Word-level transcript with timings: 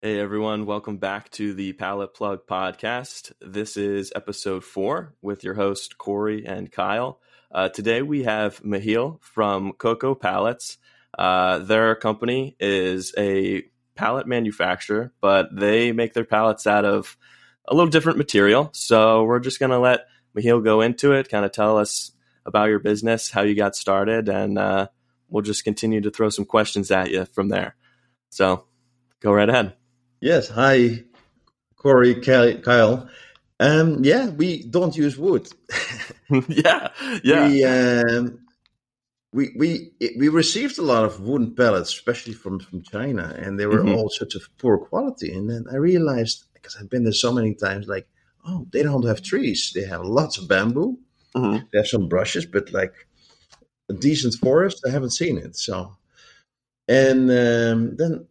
Hey 0.00 0.20
everyone, 0.20 0.64
welcome 0.64 0.98
back 0.98 1.28
to 1.30 1.54
the 1.54 1.72
Pallet 1.72 2.14
Plug 2.14 2.46
podcast. 2.46 3.32
This 3.40 3.76
is 3.76 4.12
episode 4.14 4.62
four 4.62 5.16
with 5.22 5.42
your 5.42 5.54
host 5.54 5.98
Cory 5.98 6.46
and 6.46 6.70
Kyle. 6.70 7.18
Uh, 7.50 7.68
today 7.68 8.02
we 8.02 8.22
have 8.22 8.62
Michiel 8.62 9.20
from 9.20 9.72
Coco 9.72 10.14
Pallets. 10.14 10.78
Uh, 11.18 11.58
their 11.58 11.96
company 11.96 12.54
is 12.60 13.12
a 13.18 13.64
pallet 13.96 14.28
manufacturer, 14.28 15.12
but 15.20 15.48
they 15.52 15.90
make 15.90 16.14
their 16.14 16.24
pallets 16.24 16.68
out 16.68 16.84
of 16.84 17.16
a 17.66 17.74
little 17.74 17.90
different 17.90 18.18
material. 18.18 18.70
So 18.74 19.24
we're 19.24 19.40
just 19.40 19.58
going 19.58 19.72
to 19.72 19.80
let 19.80 20.06
Michiel 20.32 20.62
go 20.62 20.80
into 20.80 21.10
it, 21.10 21.28
kind 21.28 21.44
of 21.44 21.50
tell 21.50 21.76
us 21.76 22.12
about 22.46 22.68
your 22.68 22.78
business, 22.78 23.32
how 23.32 23.42
you 23.42 23.56
got 23.56 23.74
started, 23.74 24.28
and 24.28 24.58
uh, 24.60 24.86
we'll 25.28 25.42
just 25.42 25.64
continue 25.64 26.02
to 26.02 26.12
throw 26.12 26.28
some 26.28 26.44
questions 26.44 26.92
at 26.92 27.10
you 27.10 27.24
from 27.24 27.48
there. 27.48 27.74
So 28.30 28.64
go 29.18 29.32
right 29.32 29.48
ahead. 29.48 29.74
Yes. 30.20 30.48
Hi, 30.48 31.04
Cory, 31.76 32.16
Kyle. 32.16 33.08
Um, 33.60 34.04
yeah, 34.04 34.28
we 34.28 34.64
don't 34.64 34.96
use 34.96 35.16
wood. 35.16 35.48
yeah, 36.48 36.88
yeah. 37.24 37.48
We, 37.48 37.64
um, 37.64 38.38
we 39.32 39.50
we 39.56 39.92
we 40.18 40.28
received 40.28 40.78
a 40.78 40.82
lot 40.82 41.04
of 41.04 41.20
wooden 41.20 41.54
pallets, 41.54 41.90
especially 41.90 42.34
from 42.34 42.60
from 42.60 42.82
China, 42.82 43.34
and 43.38 43.58
they 43.58 43.66
were 43.66 43.80
mm-hmm. 43.80 43.94
all 43.94 44.10
such 44.10 44.34
of 44.34 44.48
poor 44.58 44.78
quality. 44.78 45.32
And 45.32 45.48
then 45.48 45.64
I 45.70 45.76
realized 45.76 46.44
because 46.54 46.76
I've 46.76 46.90
been 46.90 47.04
there 47.04 47.12
so 47.12 47.32
many 47.32 47.54
times, 47.54 47.86
like, 47.88 48.08
oh, 48.46 48.66
they 48.72 48.82
don't 48.82 49.06
have 49.06 49.22
trees; 49.22 49.72
they 49.74 49.84
have 49.84 50.04
lots 50.04 50.38
of 50.38 50.48
bamboo. 50.48 50.98
Mm-hmm. 51.34 51.66
They 51.72 51.78
have 51.78 51.86
some 51.86 52.08
brushes, 52.08 52.46
but 52.46 52.72
like 52.72 52.94
a 53.88 53.94
decent 53.94 54.34
forest, 54.34 54.84
I 54.86 54.90
haven't 54.90 55.10
seen 55.10 55.38
it. 55.38 55.56
So, 55.56 55.96
and 56.88 57.30
um, 57.30 57.96
then 57.96 58.26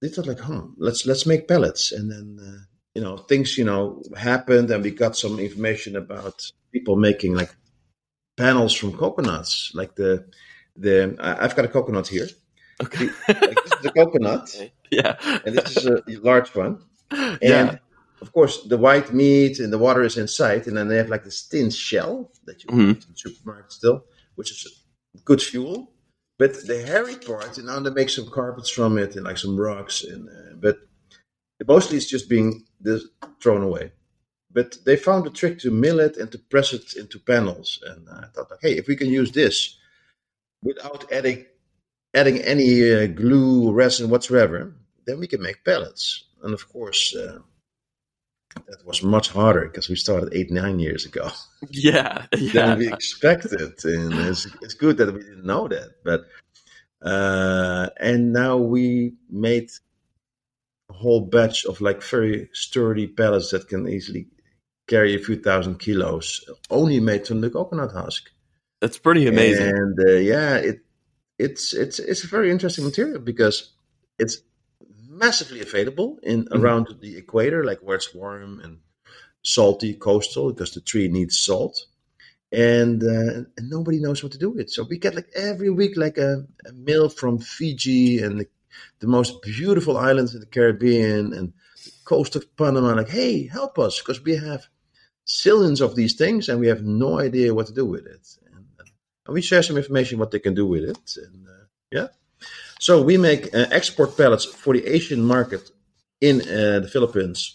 they 0.00 0.08
thought 0.08 0.26
like, 0.26 0.40
huh, 0.40 0.62
let's 0.78 1.06
let's 1.06 1.26
make 1.26 1.48
pellets, 1.48 1.92
and 1.92 2.10
then 2.10 2.38
uh, 2.40 2.60
you 2.94 3.02
know 3.02 3.16
things 3.16 3.58
you 3.58 3.64
know 3.64 4.02
happened, 4.16 4.70
and 4.70 4.82
we 4.82 4.90
got 4.90 5.16
some 5.16 5.38
information 5.38 5.96
about 5.96 6.42
people 6.72 6.96
making 6.96 7.34
like 7.34 7.54
panels 8.36 8.74
from 8.74 8.96
coconuts, 8.96 9.70
like 9.74 9.94
the 9.94 10.26
the 10.76 11.16
I've 11.20 11.56
got 11.56 11.64
a 11.64 11.68
coconut 11.68 12.08
here. 12.08 12.28
Okay, 12.82 13.10
like 13.28 13.64
this 13.64 13.72
is 13.78 13.84
a 13.86 13.92
coconut. 13.92 14.70
Yeah, 14.92 15.14
and 15.46 15.56
this 15.56 15.76
is 15.76 15.86
a 15.86 16.02
large 16.20 16.52
one. 16.56 16.82
And 17.12 17.40
yeah. 17.42 17.76
of 18.20 18.32
course, 18.32 18.64
the 18.64 18.76
white 18.76 19.12
meat 19.12 19.60
and 19.60 19.72
the 19.72 19.78
water 19.78 20.02
is 20.02 20.16
inside, 20.16 20.66
and 20.66 20.76
then 20.76 20.88
they 20.88 20.96
have 20.96 21.08
like 21.08 21.22
this 21.22 21.42
thin 21.42 21.70
shell 21.70 22.32
that 22.46 22.64
you 22.64 22.70
mm-hmm. 22.70 22.90
in 22.90 22.94
the 22.98 23.14
supermarket 23.14 23.70
still, 23.70 24.04
which 24.34 24.50
is 24.50 24.66
good 25.24 25.40
fuel. 25.40 25.92
But 26.40 26.66
the 26.66 26.80
hairy 26.80 27.16
part, 27.16 27.58
and 27.58 27.66
now 27.66 27.80
they 27.80 27.90
make 27.90 28.08
some 28.08 28.30
carpets 28.30 28.70
from 28.70 28.96
it 28.96 29.14
and 29.14 29.26
like 29.26 29.36
some 29.36 29.60
rugs, 29.60 30.02
and 30.02 30.26
uh, 30.26 30.54
but 30.54 30.78
mostly 31.66 31.98
it's 31.98 32.06
just 32.06 32.30
being 32.30 32.64
thrown 33.42 33.62
away. 33.62 33.92
But 34.50 34.78
they 34.86 34.96
found 34.96 35.26
a 35.26 35.30
trick 35.30 35.58
to 35.58 35.70
mill 35.70 36.00
it 36.00 36.16
and 36.16 36.32
to 36.32 36.38
press 36.38 36.72
it 36.72 36.94
into 36.94 37.18
panels, 37.18 37.78
and 37.86 38.08
I 38.08 38.24
thought, 38.32 38.50
like, 38.50 38.60
hey, 38.62 38.78
if 38.78 38.88
we 38.88 38.96
can 38.96 39.10
use 39.10 39.32
this 39.32 39.76
without 40.64 41.12
adding 41.12 41.44
adding 42.14 42.38
any 42.38 42.90
uh, 42.90 43.06
glue, 43.08 43.70
resin 43.70 44.08
whatsoever, 44.08 44.74
then 45.04 45.18
we 45.20 45.26
can 45.26 45.42
make 45.42 45.62
pellets. 45.62 46.24
And 46.42 46.54
of 46.54 46.72
course, 46.72 47.14
uh, 47.14 47.40
that 48.54 48.84
was 48.86 49.02
much 49.02 49.30
harder 49.30 49.62
because 49.68 49.88
we 49.88 49.96
started 49.96 50.30
eight 50.32 50.50
nine 50.50 50.78
years 50.78 51.06
ago. 51.06 51.30
Yeah, 51.68 52.26
yeah. 52.36 52.66
than 52.66 52.78
we 52.78 52.92
expected, 52.92 53.84
and 53.84 54.14
it's, 54.14 54.46
it's 54.62 54.72
good 54.72 54.96
that 54.96 55.12
we 55.12 55.20
didn't 55.20 55.44
know 55.44 55.68
that. 55.68 55.90
But 56.02 56.22
uh, 57.02 57.90
and 58.00 58.32
now 58.32 58.56
we 58.56 59.14
made 59.28 59.68
a 60.88 60.94
whole 60.94 61.20
batch 61.20 61.66
of 61.66 61.82
like 61.82 62.02
very 62.02 62.48
sturdy 62.54 63.06
pellets 63.06 63.50
that 63.50 63.68
can 63.68 63.86
easily 63.86 64.28
carry 64.88 65.14
a 65.14 65.18
few 65.18 65.36
thousand 65.36 65.78
kilos, 65.78 66.44
only 66.70 66.98
made 66.98 67.26
from 67.26 67.42
the 67.42 67.50
coconut 67.50 67.92
husk. 67.92 68.30
That's 68.80 68.98
pretty 68.98 69.26
amazing. 69.26 69.68
And 69.68 69.98
uh, 70.08 70.12
yeah, 70.12 70.56
it 70.56 70.80
it's 71.38 71.74
it's 71.74 71.98
it's 71.98 72.24
a 72.24 72.28
very 72.28 72.50
interesting 72.50 72.84
material 72.84 73.20
because 73.20 73.72
it's 74.18 74.38
massively 75.20 75.60
available 75.60 76.18
in 76.22 76.44
mm-hmm. 76.44 76.60
around 76.60 76.88
the 77.00 77.16
equator, 77.16 77.62
like 77.64 77.80
where 77.80 77.96
it's 77.96 78.14
warm 78.14 78.60
and 78.64 78.78
salty, 79.44 79.94
coastal, 79.94 80.52
because 80.52 80.72
the 80.72 80.80
tree 80.80 81.08
needs 81.08 81.38
salt. 81.38 81.86
And, 82.52 83.00
uh, 83.04 83.46
and 83.56 83.70
nobody 83.70 84.00
knows 84.00 84.22
what 84.22 84.32
to 84.32 84.38
do 84.38 84.50
with 84.50 84.60
it. 84.60 84.70
So 84.70 84.82
we 84.82 84.98
get 84.98 85.14
like 85.14 85.30
every 85.36 85.70
week 85.70 85.96
like 85.96 86.18
a, 86.18 86.46
a 86.66 86.72
mail 86.72 87.08
from 87.08 87.38
Fiji 87.38 88.20
and 88.20 88.40
the, 88.40 88.48
the, 88.98 89.06
most 89.06 89.40
beautiful 89.42 89.96
islands 89.96 90.34
in 90.34 90.40
the 90.40 90.46
Caribbean 90.46 91.32
and 91.32 91.52
the 91.84 91.92
coast 92.04 92.34
of 92.34 92.56
Panama. 92.56 92.94
Like, 92.94 93.08
hey, 93.08 93.46
help 93.46 93.78
us 93.78 94.00
because 94.00 94.24
we 94.24 94.34
have 94.34 94.66
zillions 95.28 95.80
of 95.80 95.94
these 95.94 96.14
things 96.14 96.48
and 96.48 96.58
we 96.58 96.66
have 96.66 96.82
no 96.82 97.20
idea 97.20 97.54
what 97.54 97.68
to 97.68 97.72
do 97.72 97.86
with 97.86 98.04
it. 98.06 98.26
And, 98.52 98.64
uh, 98.80 98.84
and 99.26 99.34
we 99.34 99.42
share 99.42 99.62
some 99.62 99.76
information 99.76 100.18
what 100.18 100.32
they 100.32 100.40
can 100.40 100.54
do 100.54 100.66
with 100.66 100.82
it. 100.82 101.16
And 101.18 101.46
uh, 101.46 101.66
yeah. 101.92 102.08
So 102.80 103.02
we 103.02 103.18
make 103.18 103.54
uh, 103.54 103.66
export 103.70 104.16
pallets 104.16 104.46
for 104.46 104.72
the 104.72 104.86
Asian 104.86 105.22
market 105.22 105.70
in 106.20 106.40
uh, 106.40 106.80
the 106.80 106.88
Philippines 106.90 107.54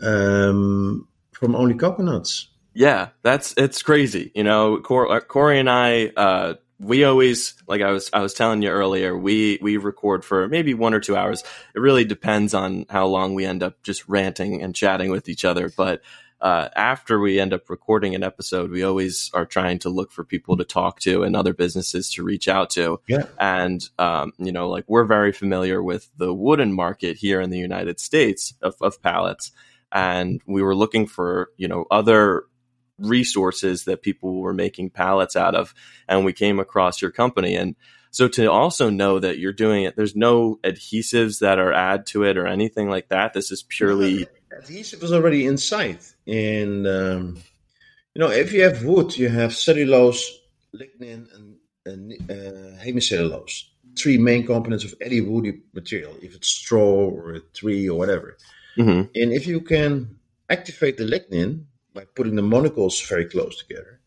um, 0.00 1.08
from 1.32 1.56
only 1.56 1.74
coconuts. 1.74 2.48
Yeah, 2.74 3.08
that's 3.22 3.54
it's 3.56 3.82
crazy. 3.82 4.30
You 4.34 4.44
know, 4.44 4.76
uh, 4.76 5.20
Cory 5.20 5.58
and 5.58 5.68
I, 5.68 6.06
uh, 6.16 6.54
we 6.78 7.04
always 7.04 7.54
like 7.66 7.82
I 7.82 7.90
was 7.90 8.08
I 8.12 8.20
was 8.20 8.34
telling 8.34 8.62
you 8.62 8.70
earlier. 8.70 9.18
We 9.18 9.58
we 9.60 9.76
record 9.76 10.24
for 10.24 10.48
maybe 10.48 10.74
one 10.74 10.94
or 10.94 11.00
two 11.00 11.16
hours. 11.16 11.42
It 11.74 11.80
really 11.80 12.04
depends 12.04 12.54
on 12.54 12.86
how 12.88 13.06
long 13.06 13.34
we 13.34 13.44
end 13.44 13.64
up 13.64 13.82
just 13.82 14.08
ranting 14.08 14.62
and 14.62 14.74
chatting 14.74 15.10
with 15.10 15.28
each 15.28 15.44
other. 15.44 15.68
But 15.68 16.02
uh, 16.42 16.68
after 16.74 17.20
we 17.20 17.38
end 17.38 17.54
up 17.54 17.70
recording 17.70 18.16
an 18.16 18.24
episode, 18.24 18.72
we 18.72 18.82
always 18.82 19.30
are 19.32 19.46
trying 19.46 19.78
to 19.78 19.88
look 19.88 20.10
for 20.10 20.24
people 20.24 20.56
to 20.56 20.64
talk 20.64 20.98
to 20.98 21.22
and 21.22 21.36
other 21.36 21.54
businesses 21.54 22.10
to 22.10 22.24
reach 22.24 22.48
out 22.48 22.68
to. 22.70 23.00
Yeah. 23.06 23.26
And, 23.38 23.88
um, 23.96 24.32
you 24.38 24.50
know, 24.50 24.68
like 24.68 24.84
we're 24.88 25.04
very 25.04 25.30
familiar 25.30 25.80
with 25.80 26.10
the 26.16 26.34
wooden 26.34 26.72
market 26.72 27.16
here 27.16 27.40
in 27.40 27.50
the 27.50 27.60
United 27.60 28.00
States 28.00 28.54
of, 28.60 28.74
of 28.80 29.00
pallets. 29.00 29.52
And 29.92 30.40
we 30.44 30.62
were 30.62 30.74
looking 30.74 31.06
for, 31.06 31.50
you 31.56 31.68
know, 31.68 31.86
other 31.92 32.42
resources 32.98 33.84
that 33.84 34.02
people 34.02 34.40
were 34.40 34.54
making 34.54 34.90
pallets 34.90 35.36
out 35.36 35.54
of. 35.54 35.72
And 36.08 36.24
we 36.24 36.32
came 36.32 36.58
across 36.58 37.00
your 37.00 37.12
company. 37.12 37.54
And 37.54 37.76
so 38.10 38.26
to 38.26 38.50
also 38.50 38.90
know 38.90 39.20
that 39.20 39.38
you're 39.38 39.52
doing 39.52 39.84
it, 39.84 39.94
there's 39.94 40.16
no 40.16 40.58
adhesives 40.64 41.38
that 41.38 41.60
are 41.60 41.72
add 41.72 42.04
to 42.06 42.24
it 42.24 42.36
or 42.36 42.48
anything 42.48 42.90
like 42.90 43.10
that. 43.10 43.32
This 43.32 43.52
is 43.52 43.62
purely 43.62 44.26
adhesive 44.58 45.02
is 45.02 45.12
already 45.12 45.46
inside. 45.46 46.00
And 46.26 46.86
um, 46.86 47.42
you 48.14 48.20
know, 48.20 48.30
if 48.30 48.52
you 48.52 48.62
have 48.62 48.84
wood, 48.84 49.16
you 49.16 49.28
have 49.28 49.54
cellulose, 49.54 50.30
lignin, 50.74 51.28
and, 51.34 51.56
and 51.86 52.12
uh, 52.30 52.82
hemicellulose. 52.82 53.64
Three 53.96 54.18
main 54.18 54.46
components 54.46 54.84
of 54.84 54.94
any 55.00 55.20
woody 55.20 55.60
material, 55.74 56.16
if 56.22 56.34
it's 56.34 56.48
straw 56.48 57.10
or 57.10 57.32
a 57.32 57.40
tree 57.40 57.88
or 57.88 57.98
whatever. 57.98 58.38
Mm-hmm. 58.78 59.10
And 59.14 59.32
if 59.32 59.46
you 59.46 59.60
can 59.60 60.18
activate 60.48 60.96
the 60.96 61.04
lignin 61.04 61.64
by 61.94 62.04
putting 62.14 62.36
the 62.36 62.42
monocols 62.42 63.00
very 63.02 63.26
close 63.26 63.58
together, 63.58 64.00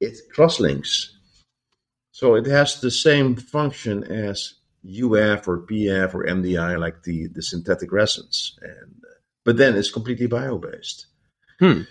it 0.00 0.16
crosslinks. 0.34 1.10
So 2.12 2.34
it 2.36 2.46
has 2.46 2.80
the 2.80 2.90
same 2.90 3.36
function 3.36 4.04
as 4.04 4.54
UF 4.84 5.46
or 5.46 5.66
PF 5.66 6.14
or 6.14 6.24
MDI, 6.24 6.78
like 6.78 7.02
the, 7.02 7.26
the 7.28 7.42
synthetic 7.42 7.92
resins. 7.92 8.58
And 8.62 9.02
but 9.48 9.56
then 9.56 9.76
it's 9.76 9.90
completely 9.90 10.26
bio 10.26 10.58
based. 10.58 11.06
Hmm. 11.58 11.84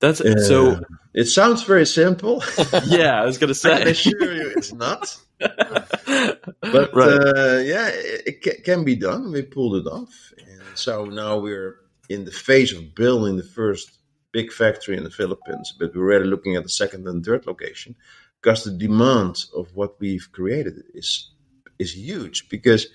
That's 0.00 0.20
uh, 0.20 0.36
so. 0.40 0.80
It 1.14 1.26
sounds 1.26 1.62
very 1.62 1.86
simple. 1.86 2.42
yeah, 2.86 3.22
I 3.22 3.24
was 3.24 3.38
going 3.38 3.46
to 3.46 3.54
say. 3.54 3.72
I 3.86 3.90
assure 3.90 4.34
you, 4.34 4.52
it's 4.56 4.72
not. 4.72 5.16
but 5.38 6.90
right. 6.92 7.08
uh, 7.08 7.58
yeah, 7.62 7.86
it, 7.86 8.44
it, 8.44 8.64
can 8.64 8.82
be 8.82 8.96
done. 8.96 9.30
We 9.30 9.42
pulled 9.42 9.76
it 9.76 9.86
off, 9.88 10.32
and 10.38 10.60
so 10.74 11.04
now 11.04 11.38
we're 11.38 11.76
in 12.08 12.24
the 12.24 12.32
phase 12.32 12.72
of 12.72 12.96
building 12.96 13.36
the 13.36 13.44
first 13.44 13.92
big 14.32 14.50
factory 14.50 14.96
in 14.96 15.04
the 15.04 15.10
Philippines. 15.10 15.72
But 15.78 15.94
we're 15.94 16.02
already 16.02 16.24
looking 16.24 16.56
at 16.56 16.64
the 16.64 16.68
second 16.68 17.06
and 17.06 17.24
third 17.24 17.46
location 17.46 17.94
because 18.40 18.64
the 18.64 18.72
demand 18.72 19.44
of 19.54 19.68
what 19.72 20.00
we've 20.00 20.28
created 20.32 20.82
is 20.94 21.30
is 21.78 21.94
huge. 21.94 22.48
Because 22.48 22.88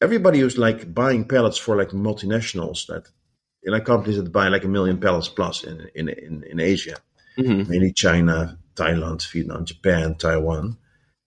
everybody 0.00 0.40
who's 0.40 0.58
like 0.58 0.92
buying 0.92 1.26
pallets 1.26 1.58
for 1.58 1.76
like 1.76 1.90
multinationals 1.90 2.86
that 2.86 3.08
in 3.62 3.72
like 3.72 3.84
companies 3.84 4.16
that 4.16 4.32
buy 4.32 4.48
like 4.48 4.64
a 4.64 4.68
million 4.68 4.98
pallets 5.00 5.28
plus 5.28 5.64
in 5.64 5.88
in 5.94 6.08
in, 6.08 6.44
in 6.44 6.60
Asia, 6.60 6.96
mm-hmm. 7.38 7.70
mainly 7.70 7.92
China, 7.92 8.58
Thailand, 8.74 9.26
Vietnam, 9.30 9.64
Japan, 9.64 10.16
Taiwan. 10.16 10.76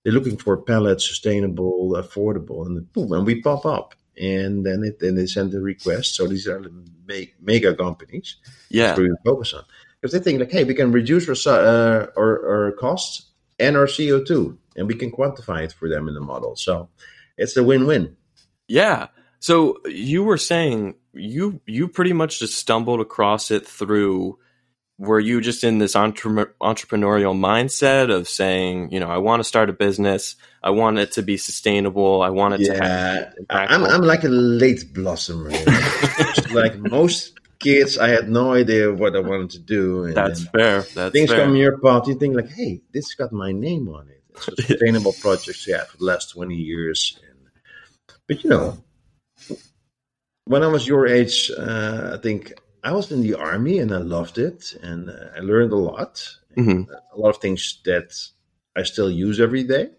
They're 0.04 0.14
looking 0.14 0.38
for 0.38 0.58
pallets, 0.58 1.08
sustainable, 1.08 1.94
affordable, 1.98 2.66
and 2.66 2.92
boom, 2.94 3.12
and 3.12 3.26
we 3.26 3.42
pop 3.42 3.66
up, 3.66 3.94
and 4.16 4.66
then 4.66 4.84
it, 4.84 5.00
then 5.00 5.16
they 5.16 5.26
send 5.26 5.54
a 5.54 5.60
request. 5.60 6.16
So 6.16 6.28
these 6.28 6.48
are 6.48 6.62
the 6.62 7.30
mega 7.42 7.76
companies. 7.76 8.38
Yeah, 8.70 8.96
we 8.96 9.10
focus 9.26 9.54
on 9.54 9.64
because 10.02 10.14
they 10.14 10.20
think 10.20 10.40
like, 10.40 10.52
hey, 10.52 10.64
we 10.64 10.74
can 10.74 10.92
reduce 10.92 11.28
our, 11.48 11.60
uh, 11.60 12.08
our, 12.18 12.68
our 12.68 12.72
costs 12.74 13.32
and 13.60 13.76
our 13.76 13.88
CO 13.88 14.24
two, 14.24 14.58
and 14.76 14.88
we 14.88 14.96
can 14.96 15.12
quantify 15.12 15.64
it 15.64 15.72
for 15.72 15.90
them 15.90 16.08
in 16.08 16.14
the 16.14 16.22
model. 16.22 16.56
So 16.56 16.90
it's 17.38 17.58
a 17.58 17.64
win-win. 17.64 18.16
Yeah. 18.68 19.08
So 19.40 19.78
you 19.86 20.24
were 20.24 20.38
saying 20.38 20.96
you 21.14 21.62
you 21.66 21.88
pretty 21.88 22.14
much 22.14 22.40
just 22.40 22.56
stumbled 22.56 23.02
across 23.02 23.52
it 23.52 23.68
through 23.68 24.40
were 25.00 25.20
you 25.20 25.42
just 25.42 25.64
in 25.64 25.78
this 25.78 25.96
entre- 25.96 26.54
entrepreneurial 26.60 27.38
mindset 27.38 28.12
of 28.12 28.28
saying, 28.28 28.92
you 28.92 29.00
know, 29.00 29.08
I 29.08 29.18
want 29.18 29.42
to 29.42 29.44
start 29.44 29.70
a 29.70 29.74
business, 29.74 30.36
I 30.64 30.72
want 30.72 30.98
it 30.98 31.12
to 31.14 31.22
be 31.22 31.38
sustainable, 31.38 32.24
I 32.24 32.30
want 32.30 32.56
it 32.56 32.62
yeah, 32.62 32.74
to 32.74 32.84
have 32.84 33.34
I'm 33.50 33.84
I'm 33.86 34.02
like 34.02 34.24
a 34.24 34.30
late 34.30 34.94
blossomer. 34.94 35.52
like 36.52 36.78
most 36.78 37.40
kids, 37.60 37.98
I 37.98 38.10
had 38.10 38.30
no 38.30 38.54
idea 38.54 38.92
what 38.92 39.16
I 39.16 39.20
wanted 39.20 39.52
to 39.52 39.60
do. 39.60 40.06
And 40.06 40.16
That's 40.16 40.46
fair. 40.48 40.82
That's 40.82 41.12
things 41.12 41.30
fair. 41.30 41.46
come 41.46 41.56
your 41.56 41.78
path. 41.78 42.08
You 42.08 42.16
think 42.16 42.36
like, 42.36 42.50
hey, 42.50 42.82
this 42.92 43.14
got 43.14 43.32
my 43.32 43.52
name 43.52 43.88
on 43.90 44.10
it. 44.10 44.24
It's 44.32 44.48
a 44.48 44.62
sustainable 44.64 45.14
projects, 45.14 45.68
yeah, 45.68 45.84
for 45.84 45.98
the 45.98 46.06
last 46.06 46.32
twenty 46.32 46.56
years. 46.56 47.20
And, 48.30 48.38
but 48.38 48.44
you 48.44 48.50
know, 48.50 48.78
when 50.46 50.64
I 50.64 50.68
was 50.68 50.88
your 50.88 51.08
age, 51.08 51.52
uh, 51.58 52.12
I 52.14 52.18
think 52.22 52.54
I 52.84 52.92
was 52.92 53.12
in 53.12 53.22
the 53.22 53.36
army 53.36 53.80
and 53.80 53.94
I 53.94 53.98
loved 53.98 54.38
it 54.38 54.76
and 54.82 55.10
uh, 55.10 55.28
I 55.36 55.40
learned 55.40 55.74
a 55.74 55.78
lot. 55.78 56.24
Mm-hmm. 56.56 56.92
A 56.92 57.20
lot 57.20 57.30
of 57.30 57.38
things 57.38 57.80
that 57.86 58.16
I 58.76 58.84
still 58.84 59.12
use 59.12 59.40
every 59.40 59.64
day. 59.64 59.90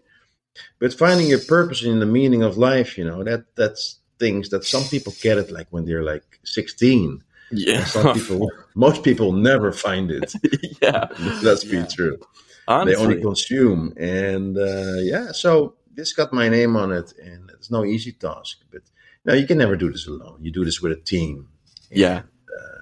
But 0.79 0.93
finding 0.93 1.33
a 1.33 1.37
purpose 1.37 1.83
in 1.83 1.99
the 1.99 2.05
meaning 2.05 2.43
of 2.43 2.57
life, 2.57 2.97
you 2.97 3.05
know, 3.05 3.23
that 3.23 3.55
that's 3.55 3.99
things 4.17 4.49
that 4.49 4.65
some 4.65 4.83
people 4.83 5.13
get 5.21 5.37
it 5.37 5.51
like 5.51 5.67
when 5.69 5.85
they're 5.85 6.03
like 6.03 6.39
16. 6.43 7.23
Yeah. 7.51 7.85
some 7.85 8.15
people, 8.15 8.51
most 8.75 9.03
people 9.03 9.31
never 9.31 9.71
find 9.71 10.11
it. 10.11 10.33
yeah. 10.81 11.07
Let's 11.41 11.63
be 11.63 11.83
true. 11.83 12.19
Honestly. 12.67 12.95
They 12.95 13.01
only 13.01 13.21
consume. 13.21 13.93
And 13.97 14.57
uh, 14.57 14.97
yeah, 14.97 15.31
so 15.31 15.75
this 15.93 16.13
got 16.13 16.33
my 16.33 16.49
name 16.49 16.75
on 16.75 16.91
it 16.91 17.13
and 17.23 17.48
it's 17.59 17.69
no 17.69 17.85
easy 17.85 18.13
task. 18.13 18.59
But 18.71 18.81
now 19.25 19.33
you 19.33 19.45
can 19.45 19.57
never 19.57 19.75
do 19.75 19.91
this 19.91 20.07
alone. 20.07 20.39
You 20.41 20.51
do 20.51 20.65
this 20.65 20.81
with 20.81 20.91
a 20.91 20.95
team. 20.95 21.49
Yeah. 21.91 22.23
Uh, 22.47 22.81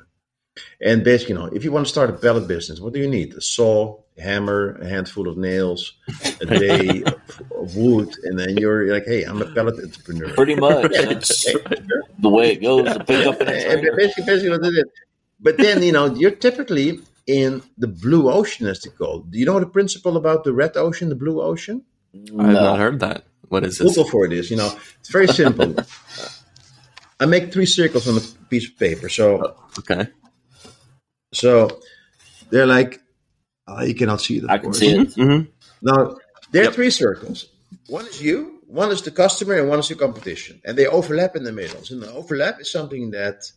and 0.81 1.03
basically, 1.03 1.35
you 1.35 1.39
know, 1.39 1.47
if 1.47 1.63
you 1.63 1.71
want 1.71 1.85
to 1.85 1.91
start 1.91 2.09
a 2.09 2.13
pellet 2.13 2.47
business, 2.47 2.79
what 2.79 2.93
do 2.93 2.99
you 2.99 3.07
need? 3.09 3.33
A 3.33 3.41
saw, 3.41 3.99
a 4.17 4.21
hammer, 4.21 4.77
a 4.81 4.87
handful 4.87 5.27
of 5.27 5.37
nails, 5.37 5.93
a 6.41 6.45
day 6.59 7.03
of, 7.03 7.41
of, 7.51 7.75
wood, 7.75 8.13
and 8.23 8.37
then 8.39 8.57
you're 8.57 8.93
like, 8.93 9.05
hey, 9.05 9.23
I'm 9.23 9.41
a 9.41 9.45
pellet 9.45 9.83
entrepreneur. 9.83 10.33
Pretty 10.33 10.55
much. 10.55 10.91
The 12.19 12.29
way 12.29 12.53
it 12.53 12.63
goes. 12.63 12.83
Yeah. 12.83 12.97
Pick 12.97 13.27
up 13.27 13.39
and 13.41 13.81
basically, 13.95 14.25
basically 14.25 14.49
what 14.49 14.65
it 14.65 14.69
is. 14.69 14.85
But 15.39 15.57
then, 15.57 15.83
you 15.83 15.91
know, 15.91 16.15
you're 16.15 16.31
typically 16.31 16.99
in 17.27 17.61
the 17.77 17.87
blue 17.87 18.31
ocean, 18.31 18.65
as 18.65 18.81
they 18.81 18.89
call 18.89 19.19
it. 19.19 19.31
Do 19.31 19.37
you 19.37 19.45
know 19.45 19.59
the 19.59 19.67
principle 19.67 20.17
about 20.17 20.43
the 20.43 20.51
red 20.51 20.75
ocean, 20.77 21.09
the 21.09 21.15
blue 21.15 21.41
ocean? 21.41 21.83
I 22.13 22.43
have 22.43 22.53
not 22.53 22.79
heard 22.79 22.99
that. 23.01 23.23
What 23.49 23.63
is 23.63 23.77
this? 23.77 23.95
Google 23.95 24.09
for 24.09 24.27
this. 24.27 24.49
You 24.51 24.57
know, 24.57 24.75
it's 24.99 25.09
very 25.09 25.27
simple. 25.27 25.75
I 27.19 27.25
make 27.25 27.51
three 27.51 27.65
circles 27.65 28.07
on 28.07 28.17
a 28.17 28.21
piece 28.49 28.69
of 28.69 28.77
paper. 28.77 29.09
So, 29.09 29.43
oh, 29.43 29.69
okay. 29.79 30.07
So 31.33 31.79
they're 32.49 32.67
like, 32.67 33.01
oh, 33.67 33.81
you 33.83 33.95
cannot 33.95 34.21
see 34.21 34.37
it. 34.37 34.45
I 34.49 34.57
can 34.57 34.73
see 34.73 34.93
it. 34.93 35.09
Mm-hmm. 35.15 35.49
Now 35.81 36.17
there 36.51 36.61
are 36.63 36.65
yep. 36.65 36.73
three 36.73 36.89
circles. 36.89 37.47
One 37.87 38.05
is 38.05 38.21
you, 38.21 38.61
one 38.67 38.91
is 38.91 39.01
the 39.01 39.11
customer, 39.11 39.55
and 39.55 39.69
one 39.69 39.79
is 39.79 39.89
your 39.89 39.99
competition, 39.99 40.61
and 40.65 40.77
they 40.77 40.87
overlap 40.87 41.35
in 41.35 41.43
the 41.43 41.51
middle. 41.51 41.83
So 41.83 41.99
the 41.99 42.11
overlap 42.11 42.59
is 42.59 42.71
something 42.71 43.11
that 43.11 43.51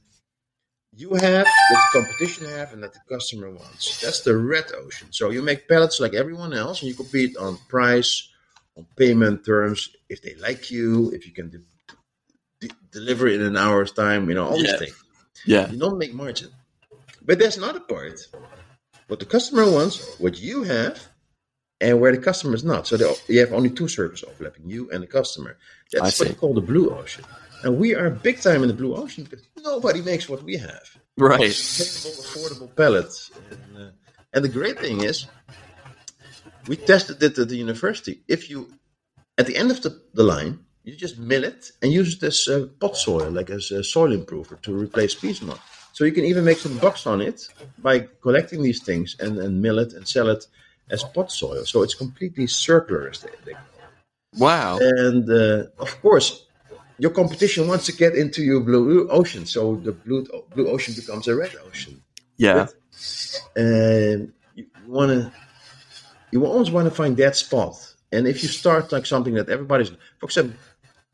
you 0.93 1.15
have, 1.15 1.45
that 1.45 1.91
the 1.93 2.01
competition 2.01 2.47
have, 2.47 2.73
and 2.73 2.83
that 2.83 2.93
the 2.93 3.01
customer 3.09 3.51
wants. 3.51 4.01
That's 4.01 4.23
the 4.23 4.37
red 4.37 4.67
ocean. 4.75 5.09
So 5.11 5.31
you 5.31 5.43
make 5.43 5.69
pallets 5.69 6.01
like 6.01 6.15
everyone 6.15 6.53
else, 6.53 6.81
and 6.81 6.89
you 6.89 6.95
compete 6.95 7.37
on 7.37 7.59
price, 7.69 8.29
on 8.77 8.87
payment 8.97 9.45
terms, 9.45 9.91
if 10.09 10.23
they 10.23 10.35
like 10.37 10.71
you, 10.71 11.11
if 11.11 11.27
you 11.27 11.33
can 11.33 11.51
de- 11.51 12.69
de- 12.69 12.75
deliver 12.91 13.29
in 13.29 13.43
an 13.43 13.57
hour's 13.57 13.93
time, 13.93 14.29
you 14.29 14.35
know, 14.35 14.47
all 14.47 14.59
yeah. 14.59 14.73
these 14.73 14.79
things. 14.79 15.05
Yeah. 15.47 15.71
You 15.71 15.79
don't 15.79 15.99
make 15.99 16.15
margin. 16.15 16.51
But 17.23 17.39
there's 17.39 17.57
another 17.57 17.81
part. 17.81 18.21
What 19.09 19.19
the 19.19 19.27
customer 19.27 19.71
wants, 19.71 20.19
what 20.19 20.39
you 20.39 20.63
have, 20.63 21.09
and 21.81 22.01
where 22.01 22.13
the 22.13 22.19
customer 22.19 22.55
is 22.55 22.65
not. 22.65 22.87
So 22.87 22.97
you 23.29 23.41
have 23.41 23.53
only 23.53 23.71
two 23.71 23.89
services 23.89 24.29
overlapping, 24.29 24.69
you 24.69 24.91
and 24.91 25.03
the 25.03 25.07
customer. 25.07 25.57
That's 25.93 26.19
what 26.21 26.29
you 26.29 26.35
call 26.35 26.55
the 26.55 26.61
blue 26.61 26.91
ocean. 26.91 27.25
And 27.63 27.79
we 27.79 27.95
are 27.95 28.09
big 28.09 28.41
time 28.41 28.63
in 28.63 28.69
the 28.69 28.75
blue 28.75 28.95
ocean 28.95 29.25
because 29.25 29.45
nobody 29.63 30.01
makes 30.01 30.29
what 30.29 30.43
we 30.43 30.57
have. 30.57 30.97
Right. 31.19 31.53
Sustainable, 31.53 32.23
affordable 32.23 32.77
pellets. 32.77 33.31
And, 33.51 33.77
uh, 33.77 33.91
and 34.33 34.45
the 34.45 34.49
great 34.49 34.79
thing 34.79 35.03
is, 35.03 35.27
we 36.71 36.77
tested 36.77 37.21
it 37.21 37.37
at 37.37 37.49
the 37.49 37.57
university. 37.57 38.15
If 38.29 38.49
you, 38.49 38.59
at 39.37 39.47
the 39.49 39.57
end 39.57 39.73
of 39.73 39.83
the, 39.83 40.01
the 40.15 40.23
line, 40.23 40.61
you 40.85 40.95
just 40.95 41.19
mill 41.19 41.43
it 41.43 41.73
and 41.83 41.93
use 41.93 42.15
it 42.15 42.23
as 42.23 42.47
uh, 42.47 42.67
pot 42.79 42.97
soil, 42.97 43.29
like 43.39 43.51
as 43.51 43.73
a 43.73 43.83
soil 43.83 44.13
improver 44.13 44.55
to 44.63 44.71
replace 44.85 45.13
peat 45.17 45.43
moss. 45.43 45.59
So 45.95 46.05
you 46.05 46.13
can 46.13 46.25
even 46.25 46.45
make 46.45 46.59
some 46.59 46.79
bucks 46.79 47.09
on 47.09 47.21
it 47.21 47.49
by 47.79 48.07
collecting 48.23 48.63
these 48.63 48.85
things 48.85 49.17
and, 49.19 49.37
and 49.39 49.61
mill 49.61 49.81
it 49.81 49.95
and 49.95 50.07
sell 50.07 50.29
it 50.29 50.47
as 50.89 51.03
pot 51.03 51.33
soil. 51.33 51.65
So 51.65 51.83
it's 51.83 51.95
completely 51.95 52.47
circular, 52.47 53.11
as 53.11 53.19
they, 53.23 53.35
they 53.47 53.55
Wow. 54.39 54.79
And 54.81 55.29
uh, 55.29 55.65
of 55.77 56.01
course, 56.01 56.47
your 56.99 57.11
competition 57.11 57.67
wants 57.67 57.87
to 57.87 57.93
get 57.93 58.15
into 58.15 58.45
your 58.45 58.61
blue 58.61 59.09
ocean. 59.09 59.45
So 59.45 59.75
the 59.75 59.91
blue, 59.91 60.25
blue 60.55 60.69
ocean 60.69 60.95
becomes 60.95 61.27
a 61.27 61.35
red 61.35 61.51
ocean. 61.67 62.01
Yeah. 62.37 62.69
And 63.57 64.33
you 64.55 64.67
want 64.87 65.11
to, 65.11 65.33
you 66.33 66.47
always 66.47 66.71
want 66.71 66.89
to 66.89 66.95
find 66.95 67.17
that 67.19 67.37
spot. 67.37 67.75
And 68.13 68.27
if 68.27 68.43
you 68.43 68.49
start 68.49 68.93
like 68.93 69.07
something 69.07 69.35
that 69.35 69.49
everybody's, 69.49 69.91
for 70.19 70.27
example, 70.27 70.57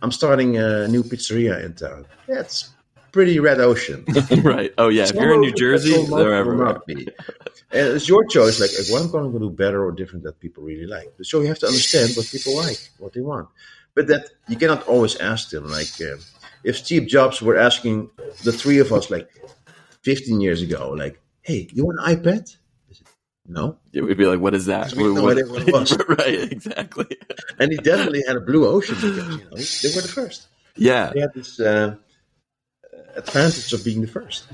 I'm 0.02 0.12
starting 0.12 0.56
a 0.56 0.88
new 0.88 1.02
pizzeria 1.02 1.62
in 1.64 1.74
town. 1.74 2.06
That's 2.26 2.70
pretty 3.12 3.40
red 3.40 3.60
ocean. 3.60 4.04
right. 4.42 4.72
Oh 4.78 4.88
yeah. 4.88 5.04
if 5.04 5.14
you're 5.14 5.34
in 5.34 5.40
New 5.40 5.52
Jersey, 5.52 6.04
they're 6.04 6.34
everywhere. 6.34 6.80
And 6.88 7.88
it's 7.96 8.08
your 8.08 8.24
choice. 8.26 8.60
Like, 8.60 8.70
what 8.90 9.02
I'm 9.02 9.10
going 9.10 9.32
to 9.32 9.38
do 9.38 9.50
better 9.50 9.84
or 9.84 9.92
different 9.92 10.24
that 10.24 10.38
people 10.40 10.62
really 10.62 10.86
like. 10.86 11.08
So 11.22 11.40
you 11.40 11.48
have 11.48 11.58
to 11.60 11.66
understand 11.66 12.10
what 12.16 12.26
people 12.26 12.56
like, 12.56 12.78
what 12.98 13.12
they 13.14 13.22
want. 13.22 13.48
But 13.94 14.06
that 14.08 14.28
you 14.48 14.56
cannot 14.56 14.86
always 14.86 15.16
ask 15.16 15.50
them. 15.50 15.66
Like, 15.68 15.88
uh, 16.00 16.16
if 16.64 16.76
Steve 16.76 17.06
Jobs 17.06 17.40
were 17.40 17.56
asking 17.56 18.10
the 18.44 18.52
three 18.52 18.78
of 18.78 18.92
us, 18.92 19.10
like 19.10 19.28
15 20.02 20.40
years 20.40 20.60
ago, 20.60 20.90
like, 20.90 21.18
"Hey, 21.40 21.68
you 21.72 21.86
want 21.86 21.98
an 22.00 22.16
iPad?" 22.16 22.54
No. 23.48 23.78
Yeah, 23.92 24.02
we'd 24.02 24.16
be 24.16 24.26
like, 24.26 24.40
"What 24.40 24.54
is 24.54 24.66
that?" 24.66 24.92
We 24.94 25.04
no 25.04 25.22
what 25.22 25.38
it 25.38 25.48
was. 25.48 25.96
right. 26.08 26.52
Exactly. 26.52 27.06
and 27.58 27.70
he 27.70 27.78
definitely 27.78 28.22
had 28.26 28.36
a 28.36 28.40
blue 28.40 28.66
ocean 28.66 28.96
because 28.96 29.16
you 29.16 29.22
know 29.22 29.56
they 29.56 29.94
were 29.94 30.02
the 30.02 30.12
first. 30.12 30.48
Yeah. 30.76 31.12
They 31.14 31.20
had 31.20 31.34
this. 31.34 31.60
Uh, 31.60 31.96
advantage 33.16 33.72
of 33.72 33.84
being 33.84 34.02
the 34.02 34.06
first. 34.06 34.46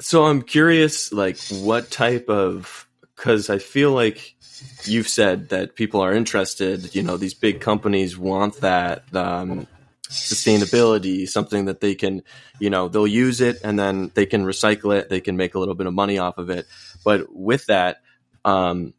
So 0.00 0.26
I'm 0.26 0.42
curious, 0.42 1.12
like, 1.12 1.38
what 1.50 1.90
type 1.90 2.28
of 2.28 2.86
because 3.16 3.50
I 3.50 3.58
feel 3.58 3.90
like 3.90 4.36
you've 4.84 5.08
said 5.08 5.48
that 5.48 5.74
people 5.74 6.00
are 6.00 6.12
interested. 6.12 6.94
You 6.94 7.02
know, 7.02 7.16
these 7.16 7.34
big 7.34 7.60
companies 7.60 8.16
want 8.16 8.60
that 8.60 9.02
um, 9.14 9.66
sustainability, 10.08 11.28
something 11.28 11.64
that 11.64 11.80
they 11.80 11.96
can, 11.96 12.22
you 12.60 12.70
know, 12.70 12.88
they'll 12.88 13.08
use 13.08 13.40
it 13.40 13.58
and 13.64 13.76
then 13.76 14.12
they 14.14 14.24
can 14.24 14.44
recycle 14.44 14.96
it. 14.96 15.08
They 15.08 15.20
can 15.20 15.36
make 15.36 15.56
a 15.56 15.58
little 15.58 15.74
bit 15.74 15.88
of 15.88 15.94
money 15.94 16.18
off 16.18 16.38
of 16.38 16.48
it. 16.48 16.66
But 17.04 17.26
with 17.34 17.66
that, 17.66 18.02
um, 18.48 18.94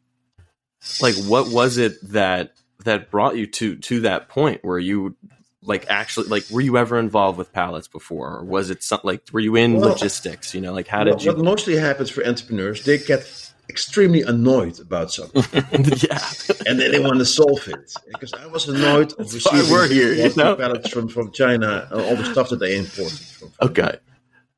like, 1.00 1.16
what 1.16 1.48
was 1.48 1.78
it 1.78 1.96
that 2.12 2.52
that 2.84 3.10
brought 3.10 3.36
you 3.36 3.46
to 3.46 3.76
to 3.76 4.00
that 4.00 4.28
point 4.28 4.64
where 4.64 4.78
you 4.78 5.16
like 5.62 5.86
actually 5.90 6.28
like 6.28 6.44
were 6.50 6.60
you 6.60 6.78
ever 6.78 6.98
involved 6.98 7.38
with 7.38 7.52
pallets 7.52 7.88
before? 7.88 8.38
Or 8.38 8.44
was 8.44 8.70
it 8.70 8.82
something 8.82 9.08
like 9.08 9.22
were 9.32 9.40
you 9.40 9.56
in 9.56 9.74
well, 9.74 9.90
logistics 9.90 10.54
you 10.54 10.60
know? 10.60 10.72
Like 10.72 10.88
how 10.88 11.04
did 11.04 11.22
you 11.22 11.32
what 11.32 11.44
mostly 11.44 11.76
happens 11.76 12.10
for 12.10 12.24
entrepreneurs 12.24 12.84
they 12.84 12.98
get 12.98 13.52
extremely 13.68 14.22
annoyed 14.22 14.80
about 14.80 15.12
something. 15.12 15.44
Yeah. 16.10 16.18
And 16.66 16.80
then 16.80 16.90
they 16.90 16.98
want 16.98 17.18
to 17.18 17.24
solve 17.24 17.68
it. 17.68 17.94
Because 18.08 18.32
i 18.34 18.46
was 18.46 18.68
annoyed 18.68 19.12
of 19.18 19.32
receiving 19.32 19.70
we're 19.70 19.86
here 19.86 20.12
you 20.12 20.34
know? 20.34 20.56
pallets 20.56 20.88
from 20.88 21.08
from 21.08 21.30
china 21.32 21.88
all 21.92 22.16
the 22.16 22.24
stuff 22.24 22.48
that 22.48 22.58
they 22.58 22.76
imported 22.76 23.18
from, 23.18 23.50
from 23.50 23.68
okay. 23.68 23.98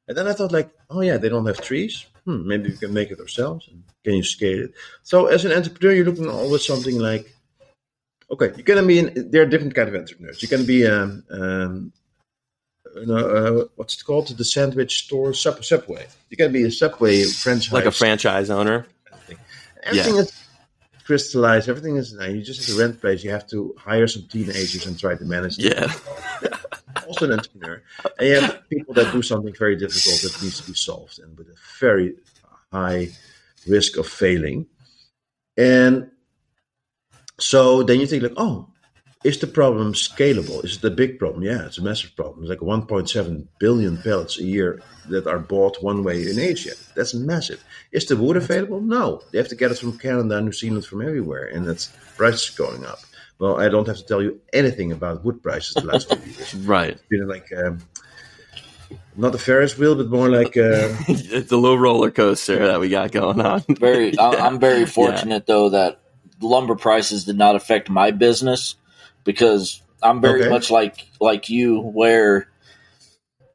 And 0.07 0.17
then 0.17 0.29
i 0.29 0.33
thought 0.33 0.53
like 0.53 0.71
oh 0.89 1.01
yeah 1.01 1.17
they 1.17 1.29
don't 1.29 1.47
have 1.47 1.61
trees? 1.61 2.07
Hmm, 2.25 2.47
maybe 2.47 2.71
we 2.71 2.77
can 2.77 2.95
make 2.95 3.11
it 3.11 3.19
ourselves. 3.19 3.67
And 3.69 3.83
can 4.05 4.15
you 4.15 4.23
scale 4.23 4.65
it 4.65 4.75
so 5.03 5.27
as 5.27 5.45
an 5.45 5.53
entrepreneur 5.53 5.95
you're 5.95 6.05
looking 6.05 6.29
always 6.29 6.67
something 6.67 6.99
like 6.99 7.33
Okay, 8.33 8.51
you 8.57 8.65
can 8.65 8.87
be 8.87 8.99
in. 8.99 9.31
There 9.31 9.43
are 9.43 9.47
different 9.47 9.75
kind 9.75 9.91
of 9.91 9.95
entrepreneurs. 9.95 10.41
You 10.41 10.49
can 10.49 10.65
be 10.65 10.87
um, 10.87 11.23
um, 11.31 11.93
uh, 12.97 13.65
what's 13.77 14.01
it 14.01 14.05
called? 14.05 14.29
The 14.29 14.45
sandwich 14.45 15.05
store, 15.05 15.35
sub, 15.35 15.63
Subway. 15.63 16.07
You 16.31 16.39
can 16.39 16.51
be 16.51 16.63
a 16.63 16.71
Subway 16.71 17.25
franchise, 17.25 17.73
like 17.73 17.85
a 17.85 17.91
franchise 17.91 18.49
owner. 18.49 18.87
Everything, 19.13 19.39
everything 19.83 20.15
yeah. 20.15 20.21
is 20.23 20.45
crystallized. 21.05 21.69
Everything 21.69 21.97
is 21.97 22.15
nice. 22.15 22.33
You 22.33 22.43
just 22.43 22.67
have 22.67 22.75
to 22.75 22.83
rent 22.83 23.03
place. 23.03 23.23
You 23.23 23.31
have 23.33 23.47
to 23.49 23.75
hire 23.77 24.07
some 24.09 24.23
teenagers 24.29 24.87
and 24.87 24.99
try 24.99 25.15
to 25.15 25.25
manage. 25.27 25.59
Them. 25.59 25.75
Yeah. 25.77 26.49
also 27.07 27.27
an 27.27 27.35
entrepreneur, 27.35 27.83
and 28.19 28.29
you 28.29 28.41
have 28.41 28.69
people 28.71 28.95
that 28.95 29.13
do 29.13 29.21
something 29.21 29.55
very 29.59 29.77
difficult 29.77 30.23
that 30.23 30.43
needs 30.43 30.59
to 30.59 30.67
be 30.67 30.75
solved, 30.75 31.19
and 31.19 31.37
with 31.37 31.49
a 31.49 31.57
very 31.79 32.15
high 32.73 33.11
risk 33.67 33.97
of 33.97 34.07
failing. 34.07 34.67
And 35.57 36.11
so 37.39 37.83
then 37.83 38.01
you 38.01 38.07
think 38.07 38.23
like, 38.23 38.33
oh, 38.37 38.69
is 39.25 39.39
the 39.39 39.47
problem 39.47 39.93
scalable? 39.93 40.65
Is 40.65 40.77
it 40.77 40.85
a 40.85 40.91
big 40.91 41.19
problem? 41.19 41.45
Yeah, 41.45 41.67
it's 41.67 41.79
a 41.79 41.83
massive 41.83 42.17
problem. 42.17 42.43
It's 42.43 42.51
like 42.51 42.59
1.7 42.59 43.47
billion 43.61 43.99
pellets 43.99 44.39
a 44.39 44.45
year 44.45 44.83
that 45.09 45.29
are 45.29 45.39
bought 45.39 45.83
one 45.83 46.03
way 46.03 46.29
in 46.29 46.39
Asia. 46.39 46.73
That's 46.97 47.15
massive. 47.15 47.63
Is 47.93 48.07
the 48.07 48.17
wood 48.17 48.37
available? 48.37 48.81
No. 48.81 49.23
They 49.31 49.39
have 49.39 49.49
to 49.49 49.57
get 49.57 49.71
it 49.71 49.79
from 49.79 49.99
Canada, 49.99 50.41
New 50.41 50.53
Zealand, 50.53 50.87
from 50.87 51.03
everywhere, 51.03 51.47
and 51.47 51.67
that's 51.67 51.93
prices 52.17 52.51
going 52.51 52.85
up. 52.85 52.99
Well, 53.39 53.61
I 53.61 53.69
don't 53.69 53.87
have 53.87 53.97
to 53.97 54.05
tell 54.05 54.23
you 54.23 54.41
anything 54.53 54.93
about 54.93 55.25
wood 55.25 55.43
prices 55.43 55.75
the 55.75 55.87
last 55.87 56.13
few 56.15 56.33
years. 56.33 56.55
Right. 56.55 56.91
It's 56.91 57.03
been 57.09 57.29
like 57.29 57.53
um, 57.57 57.79
not 59.17 59.33
the 59.33 59.39
Ferris 59.39 59.77
wheel, 59.79 59.95
but 59.97 60.09
more 60.09 60.29
like 60.29 60.57
uh, 60.57 60.89
it's 61.09 61.53
a 61.53 61.57
little 61.57 61.79
roller 61.79 62.11
coaster 62.11 62.67
that 62.69 62.81
we 62.81 62.89
got 62.89 63.13
going 63.13 63.41
on. 63.41 63.63
Very, 63.81 64.19
I- 64.19 64.47
I'm 64.47 64.61
very 64.61 64.87
fortunate 64.87 65.47
though 65.47 65.71
that 65.71 66.01
lumber 66.41 66.77
prices 66.77 67.25
did 67.25 67.39
not 67.39 67.57
affect 67.57 67.91
my 67.91 68.11
business 68.13 68.77
because 69.25 69.83
I'm 70.03 70.21
very 70.21 70.41
Okay. 70.41 70.49
much 70.51 70.71
like 70.71 71.07
like 71.21 71.49
you, 71.49 71.81
where 71.81 72.49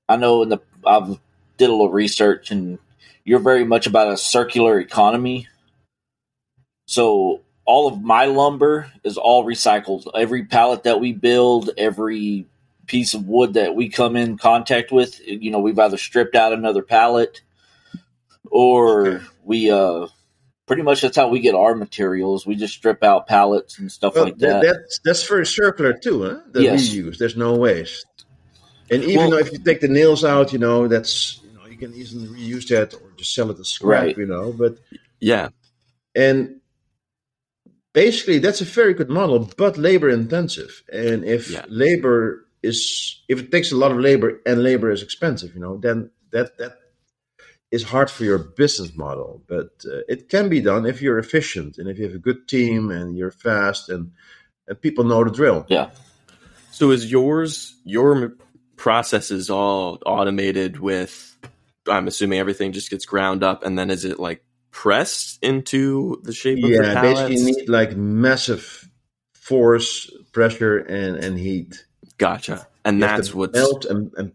I 0.10 0.18
know 0.18 0.44
in 0.44 0.50
the 0.50 0.60
I've 0.86 1.20
did 1.58 1.70
a 1.70 1.72
little 1.72 1.92
research 1.92 2.52
and 2.52 2.80
you're 3.26 3.40
very 3.40 3.66
much 3.66 3.88
about 3.88 4.12
a 4.14 4.18
circular 4.18 4.80
economy. 4.80 5.48
So 6.88 7.42
all 7.66 7.88
of 7.88 8.02
my 8.02 8.26
lumber 8.26 8.92
is 9.04 9.18
all 9.18 9.46
recycled. 9.46 10.08
Every 10.16 10.46
pallet 10.46 10.84
that 10.84 11.00
we 11.00 11.14
build, 11.14 11.72
every 11.78 12.46
piece 12.88 13.14
of 13.14 13.28
wood 13.28 13.54
that 13.54 13.76
we 13.76 13.90
come 13.90 14.16
in 14.16 14.38
contact 14.38 14.92
with, 14.92 15.20
you 15.26 15.52
know, 15.52 15.60
we've 15.60 15.78
either 15.78 15.98
stripped 15.98 16.36
out 16.36 16.54
another 16.54 16.82
pallet 16.82 17.42
or 18.50 19.08
Okay. 19.08 19.26
we 19.44 19.70
uh 19.72 20.08
pretty 20.66 20.82
much 20.82 21.02
that's 21.02 21.16
how 21.16 21.28
we 21.30 21.40
get 21.40 21.56
our 21.56 21.76
materials. 21.76 22.46
We 22.46 22.56
just 22.56 22.74
strip 22.74 23.04
out 23.04 23.28
pallets 23.28 23.78
and 23.80 23.92
stuff 23.92 24.16
well, 24.16 24.26
like 24.26 24.38
that- 24.40 24.62
that. 24.62 24.74
that's 24.80 25.00
that's 25.04 25.28
very 25.28 25.46
circular 25.46 25.94
too, 25.94 26.24
huh? 26.24 26.40
The 26.52 26.64
Yes. 26.64 26.90
reuse. 26.90 27.18
There's 27.18 27.38
no 27.38 27.56
waste. 27.56 28.06
And 28.90 29.04
even 29.04 29.16
Well- 29.18 29.30
though 29.32 29.38
if 29.38 29.52
you 29.52 29.60
take 29.60 29.82
the 29.82 29.88
nails 29.90 30.24
out, 30.24 30.54
you 30.54 30.60
know, 30.60 30.88
that's 30.88 31.40
you 31.44 31.54
know, 31.58 31.66
you 31.68 31.78
can 31.78 31.94
easily 31.94 32.28
reuse 32.28 32.68
that 32.70 32.94
or 32.94 33.12
just 33.18 33.34
sell 33.34 33.52
it 33.52 33.60
as 33.60 33.68
scrap, 33.68 34.04
Right. 34.04 34.18
you 34.18 34.26
know. 34.26 34.54
But 34.54 34.78
Yeah. 35.20 35.50
and 36.16 36.62
basically 37.94 38.40
that's 38.40 38.62
a 38.62 38.66
very 38.66 38.94
good 38.94 39.10
model, 39.10 39.50
but 39.58 39.78
labor 39.78 40.10
intensive. 40.10 40.84
And 40.92 41.24
if 41.26 41.50
Yeah. 41.52 41.66
labor 41.68 42.47
is 42.64 43.22
if 43.28 43.40
it 43.40 43.52
takes 43.52 43.72
a 43.72 43.78
lot 43.78 43.92
of 43.92 44.00
labor 44.00 44.42
and 44.46 44.64
labor 44.64 44.92
is 44.92 45.04
expensive, 45.04 45.54
you 45.54 45.62
know, 45.62 45.78
then 45.78 46.12
that 46.32 46.58
that 46.58 46.78
is 47.72 47.84
hard 47.84 48.10
for 48.10 48.24
your 48.24 48.38
business 48.38 48.96
model. 48.96 49.44
But 49.48 49.86
uh, 49.86 50.00
it 50.08 50.30
can 50.30 50.50
be 50.50 50.62
done 50.62 50.86
if 50.86 51.02
you're 51.02 51.20
efficient 51.20 51.78
and 51.78 51.88
if 51.90 51.98
you 51.98 52.06
have 52.06 52.16
a 52.16 52.20
good 52.20 52.48
team 52.48 52.92
and 52.92 53.18
you're 53.18 53.32
fast 53.32 53.90
and 53.90 54.12
and 54.68 54.80
people 54.82 55.04
know 55.04 55.24
the 55.24 55.32
drill. 55.32 55.66
yeah. 55.70 55.90
So 56.72 56.92
is 56.92 57.10
yours 57.10 57.76
your 57.86 58.16
m- 58.16 58.38
process 58.76 59.32
is 59.32 59.50
all 59.50 60.00
automated 60.06 60.80
with? 60.80 61.36
I'm 61.90 62.08
assuming 62.08 62.40
everything 62.40 62.74
just 62.74 62.90
gets 62.90 63.06
ground 63.06 63.44
up, 63.44 63.64
and 63.64 63.80
then 63.80 63.90
is 63.90 64.04
it 64.04 64.20
like 64.20 64.44
pressed 64.72 65.42
into 65.42 66.22
the 66.24 66.34
shape 66.34 66.64
of 66.64 66.72
the 66.72 66.78
Yeah, 66.84 67.02
basically 67.02 67.36
you 67.36 67.46
need 67.46 67.70
like 67.70 67.96
massive 67.96 68.90
force, 69.34 70.12
pressure, 70.34 70.78
and 70.78 71.18
and 71.18 71.38
heat. 71.38 71.86
Gotcha, 72.18 72.68
and 72.86 72.98
You 72.98 73.02
that's 73.02 73.34
what 73.34 73.54
what's 73.54 73.54
melt 73.60 73.86
and, 73.86 74.12
and 74.18 74.32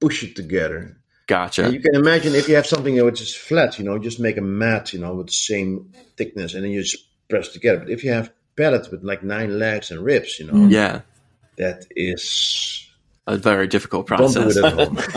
push 0.00 0.22
it 0.22 0.36
together. 0.36 0.96
gotcha. 1.26 1.64
And 1.64 1.74
you 1.74 1.80
can 1.80 1.94
imagine 1.94 2.34
if 2.34 2.48
you 2.48 2.54
have 2.56 2.66
something 2.66 3.02
which 3.04 3.20
is 3.20 3.34
flat, 3.34 3.78
you 3.78 3.84
know, 3.84 3.98
just 3.98 4.20
make 4.20 4.36
a 4.36 4.42
mat, 4.42 4.92
you 4.92 4.98
know, 5.00 5.14
with 5.14 5.26
the 5.28 5.32
same 5.32 5.92
thickness, 6.16 6.54
and 6.54 6.64
then 6.64 6.70
you 6.70 6.82
just 6.82 7.04
press 7.28 7.48
together. 7.48 7.78
But 7.80 7.90
if 7.90 8.04
you 8.04 8.12
have 8.12 8.32
pellets 8.56 8.90
with 8.90 9.02
like 9.02 9.22
nine 9.22 9.58
legs 9.58 9.90
and 9.90 10.00
ribs, 10.04 10.38
you 10.38 10.46
know, 10.46 10.66
yeah, 10.68 11.00
that 11.56 11.86
is 11.90 12.88
a 13.26 13.36
very 13.36 13.66
difficult 13.66 14.06
don't 14.06 14.18
do 14.18 14.40
process. 14.40 14.56
it 14.56 14.64
at 14.64 14.72
home. 14.74 14.98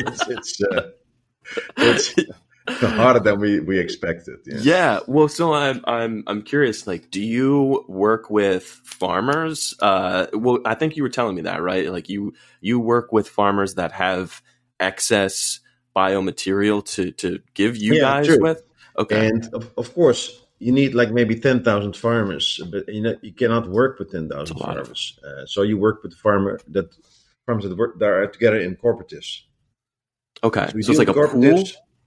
it's 0.00 0.28
it's, 0.28 0.62
uh, 0.62 0.90
it's 1.76 2.14
harder 2.80 3.20
than 3.20 3.38
we 3.40 3.60
we 3.60 3.78
expected. 3.78 4.38
Yeah. 4.46 4.58
Yeah. 4.60 5.00
Well, 5.06 5.28
so 5.28 5.52
I'm 5.54 5.82
I'm 5.86 6.24
I'm 6.26 6.42
curious. 6.42 6.86
Like, 6.86 7.10
do 7.10 7.20
you 7.22 7.84
work 7.88 8.30
with 8.30 8.64
farmers? 8.64 9.74
Uh, 9.80 10.26
well, 10.32 10.58
I 10.64 10.74
think 10.74 10.96
you 10.96 11.02
were 11.02 11.08
telling 11.08 11.36
me 11.36 11.42
that, 11.42 11.62
right? 11.62 11.90
Like, 11.90 12.08
you 12.08 12.34
you 12.60 12.80
work 12.80 13.12
with 13.12 13.28
farmers 13.28 13.74
that 13.74 13.92
have 13.92 14.42
excess 14.80 15.60
biomaterial 15.96 16.84
to 16.94 17.10
to 17.12 17.40
give 17.54 17.76
you 17.76 17.94
Yeah, 17.94 18.00
guys 18.00 18.26
true. 18.26 18.42
with. 18.42 18.62
Okay. 18.98 19.28
And 19.28 19.48
of, 19.54 19.70
of 19.76 19.92
course, 19.94 20.42
you 20.58 20.72
need 20.72 20.94
like 20.94 21.10
maybe 21.12 21.38
10,000 21.38 21.94
farmers, 21.96 22.60
but 22.70 22.88
you, 22.88 23.02
know, 23.02 23.14
you 23.20 23.32
cannot 23.32 23.68
work 23.68 23.98
with 23.98 24.10
10,000 24.10 24.28
That's 24.30 24.50
farmers. 24.60 25.18
Uh, 25.22 25.44
so 25.46 25.62
you 25.62 25.76
work 25.78 26.02
with 26.02 26.12
the 26.12 26.18
farmer 26.18 26.58
that 26.68 26.94
farmers 27.44 27.64
that 27.64 27.76
work 27.76 27.98
that 27.98 28.08
are 28.08 28.26
together 28.26 28.58
in 28.60 28.76
cooperatives. 28.76 29.42
okay. 30.42 30.66
So 30.72 30.80
So 30.80 30.90
it's 30.92 30.98
like 30.98 31.08
a 31.08 31.12
pool. 31.14 31.64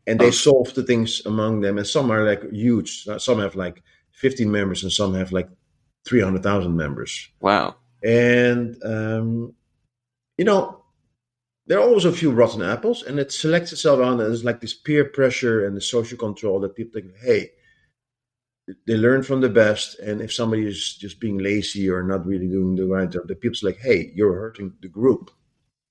And 0.09 0.19
they 0.19 0.31
solve 0.31 0.73
the 0.73 0.83
things 0.83 1.21
among 1.25 1.61
them. 1.61 1.77
And 1.77 1.85
some 1.85 2.11
are 2.11 2.25
like 2.25 2.51
huge. 2.51 3.05
Some 3.17 3.39
have 3.39 3.55
like 3.55 3.83
15 4.13 4.51
members, 4.51 4.83
and 4.83 4.91
some 4.91 5.13
have 5.13 5.31
like 5.31 5.49
300,000 6.05 6.75
members. 6.75 7.29
Wow. 7.39 7.75
And 8.03 8.75
um, 8.83 9.53
you 10.37 10.45
know, 10.45 10.83
there 11.67 11.77
are 11.79 11.87
also 11.87 12.09
a 12.09 12.13
few 12.13 12.31
rotten 12.31 12.63
apples, 12.63 13.03
and 13.03 13.19
it 13.19 13.31
selects 13.31 13.71
itself 13.71 13.99
on. 13.99 14.17
There's 14.17 14.43
like 14.43 14.61
this 14.61 14.73
peer 14.73 15.05
pressure 15.05 15.65
and 15.65 15.77
the 15.77 15.81
social 15.81 16.17
control 16.17 16.59
that 16.61 16.75
people 16.75 16.99
think, 16.99 17.13
hey, 17.21 17.51
they 18.87 18.95
learn 18.95 19.21
from 19.21 19.41
the 19.41 19.49
best. 19.49 19.99
And 19.99 20.21
if 20.21 20.33
somebody 20.33 20.65
is 20.65 20.95
just 20.95 21.19
being 21.19 21.37
lazy 21.37 21.89
or 21.89 22.01
not 22.01 22.25
really 22.25 22.47
doing 22.47 22.75
the 22.75 22.87
right 22.87 23.09
job, 23.09 23.27
the 23.27 23.35
people's 23.35 23.63
like, 23.63 23.77
hey, 23.77 24.11
you're 24.15 24.33
hurting 24.33 24.73
the 24.81 24.87
group. 24.87 25.29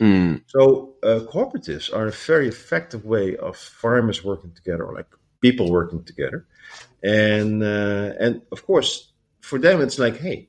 Mm, 0.00 0.42
So 0.46 0.94
uh, 1.02 1.20
cooperatives 1.32 1.92
are 1.94 2.06
a 2.06 2.12
very 2.12 2.48
effective 2.48 3.04
way 3.04 3.36
of 3.36 3.56
farmers 3.56 4.24
working 4.24 4.52
together, 4.52 4.84
or 4.84 4.94
like 4.94 5.08
people 5.40 5.70
working 5.70 6.04
together, 6.04 6.46
and 7.02 7.62
uh, 7.62 8.14
and 8.20 8.42
of 8.52 8.64
course 8.66 9.12
for 9.40 9.58
them 9.58 9.80
it's 9.80 9.98
like, 9.98 10.18
hey, 10.18 10.48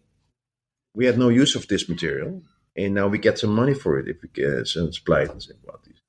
we 0.95 1.05
had 1.05 1.17
no 1.17 1.29
use 1.29 1.55
of 1.55 1.67
this 1.67 1.89
material, 1.89 2.43
and 2.77 2.93
now 2.95 3.07
we 3.07 3.17
get 3.19 3.39
some 3.39 3.53
money 3.53 3.73
for 3.73 3.99
it 3.99 4.07
if 4.07 4.17
we 4.23 4.29
get 4.29 4.67
some 4.67 4.93
supply 4.93 5.21
it 5.23 5.31
and 5.31 5.41
these. 5.41 6.01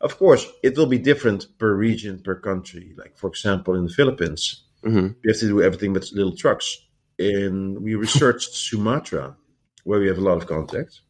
Of 0.00 0.18
course, 0.18 0.46
it 0.62 0.76
will 0.76 0.86
be 0.86 0.98
different 0.98 1.46
per 1.58 1.74
region, 1.74 2.20
per 2.22 2.36
country. 2.36 2.94
Like 2.96 3.16
for 3.18 3.28
example, 3.28 3.76
in 3.76 3.86
the 3.86 3.92
Philippines, 3.94 4.64
hmm 4.84 5.08
we 5.24 5.30
have 5.30 5.40
to 5.40 5.48
do 5.48 5.62
everything 5.62 5.92
with 5.94 6.12
little 6.12 6.36
trucks. 6.36 6.78
And 7.18 7.80
we 7.82 7.94
researched 7.96 8.54
Sumatra, 8.54 9.36
where 9.84 10.00
we 10.00 10.08
have 10.08 10.18
a 10.18 10.22
lot 10.28 10.38
of 10.38 10.46
contacts. 10.48 11.02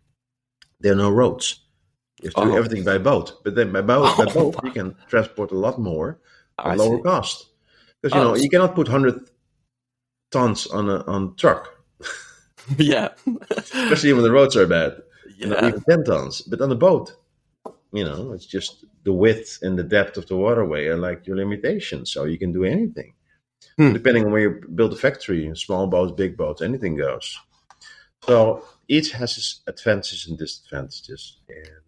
There 0.81 0.93
are 0.93 0.97
no 0.97 1.11
roads. 1.11 1.64
You 2.25 2.31
have 2.31 2.35
to 2.35 2.45
do 2.51 2.53
Oh. 2.55 2.57
everything 2.57 2.85
by 2.85 2.99
boat. 2.99 3.45
But 3.45 3.55
then 3.55 3.71
by 3.71 3.83
boat, 3.83 4.17
by 4.17 4.25
Oh, 4.25 4.51
boat 4.53 4.65
you 4.65 4.71
can 4.73 4.97
transport 5.09 5.53
a 5.53 5.59
lot 5.59 5.79
more 5.79 6.19
I 6.59 6.73
at 6.73 6.79
lower 6.79 6.97
see. 6.97 7.03
cost. 7.03 7.47
Because 8.01 8.15
you 8.17 8.21
Oh, 8.21 8.25
know 8.25 8.35
you 8.35 8.49
cannot 8.49 8.75
put 8.75 8.89
hundred 8.89 9.17
tons 10.31 10.67
on 10.67 10.89
a 10.89 10.99
on 11.15 11.37
truck, 11.37 11.63
yeah. 12.79 13.09
especially 13.61 14.13
when 14.15 14.23
the 14.25 14.33
roads 14.33 14.57
are 14.57 14.67
bad. 14.67 15.03
And 15.41 15.51
not 15.51 15.65
even 15.65 15.83
ten 15.83 16.05
tons. 16.05 16.41
But 16.43 16.61
on 16.61 16.73
a 16.73 16.75
boat, 16.75 17.13
you 17.93 18.05
know, 18.05 18.33
it's 18.33 18.47
just 18.47 18.85
the 19.05 19.13
width 19.13 19.59
and 19.63 19.79
the 19.79 19.85
depth 19.85 20.17
of 20.17 20.27
the 20.27 20.37
waterway 20.37 20.87
are 20.87 20.97
like 20.97 21.27
your 21.27 21.37
limitations. 21.37 22.11
So 22.13 22.25
you 22.25 22.39
can 22.39 22.53
do 22.53 22.65
anything. 22.65 23.13
Hmm. 23.79 23.93
Depending 23.93 24.25
on 24.27 24.33
where 24.33 24.41
you 24.43 24.51
build 24.75 24.93
a 24.93 24.97
factory, 24.97 25.51
small 25.57 25.87
boats, 25.87 26.13
big 26.13 26.37
boats, 26.37 26.63
anything 26.63 26.97
goes. 26.97 27.39
So 28.27 28.65
each 28.89 29.13
has 29.13 29.37
its 29.37 29.61
advantages 29.67 30.27
and 30.29 30.39
disadvantages. 30.39 31.39
And, 31.49 31.84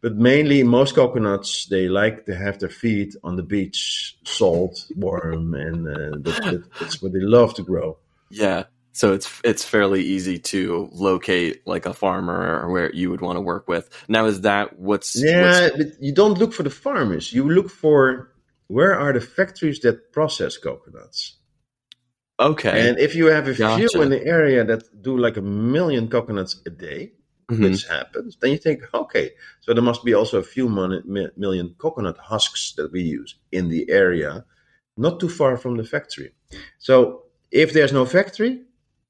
but 0.00 0.16
mainly, 0.16 0.62
most 0.62 0.94
coconuts 0.94 1.66
they 1.66 1.88
like 1.88 2.26
to 2.26 2.34
have 2.34 2.58
their 2.58 2.68
feet 2.68 3.14
on 3.24 3.36
the 3.36 3.42
beach, 3.42 4.16
salt, 4.24 4.78
warm, 4.96 5.54
and 5.54 5.86
uh, 5.86 6.18
that, 6.22 6.40
that, 6.48 6.64
that's 6.78 7.00
what 7.02 7.12
they 7.12 7.20
love 7.20 7.54
to 7.54 7.62
grow. 7.62 7.98
Yeah. 8.30 8.64
So 8.92 9.12
it's 9.12 9.40
it's 9.44 9.64
fairly 9.64 10.02
easy 10.02 10.38
to 10.38 10.88
locate 10.92 11.66
like 11.66 11.86
a 11.86 11.94
farmer 11.94 12.60
or 12.62 12.70
where 12.70 12.92
you 12.92 13.10
would 13.10 13.20
want 13.20 13.36
to 13.36 13.40
work 13.40 13.68
with. 13.68 13.88
Now 14.08 14.26
is 14.26 14.40
that 14.40 14.78
what's 14.78 15.14
Yeah, 15.14 15.70
but 15.76 15.88
you 16.00 16.12
don't 16.12 16.38
look 16.38 16.52
for 16.52 16.64
the 16.64 16.70
farmers. 16.70 17.32
You 17.32 17.48
look 17.48 17.70
for 17.70 18.32
where 18.66 18.98
are 18.98 19.12
the 19.12 19.20
factories 19.20 19.80
that 19.80 20.12
process 20.12 20.58
coconuts. 20.58 21.36
okay. 22.40 22.88
And 22.88 22.98
if 22.98 23.14
you 23.14 23.26
have 23.26 23.48
a 23.48 23.54
Gotcha. 23.54 23.88
few 23.88 24.02
in 24.02 24.10
the 24.10 24.24
area 24.24 24.64
that 24.64 25.02
do 25.02 25.16
like 25.16 25.36
a 25.36 25.42
million 25.42 26.08
coconuts 26.08 26.60
a 26.66 26.70
day, 26.70 27.12
Mhm. 27.50 27.62
which 27.70 27.86
happens, 27.86 28.36
then 28.40 28.50
you 28.50 28.58
think, 28.58 28.82
okay, 28.92 29.30
so 29.60 29.72
there 29.72 29.82
must 29.82 30.04
be 30.04 30.14
also 30.14 30.38
a 30.38 30.42
few 30.42 30.68
mon- 30.68 31.02
million 31.36 31.74
coconut 31.78 32.18
husks 32.18 32.72
that 32.76 32.92
we 32.92 33.00
use 33.02 33.36
in 33.50 33.68
the 33.68 33.90
area, 33.90 34.44
not 34.96 35.18
too 35.18 35.28
far 35.28 35.56
from 35.56 35.76
the 35.76 35.84
factory. 35.84 36.32
So 36.78 37.22
if 37.50 37.72
there's 37.72 37.92
no 37.92 38.04
factory, 38.04 38.62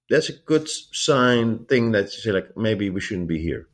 that's 0.08 0.28
a 0.28 0.32
good 0.32 0.68
sign 0.92 1.64
thing 1.66 1.92
that 1.92 2.04
you 2.04 2.20
say 2.20 2.32
like 2.32 2.56
maybe 2.56 2.90
we 2.90 3.00
shouldn't 3.00 3.28
be 3.28 3.40
here. 3.42 3.66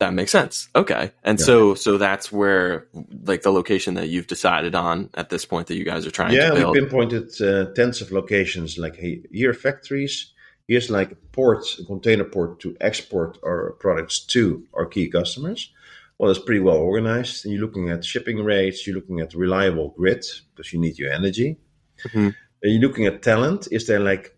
That 0.00 0.12
makes 0.12 0.32
sense. 0.32 0.68
Okay. 0.74 1.12
And 1.22 1.38
Yeah. 1.38 1.46
so 1.46 1.74
so 1.74 1.98
that's 1.98 2.32
where 2.32 2.88
like 3.24 3.42
the 3.42 3.52
location 3.52 3.94
that 3.94 4.08
you've 4.08 4.26
decided 4.26 4.74
on 4.74 5.10
at 5.14 5.28
this 5.28 5.44
point 5.44 5.68
that 5.68 5.76
you 5.76 5.84
guys 5.84 6.04
are 6.06 6.10
trying 6.10 6.34
yeah, 6.34 6.50
to 6.50 6.70
we 6.70 6.80
pinpointed 6.80 7.40
uh, 7.40 7.72
tens 7.74 8.00
of 8.00 8.10
locations. 8.10 8.76
Like, 8.76 8.96
hey, 8.96 9.22
here 9.30 9.54
factories. 9.54 10.32
Here's 10.68 10.90
like 10.90 11.12
a 11.12 11.16
port, 11.32 11.64
a 11.78 11.84
container 11.84 12.24
port 12.24 12.60
to 12.60 12.76
export 12.80 13.38
our 13.44 13.72
products 13.72 14.20
to 14.20 14.66
our 14.74 14.86
key 14.86 15.08
customers. 15.08 15.72
Well, 16.18 16.30
it's 16.30 16.40
pretty 16.40 16.60
well 16.60 16.76
organized. 16.76 17.44
And 17.44 17.52
you're 17.52 17.64
looking 17.66 17.90
at 17.90 18.04
shipping 18.04 18.42
rates, 18.42 18.86
you're 18.86 18.96
looking 18.96 19.20
at 19.20 19.34
reliable 19.34 19.90
grid 19.90 20.24
because 20.54 20.72
you 20.72 20.80
need 20.80 20.98
your 20.98 21.12
energy. 21.12 21.58
Mm-hmm. 22.04 22.30
you're 22.62 22.80
looking 22.80 23.06
at 23.06 23.22
talent. 23.22 23.68
Is 23.70 23.86
there 23.86 24.00
like 24.00 24.36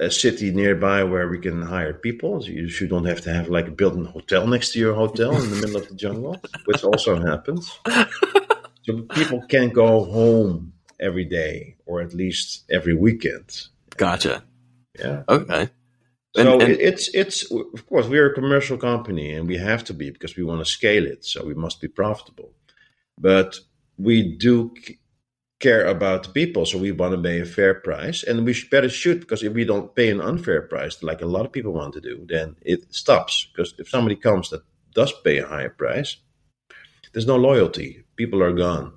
a 0.00 0.10
city 0.10 0.50
nearby 0.50 1.04
where 1.04 1.28
we 1.28 1.38
can 1.38 1.62
hire 1.62 1.94
people? 1.94 2.40
So 2.42 2.48
you, 2.48 2.66
you 2.66 2.88
don't 2.88 3.04
have 3.04 3.20
to 3.22 3.32
have 3.32 3.48
like 3.48 3.68
a 3.68 3.70
built-in 3.70 4.04
hotel 4.04 4.46
next 4.46 4.72
to 4.72 4.78
your 4.78 4.94
hotel 4.94 5.36
in 5.36 5.50
the 5.50 5.56
middle 5.56 5.76
of 5.76 5.88
the 5.88 5.94
jungle, 5.94 6.40
which 6.64 6.82
also 6.82 7.20
happens. 7.30 7.78
so 8.82 9.02
people 9.14 9.42
can 9.48 9.70
go 9.70 10.04
home 10.04 10.72
every 10.98 11.24
day 11.24 11.76
or 11.86 12.00
at 12.00 12.14
least 12.14 12.64
every 12.70 12.94
weekend. 12.94 13.68
Gotcha. 13.96 14.42
Yeah. 14.98 15.22
Okay. 15.28 15.68
So 16.34 16.52
and, 16.52 16.62
and, 16.62 16.72
it's 16.72 17.14
it's 17.14 17.50
of 17.50 17.86
course 17.86 18.08
we're 18.08 18.30
a 18.30 18.34
commercial 18.34 18.78
company 18.78 19.34
and 19.34 19.46
we 19.46 19.58
have 19.58 19.84
to 19.84 19.94
be 19.94 20.10
because 20.10 20.36
we 20.36 20.44
want 20.44 20.60
to 20.60 20.70
scale 20.70 21.06
it, 21.06 21.24
so 21.24 21.44
we 21.44 21.54
must 21.54 21.80
be 21.80 21.88
profitable. 21.88 22.52
But 23.18 23.58
we 23.98 24.36
do 24.36 24.74
care 25.60 25.86
about 25.86 26.24
the 26.24 26.30
people, 26.30 26.66
so 26.66 26.78
we 26.78 26.90
want 26.90 27.14
to 27.14 27.22
pay 27.22 27.40
a 27.40 27.44
fair 27.44 27.74
price, 27.74 28.24
and 28.24 28.44
we 28.44 28.54
better 28.70 28.88
should 28.88 29.20
because 29.20 29.42
if 29.42 29.52
we 29.52 29.64
don't 29.64 29.94
pay 29.94 30.10
an 30.10 30.20
unfair 30.20 30.62
price, 30.62 31.02
like 31.02 31.20
a 31.20 31.26
lot 31.26 31.46
of 31.46 31.52
people 31.52 31.72
want 31.72 31.94
to 31.94 32.00
do, 32.00 32.26
then 32.28 32.56
it 32.62 32.92
stops. 32.94 33.46
Because 33.52 33.74
if 33.78 33.88
somebody 33.88 34.16
comes 34.16 34.50
that 34.50 34.62
does 34.94 35.12
pay 35.24 35.38
a 35.38 35.46
higher 35.46 35.70
price, 35.70 36.16
there's 37.12 37.26
no 37.26 37.36
loyalty. 37.36 38.04
People 38.16 38.42
are 38.42 38.52
gone. 38.52 38.92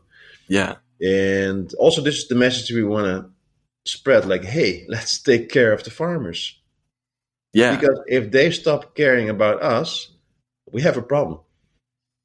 Yeah. 0.48 0.75
And 1.02 1.74
also, 1.75 2.02
this 2.02 2.18
is 2.18 2.28
the 2.28 2.36
message 2.36 2.72
we 2.72 2.84
want 2.84 3.06
to 3.08 3.30
spread 3.86 4.25
like, 4.25 4.44
hey, 4.44 4.86
let's 4.89 5.22
take 5.22 5.50
care 5.50 5.72
of 5.72 5.84
the 5.84 5.92
farmers. 5.92 6.60
Yeah. 7.54 7.75
Because 7.75 8.00
if 8.08 8.32
they 8.32 8.51
stop 8.51 8.96
caring 8.96 9.30
about 9.30 9.62
us, 9.62 10.12
we 10.72 10.82
have 10.82 10.98
a 10.98 11.01
problem. 11.01 11.39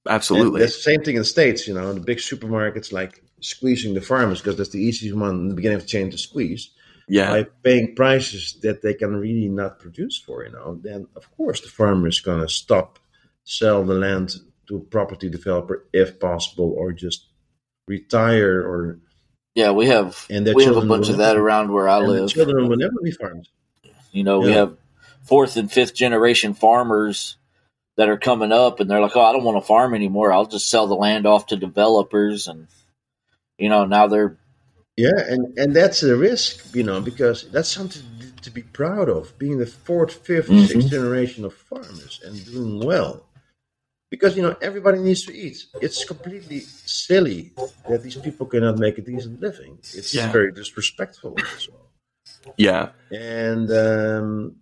Absolutely. 0.08 0.60
And 0.60 0.68
the 0.68 0.72
same 0.72 1.02
thing 1.02 1.16
in 1.16 1.20
the 1.20 1.26
States, 1.26 1.68
you 1.68 1.74
know, 1.74 1.92
the 1.92 2.00
big 2.00 2.18
supermarkets 2.18 2.92
like 2.92 3.22
squeezing 3.40 3.94
the 3.94 4.00
farmers 4.00 4.40
because 4.40 4.56
that's 4.56 4.70
the 4.70 4.82
easiest 4.82 5.16
one 5.16 5.30
in 5.36 5.48
the 5.48 5.54
beginning 5.54 5.76
of 5.76 5.82
the 5.82 5.88
chain 5.88 6.10
to 6.10 6.18
squeeze. 6.18 6.70
Yeah. 7.08 7.30
By 7.30 7.46
paying 7.62 7.94
prices 7.94 8.58
that 8.62 8.82
they 8.82 8.94
can 8.94 9.16
really 9.16 9.48
not 9.48 9.78
produce 9.78 10.18
for, 10.18 10.44
you 10.44 10.52
know, 10.52 10.78
then 10.82 11.06
of 11.16 11.30
course 11.36 11.60
the 11.60 11.68
farmer 11.68 12.08
is 12.08 12.20
going 12.20 12.40
to 12.40 12.48
stop, 12.48 12.98
sell 13.44 13.84
the 13.84 13.94
land 13.94 14.36
to 14.68 14.76
a 14.76 14.80
property 14.80 15.28
developer 15.28 15.86
if 15.92 16.18
possible, 16.20 16.72
or 16.76 16.92
just 16.92 17.28
retire 17.88 18.62
or 18.62 19.00
yeah, 19.60 19.72
we 19.72 19.86
have 19.88 20.26
and 20.30 20.48
we 20.54 20.64
have 20.64 20.78
a 20.78 20.86
bunch 20.86 21.10
of 21.10 21.18
that 21.18 21.36
around 21.36 21.70
where 21.70 21.86
I 21.86 21.98
live. 21.98 22.30
children 22.30 22.66
will 22.68 22.78
never 22.78 22.94
be 23.02 23.10
farmed. 23.10 23.46
You 24.10 24.24
know, 24.24 24.40
yeah. 24.40 24.46
we 24.46 24.52
have 24.52 24.76
fourth 25.22 25.56
and 25.58 25.70
fifth 25.70 25.94
generation 25.94 26.54
farmers 26.54 27.36
that 27.96 28.08
are 28.08 28.16
coming 28.16 28.52
up, 28.52 28.80
and 28.80 28.90
they're 28.90 29.02
like, 29.02 29.14
"Oh, 29.14 29.20
I 29.20 29.32
don't 29.32 29.44
want 29.44 29.58
to 29.58 29.66
farm 29.66 29.94
anymore. 29.94 30.32
I'll 30.32 30.46
just 30.46 30.70
sell 30.70 30.86
the 30.86 30.94
land 30.94 31.26
off 31.26 31.48
to 31.48 31.56
developers." 31.56 32.48
And 32.48 32.68
you 33.58 33.68
know, 33.68 33.84
now 33.84 34.06
they're 34.06 34.38
yeah, 34.96 35.18
and 35.28 35.58
and 35.58 35.76
that's 35.76 36.02
a 36.02 36.16
risk, 36.16 36.74
you 36.74 36.82
know, 36.82 37.02
because 37.02 37.50
that's 37.50 37.68
something 37.68 38.02
to 38.40 38.50
be 38.50 38.62
proud 38.62 39.10
of, 39.10 39.38
being 39.38 39.58
the 39.58 39.66
fourth, 39.66 40.24
5th 40.24 40.44
mm-hmm. 40.44 40.64
sixth 40.64 40.88
generation 40.88 41.44
of 41.44 41.52
farmers 41.52 42.22
and 42.24 42.42
doing 42.46 42.80
well 42.80 43.26
because 44.10 44.36
you 44.36 44.42
know 44.42 44.56
everybody 44.60 44.98
needs 44.98 45.24
to 45.26 45.32
eat. 45.32 45.64
It's 45.80 46.04
completely 46.04 46.60
silly 46.60 47.52
that 47.88 48.02
these 48.02 48.16
people 48.16 48.46
cannot 48.46 48.78
make 48.78 48.98
a 48.98 49.02
decent 49.02 49.40
living. 49.40 49.78
It's 49.78 50.12
yeah. 50.12 50.30
very 50.30 50.52
disrespectful. 50.52 51.36
Yeah, 52.56 52.90
and 53.10 53.70
um, 53.70 54.56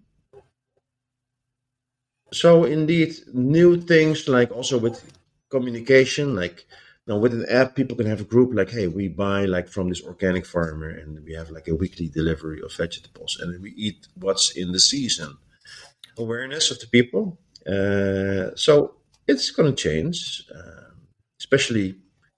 so 2.32 2.64
indeed, 2.64 3.14
new 3.32 3.80
things 3.80 4.28
like 4.28 4.52
also 4.52 4.78
with 4.78 5.02
communication, 5.50 6.36
like 6.36 6.66
now 7.06 7.16
with 7.16 7.32
an 7.32 7.46
app, 7.48 7.74
people 7.74 7.96
can 7.96 8.06
have 8.06 8.20
a 8.20 8.24
group 8.24 8.50
like, 8.52 8.70
hey, 8.70 8.86
we 8.86 9.08
buy 9.08 9.46
like 9.46 9.68
from 9.68 9.88
this 9.88 10.02
organic 10.02 10.44
farmer, 10.44 10.90
and 10.90 11.24
we 11.24 11.32
have 11.32 11.50
like 11.50 11.68
a 11.68 11.74
weekly 11.74 12.08
delivery 12.08 12.60
of 12.62 12.72
vegetables, 12.74 13.38
and 13.40 13.62
we 13.62 13.70
eat 13.70 14.08
what's 14.14 14.50
in 14.56 14.72
the 14.72 14.80
season. 14.80 15.38
Awareness 16.18 16.70
of 16.70 16.80
the 16.80 16.86
people. 16.88 17.38
Uh, 17.66 18.54
so 18.56 18.97
it's 19.28 19.50
going 19.50 19.70
to 19.70 19.76
change, 19.76 20.44
um, 20.54 21.06
especially 21.38 21.96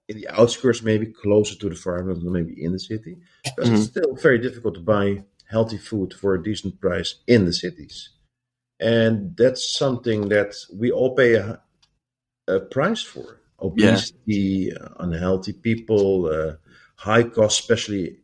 in 0.08 0.16
the 0.16 0.28
outskirts, 0.28 0.82
maybe 0.82 1.06
closer 1.06 1.56
to 1.56 1.68
the 1.68 1.76
farm 1.76 2.08
than 2.08 2.32
maybe 2.32 2.62
in 2.62 2.72
the 2.72 2.80
city, 2.80 3.16
because 3.44 3.68
mm-hmm. 3.68 3.76
it's 3.76 3.86
still 3.86 4.14
very 4.16 4.38
difficult 4.38 4.74
to 4.74 4.80
buy 4.80 5.22
healthy 5.48 5.78
food 5.78 6.12
for 6.12 6.34
a 6.34 6.42
decent 6.42 6.80
price 6.80 7.14
in 7.26 7.44
the 7.44 7.52
cities. 7.52 8.10
And 8.80 9.36
that's 9.36 9.76
something 9.76 10.28
that 10.30 10.54
we 10.74 10.90
all 10.90 11.14
pay 11.14 11.34
a, 11.34 11.60
a 12.48 12.60
price 12.60 13.02
for. 13.02 13.40
Obesity, 13.60 14.72
yeah. 14.72 14.88
unhealthy 14.98 15.52
people, 15.52 16.26
uh, 16.26 16.54
high 16.96 17.24
cost, 17.24 17.60
especially 17.60 18.16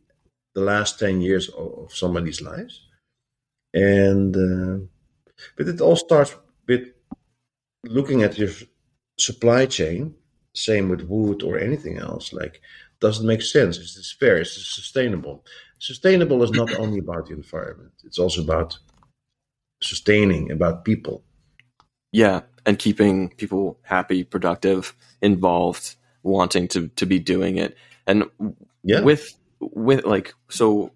the 0.55 0.61
last 0.61 0.99
10 0.99 1.21
years 1.21 1.47
of, 1.49 1.85
of 1.85 1.93
somebody's 1.93 2.41
lives. 2.41 2.81
And, 3.73 4.35
uh, 4.35 4.85
but 5.55 5.67
it 5.67 5.79
all 5.79 5.95
starts 5.95 6.35
with 6.67 6.87
looking 7.83 8.23
at 8.23 8.37
your 8.37 8.49
supply 9.19 9.65
chain, 9.65 10.15
same 10.53 10.89
with 10.89 11.01
wood 11.01 11.43
or 11.43 11.57
anything 11.57 11.97
else, 11.97 12.33
like 12.33 12.61
doesn't 12.99 13.27
make 13.27 13.41
sense. 13.41 13.77
Is 13.77 13.95
this 13.95 14.15
fair? 14.19 14.37
Is 14.39 14.55
this 14.55 14.67
sustainable? 14.67 15.45
Sustainable 15.79 16.41
is 16.43 16.51
not 16.51 16.73
only 16.75 16.99
about 16.99 17.27
the 17.27 17.33
environment; 17.33 17.93
it's 18.03 18.19
also 18.19 18.41
about 18.41 18.77
sustaining, 19.83 20.51
about 20.51 20.85
people. 20.85 21.23
Yeah, 22.11 22.41
and 22.65 22.79
keeping 22.79 23.29
people 23.29 23.79
happy, 23.83 24.23
productive, 24.23 24.95
involved, 25.21 25.95
wanting 26.23 26.67
to 26.69 26.87
to 26.87 27.05
be 27.05 27.19
doing 27.19 27.57
it, 27.57 27.77
and 28.07 28.25
yeah. 28.83 29.01
with 29.01 29.37
with 29.59 30.05
like 30.05 30.33
so 30.49 30.91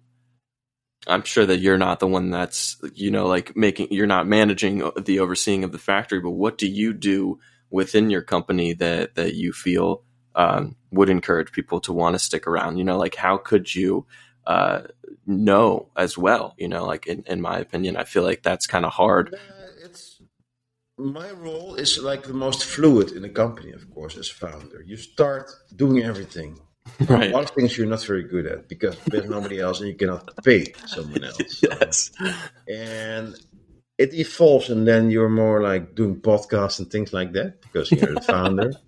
I'm 1.06 1.24
sure 1.24 1.44
that 1.46 1.58
you're 1.58 1.78
not 1.78 2.00
the 2.00 2.06
one 2.06 2.30
that's, 2.30 2.76
you 2.94 3.10
know, 3.10 3.26
like 3.26 3.56
making, 3.56 3.88
you're 3.90 4.06
not 4.06 4.26
managing 4.26 4.88
the 4.96 5.18
overseeing 5.18 5.64
of 5.64 5.72
the 5.72 5.78
factory, 5.78 6.20
but 6.20 6.30
what 6.30 6.58
do 6.58 6.68
you 6.68 6.92
do 6.92 7.40
within 7.70 8.10
your 8.10 8.22
company 8.22 8.74
that, 8.74 9.16
that 9.16 9.34
you 9.34 9.52
feel 9.52 10.02
um, 10.34 10.76
would 10.92 11.08
encourage 11.08 11.52
people 11.52 11.80
to 11.80 11.92
want 11.92 12.14
to 12.14 12.18
stick 12.18 12.46
around? 12.46 12.76
You 12.78 12.84
know, 12.84 12.98
like 12.98 13.16
how 13.16 13.36
could 13.36 13.74
you 13.74 14.06
uh, 14.46 14.82
know 15.26 15.88
as 15.96 16.16
well? 16.16 16.54
You 16.56 16.68
know, 16.68 16.84
like 16.84 17.06
in, 17.06 17.24
in 17.26 17.40
my 17.40 17.58
opinion, 17.58 17.96
I 17.96 18.04
feel 18.04 18.22
like 18.22 18.42
that's 18.42 18.68
kind 18.68 18.84
of 18.84 18.92
hard. 18.92 19.34
It's, 19.82 20.22
my 20.96 21.32
role 21.32 21.74
is 21.74 21.98
like 21.98 22.22
the 22.24 22.34
most 22.34 22.64
fluid 22.64 23.10
in 23.10 23.22
the 23.22 23.28
company, 23.28 23.72
of 23.72 23.90
course, 23.90 24.16
as 24.16 24.28
founder. 24.28 24.82
You 24.86 24.96
start 24.96 25.50
doing 25.74 26.04
everything 26.04 26.60
Right. 27.08 27.30
A 27.30 27.34
lot 27.34 27.44
of 27.44 27.50
things 27.50 27.76
you're 27.76 27.86
not 27.86 28.04
very 28.04 28.22
good 28.22 28.46
at 28.46 28.68
because 28.68 28.96
there's 29.06 29.28
nobody 29.28 29.58
else 29.60 29.80
and 29.80 29.88
you 29.88 29.94
cannot 29.94 30.30
pay 30.44 30.72
someone 30.86 31.24
else. 31.24 31.62
yes. 31.62 32.12
And 32.68 33.34
it 33.98 34.14
evolves 34.14 34.70
and 34.70 34.86
then 34.86 35.10
you're 35.10 35.28
more 35.28 35.62
like 35.62 35.94
doing 35.94 36.20
podcasts 36.20 36.78
and 36.78 36.90
things 36.90 37.12
like 37.12 37.32
that 37.32 37.60
because 37.62 37.90
you're 37.90 38.14
the 38.14 38.20
founder. 38.20 38.72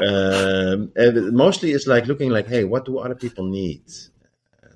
Um, 0.00 0.90
and 0.96 1.32
mostly 1.34 1.70
it's 1.70 1.86
like 1.86 2.06
looking 2.06 2.30
like, 2.30 2.48
hey, 2.48 2.64
what 2.64 2.84
do 2.84 2.98
other 2.98 3.14
people 3.14 3.44
need 3.44 3.84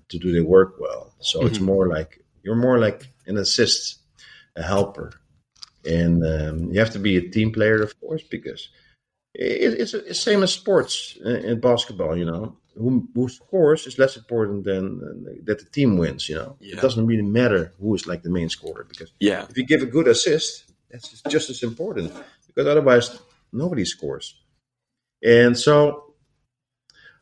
to 0.09 0.18
do 0.18 0.31
their 0.31 0.44
work 0.44 0.76
well? 0.79 1.12
So 1.18 1.40
mm-hmm. 1.40 1.48
it's 1.48 1.59
more 1.59 1.88
like 1.88 2.22
you're 2.44 2.55
more 2.55 2.79
like 2.79 3.09
an 3.26 3.37
assist, 3.37 3.98
a 4.55 4.62
helper. 4.62 5.11
And 5.85 6.24
um, 6.24 6.72
you 6.72 6.79
have 6.79 6.90
to 6.90 7.00
be 7.00 7.16
a 7.16 7.29
team 7.29 7.50
player, 7.50 7.83
of 7.83 7.98
course, 8.00 8.22
because 8.22 8.68
it's 9.38 9.92
the 9.92 10.14
same 10.14 10.42
as 10.42 10.53
sports 10.53 11.18
in, 11.25 11.61
basketball. 11.61 12.16
You 12.16 12.25
know, 12.25 12.57
who, 12.77 13.09
who 13.14 13.29
scores 13.29 13.87
is 13.87 13.99
less 13.99 14.16
important 14.16 14.64
than 14.64 15.01
uh, 15.03 15.33
that 15.44 15.59
the 15.59 15.64
team 15.66 15.99
wins. 15.99 16.29
You 16.29 16.37
know, 16.37 16.57
yeah. 16.61 16.77
it 16.77 16.81
doesn't 16.81 17.07
really 17.07 17.22
matter 17.22 17.72
who 17.81 17.94
is 17.94 18.07
like 18.07 18.22
the 18.22 18.31
main 18.31 18.49
scorer 18.49 18.85
because 18.88 19.12
yeah, 19.20 19.46
if 19.49 19.57
you 19.57 19.66
give 19.66 19.83
a 19.83 19.87
good 19.87 20.09
assist, 20.09 20.64
that's 20.90 21.22
just 21.29 21.51
as 21.51 21.62
important 21.62 22.12
because 22.46 22.66
otherwise 22.66 23.18
nobody 23.53 23.85
scores. 23.85 24.40
And 25.22 25.59
so 25.59 26.14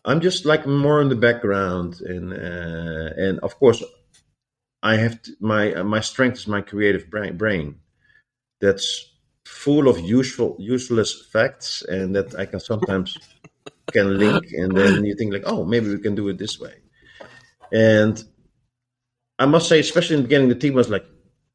I'm 0.05 0.21
just 0.21 0.45
like 0.45 0.67
more 0.67 1.01
in 1.01 1.09
the 1.09 1.17
background, 1.17 2.01
and 2.01 2.33
uh, 2.33 3.11
and 3.17 3.41
of 3.41 3.59
course 3.59 3.83
I 4.83 4.97
have 4.97 5.23
to, 5.23 5.33
my 5.41 5.83
my 5.83 6.01
strength 6.01 6.37
is 6.37 6.47
my 6.47 6.61
creative 6.61 7.11
brain. 7.11 7.37
brain. 7.37 7.81
That's 8.61 9.14
full 9.55 9.89
of 9.89 10.01
useful 10.01 10.57
useless 10.59 11.27
facts 11.33 11.83
and 11.83 12.17
that 12.17 12.35
I 12.35 12.45
can 12.45 12.59
sometimes 12.59 13.17
can 13.93 14.19
link 14.19 14.45
and 14.53 14.77
then 14.77 15.05
you 15.05 15.15
think 15.15 15.33
like 15.33 15.45
oh 15.47 15.65
maybe 15.65 15.89
we 15.89 16.01
can 16.01 16.17
do 16.17 16.29
it 16.29 16.39
this 16.39 16.59
way. 16.59 16.75
And 17.73 18.23
I 19.39 19.47
must 19.47 19.69
say 19.69 19.79
especially 19.79 20.17
in 20.17 20.23
the 20.23 20.29
beginning 20.29 20.49
the 20.49 20.57
team 20.57 20.75
was 20.75 20.91
like 20.91 21.07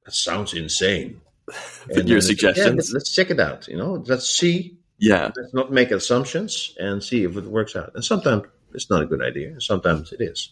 that 0.05 0.13
sounds 0.13 0.53
insane. 0.53 1.21
And 1.89 2.07
your 2.07 2.21
suggestions 2.21 2.67
yeah, 2.67 2.73
let's, 2.73 2.93
let's 2.93 3.11
check 3.11 3.31
it 3.31 3.39
out 3.39 3.67
you 3.67 3.77
know? 3.77 4.03
Let's 4.07 4.29
see. 4.29 4.77
Yeah. 4.97 5.31
Let's 5.35 5.53
not 5.53 5.71
make 5.71 5.91
assumptions 5.91 6.75
and 6.77 7.03
see 7.03 7.23
if 7.23 7.35
it 7.35 7.45
works 7.45 7.75
out. 7.75 7.91
And 7.95 8.03
sometimes 8.05 8.43
it's 8.73 8.89
not 8.89 9.01
a 9.01 9.07
good 9.07 9.21
idea 9.21 9.59
sometimes 9.59 10.13
it 10.13 10.21
is. 10.21 10.51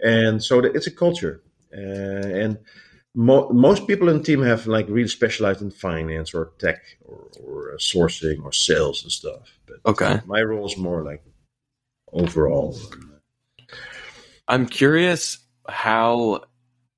And 0.00 0.42
so 0.42 0.58
it's 0.58 0.88
a 0.88 0.96
culture 1.04 1.40
uh, 1.72 2.26
and 2.42 2.58
mo- 3.14 3.48
most 3.50 3.86
people 3.86 4.08
in 4.08 4.18
the 4.18 4.24
team 4.24 4.42
have 4.42 4.66
like 4.66 4.86
really 4.88 5.08
specialized 5.08 5.62
in 5.62 5.70
finance 5.70 6.34
or 6.34 6.52
tech 6.58 6.82
or, 7.04 7.28
or 7.42 7.74
uh, 7.74 7.76
sourcing 7.76 8.44
or 8.44 8.52
sales 8.52 9.02
and 9.02 9.12
stuff. 9.12 9.58
But 9.66 9.76
okay, 9.90 10.20
my 10.26 10.42
role 10.42 10.66
is 10.66 10.76
more 10.76 11.02
like 11.02 11.22
overall. 12.12 12.78
I'm 14.46 14.66
curious 14.66 15.38
how 15.68 16.44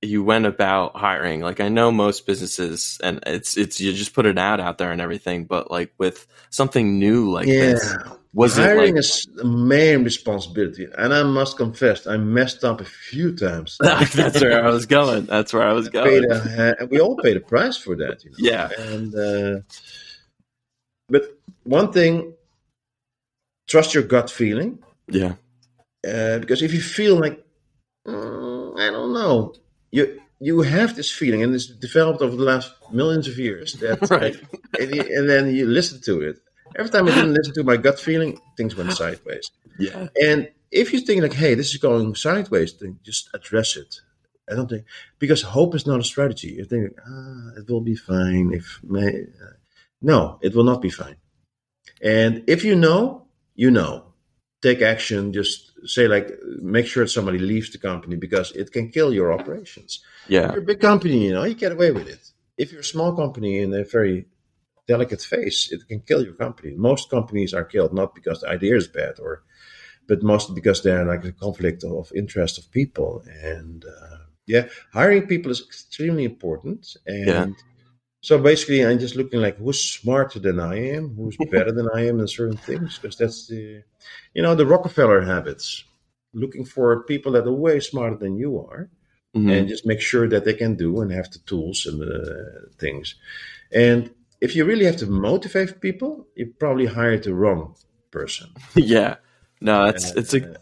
you 0.06 0.22
went 0.22 0.46
about 0.46 0.96
hiring. 0.96 1.40
Like 1.40 1.60
I 1.60 1.68
know 1.68 1.90
most 1.90 2.26
businesses, 2.26 2.98
and 3.02 3.20
it's 3.26 3.56
it's 3.56 3.80
you 3.80 3.92
just 3.92 4.14
put 4.14 4.26
it 4.26 4.38
out 4.38 4.60
out 4.60 4.78
there 4.78 4.92
and 4.92 5.00
everything, 5.00 5.44
but 5.44 5.70
like 5.70 5.92
with 5.98 6.26
something 6.50 6.98
new 6.98 7.30
like 7.30 7.46
yeah. 7.46 7.72
this, 7.72 7.96
was 8.36 8.56
hiring 8.56 8.90
it 8.90 8.96
like, 8.96 8.98
is 8.98 9.26
the 9.34 9.44
main 9.44 10.04
responsibility, 10.04 10.86
and 10.98 11.14
I 11.14 11.22
must 11.22 11.56
confess, 11.56 12.06
I 12.06 12.18
messed 12.18 12.64
up 12.64 12.82
a 12.82 12.84
few 12.84 13.34
times. 13.34 13.78
That's 13.80 14.40
where 14.40 14.62
I 14.62 14.70
was 14.70 14.84
going. 14.84 15.24
That's 15.24 15.54
where 15.54 15.62
I 15.62 15.72
was 15.72 15.88
going. 16.00 16.30
A, 16.30 16.74
uh, 16.82 16.86
we 16.90 17.00
all 17.00 17.16
paid 17.16 17.38
a 17.38 17.40
price 17.40 17.78
for 17.78 17.96
that, 17.96 18.24
you 18.24 18.30
know? 18.30 18.36
Yeah. 18.38 18.68
And 18.78 19.14
uh, 19.14 19.60
but 21.08 21.38
one 21.64 21.92
thing, 21.92 22.34
trust 23.66 23.94
your 23.94 24.02
gut 24.02 24.30
feeling. 24.30 24.80
Yeah. 25.08 25.34
Uh, 26.06 26.38
because 26.38 26.62
if 26.62 26.74
you 26.74 26.80
feel 26.80 27.18
like 27.18 27.42
mm, 28.06 28.78
I 28.78 28.90
don't 28.90 29.14
know, 29.14 29.54
you 29.90 30.20
you 30.40 30.60
have 30.62 30.96
this 30.96 31.10
feeling, 31.10 31.42
and 31.42 31.54
it's 31.54 31.66
developed 31.66 32.20
over 32.20 32.36
the 32.36 32.42
last 32.42 32.72
millions 32.92 33.28
of 33.28 33.38
years. 33.38 33.74
That 33.74 34.10
right. 34.10 34.36
and, 34.78 34.94
you, 34.94 35.02
and 35.02 35.28
then 35.28 35.54
you 35.54 35.66
listen 35.66 36.00
to 36.02 36.20
it. 36.20 36.38
Every 36.76 36.90
time 36.90 37.06
I 37.08 37.14
didn't 37.14 37.34
listen 37.34 37.54
to 37.54 37.64
my 37.64 37.76
gut 37.76 37.98
feeling, 37.98 38.38
things 38.56 38.76
went 38.76 38.92
sideways. 39.02 39.50
Yeah. 39.78 40.08
And 40.20 40.50
if 40.70 40.92
you 40.92 41.00
think 41.00 41.22
like, 41.22 41.32
hey, 41.32 41.54
this 41.54 41.70
is 41.70 41.78
going 41.78 42.14
sideways, 42.14 42.74
then 42.78 42.98
just 43.02 43.30
address 43.32 43.76
it. 43.76 44.00
I 44.50 44.54
don't 44.54 44.68
think 44.68 44.84
because 45.18 45.42
hope 45.42 45.74
is 45.74 45.86
not 45.86 46.00
a 46.00 46.04
strategy. 46.04 46.48
You 46.48 46.64
think, 46.64 46.92
ah, 47.04 47.50
it 47.56 47.68
will 47.68 47.80
be 47.80 47.96
fine. 47.96 48.52
If 48.52 48.80
may, 48.84 49.26
no, 50.02 50.38
it 50.42 50.54
will 50.54 50.64
not 50.64 50.82
be 50.82 50.90
fine. 50.90 51.16
And 52.02 52.44
if 52.46 52.62
you 52.62 52.76
know, 52.76 53.26
you 53.54 53.70
know, 53.70 54.06
take 54.62 54.82
action. 54.82 55.32
Just 55.32 55.65
say 55.84 56.08
like, 56.08 56.30
make 56.60 56.86
sure 56.86 57.06
somebody 57.06 57.38
leaves 57.38 57.70
the 57.70 57.78
company 57.78 58.16
because 58.16 58.52
it 58.52 58.72
can 58.72 58.90
kill 58.90 59.12
your 59.12 59.32
operations. 59.32 60.00
Yeah, 60.28 60.46
if 60.46 60.52
you're 60.52 60.62
a 60.62 60.66
big 60.66 60.80
company, 60.80 61.26
you 61.26 61.32
know, 61.32 61.44
you 61.44 61.54
get 61.54 61.72
away 61.72 61.92
with 61.92 62.08
it. 62.08 62.30
If 62.56 62.72
you're 62.72 62.80
a 62.80 62.84
small 62.84 63.14
company 63.14 63.58
in 63.58 63.74
a 63.74 63.84
very 63.84 64.26
delicate 64.86 65.20
phase, 65.20 65.68
it 65.70 65.86
can 65.88 66.00
kill 66.00 66.24
your 66.24 66.34
company. 66.34 66.74
Most 66.76 67.10
companies 67.10 67.52
are 67.52 67.64
killed 67.64 67.92
not 67.92 68.14
because 68.14 68.40
the 68.40 68.48
idea 68.48 68.76
is 68.76 68.88
bad 68.88 69.18
or 69.20 69.42
but 70.08 70.22
mostly 70.22 70.54
because 70.54 70.82
they're 70.82 71.04
like 71.04 71.24
a 71.24 71.32
conflict 71.32 71.84
of 71.84 72.12
interest 72.14 72.58
of 72.58 72.70
people. 72.70 73.24
And 73.42 73.84
uh, 73.84 74.18
yeah, 74.46 74.68
hiring 74.92 75.26
people 75.26 75.50
is 75.50 75.60
extremely 75.60 76.24
important. 76.24 76.96
And 77.06 77.26
yeah. 77.26 77.46
So 78.26 78.38
basically, 78.38 78.84
I'm 78.84 78.98
just 78.98 79.14
looking 79.14 79.40
like 79.40 79.56
who's 79.56 79.80
smarter 79.80 80.40
than 80.40 80.58
I 80.58 80.94
am, 80.96 81.14
who's 81.14 81.36
better 81.48 81.70
than 81.70 81.88
I 81.94 82.08
am 82.08 82.18
in 82.18 82.26
certain 82.26 82.56
things, 82.56 82.98
because 82.98 83.16
that's 83.16 83.46
the, 83.46 83.84
you 84.34 84.42
know, 84.42 84.56
the 84.56 84.66
Rockefeller 84.66 85.20
habits. 85.20 85.84
Looking 86.34 86.64
for 86.64 87.04
people 87.04 87.30
that 87.32 87.46
are 87.46 87.52
way 87.52 87.78
smarter 87.78 88.16
than 88.16 88.36
you 88.36 88.58
are, 88.58 88.90
mm-hmm. 89.32 89.48
and 89.48 89.68
just 89.68 89.86
make 89.86 90.00
sure 90.00 90.28
that 90.28 90.44
they 90.44 90.54
can 90.54 90.74
do 90.74 91.00
and 91.00 91.12
have 91.12 91.30
the 91.30 91.38
tools 91.38 91.86
and 91.86 92.00
the 92.00 92.68
things. 92.80 93.14
And 93.70 94.10
if 94.40 94.56
you 94.56 94.64
really 94.64 94.86
have 94.86 94.96
to 94.96 95.06
motivate 95.06 95.80
people, 95.80 96.26
you 96.34 96.52
probably 96.58 96.86
hired 96.86 97.22
the 97.22 97.32
wrong 97.32 97.76
person. 98.10 98.48
yeah. 98.74 99.18
No, 99.60 99.84
it's 99.84 100.10
it's 100.16 100.34
a 100.34 100.42
uh, 100.42 100.54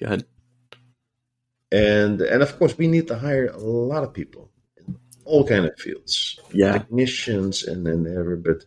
go 0.00 0.06
ahead. 0.06 0.24
And 1.70 2.22
and 2.22 2.42
of 2.42 2.58
course 2.58 2.78
we 2.78 2.86
need 2.86 3.08
to 3.08 3.18
hire 3.18 3.48
a 3.48 3.58
lot 3.58 4.02
of 4.02 4.14
people 4.14 4.51
all 5.24 5.46
kind 5.46 5.64
of 5.64 5.78
fields. 5.78 6.38
Yeah. 6.52 6.72
Technicians 6.72 7.64
and 7.64 7.86
then 7.86 8.06
ever 8.06 8.36
but 8.36 8.64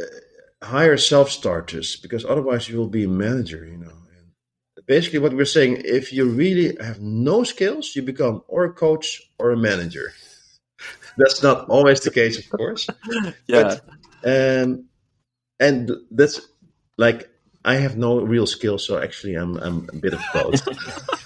uh, 0.00 0.64
hire 0.64 0.96
self 0.96 1.30
starters 1.30 1.96
because 1.96 2.24
otherwise 2.24 2.68
you 2.68 2.78
will 2.78 2.88
be 2.88 3.04
a 3.04 3.08
manager, 3.08 3.64
you 3.66 3.76
know. 3.76 3.92
And 4.16 4.86
basically 4.86 5.18
what 5.18 5.34
we're 5.34 5.44
saying, 5.44 5.82
if 5.84 6.12
you 6.12 6.26
really 6.26 6.76
have 6.80 7.00
no 7.00 7.44
skills, 7.44 7.94
you 7.94 8.02
become 8.02 8.42
or 8.48 8.64
a 8.64 8.72
coach 8.72 9.22
or 9.38 9.50
a 9.52 9.56
manager. 9.56 10.12
That's 11.16 11.42
not 11.42 11.68
always 11.68 12.00
the 12.00 12.10
case, 12.10 12.38
of 12.38 12.48
course. 12.48 12.88
yeah. 13.46 13.78
But, 14.22 14.62
um, 14.62 14.86
and 15.58 15.90
that's 16.10 16.40
like 16.96 17.28
I 17.64 17.74
have 17.76 17.96
no 17.96 18.20
real 18.20 18.46
skill, 18.46 18.78
so 18.78 18.98
actually 18.98 19.34
I'm 19.34 19.56
I'm 19.58 19.88
a 19.92 19.96
bit 19.96 20.14
of 20.14 20.20
both. 20.32 20.66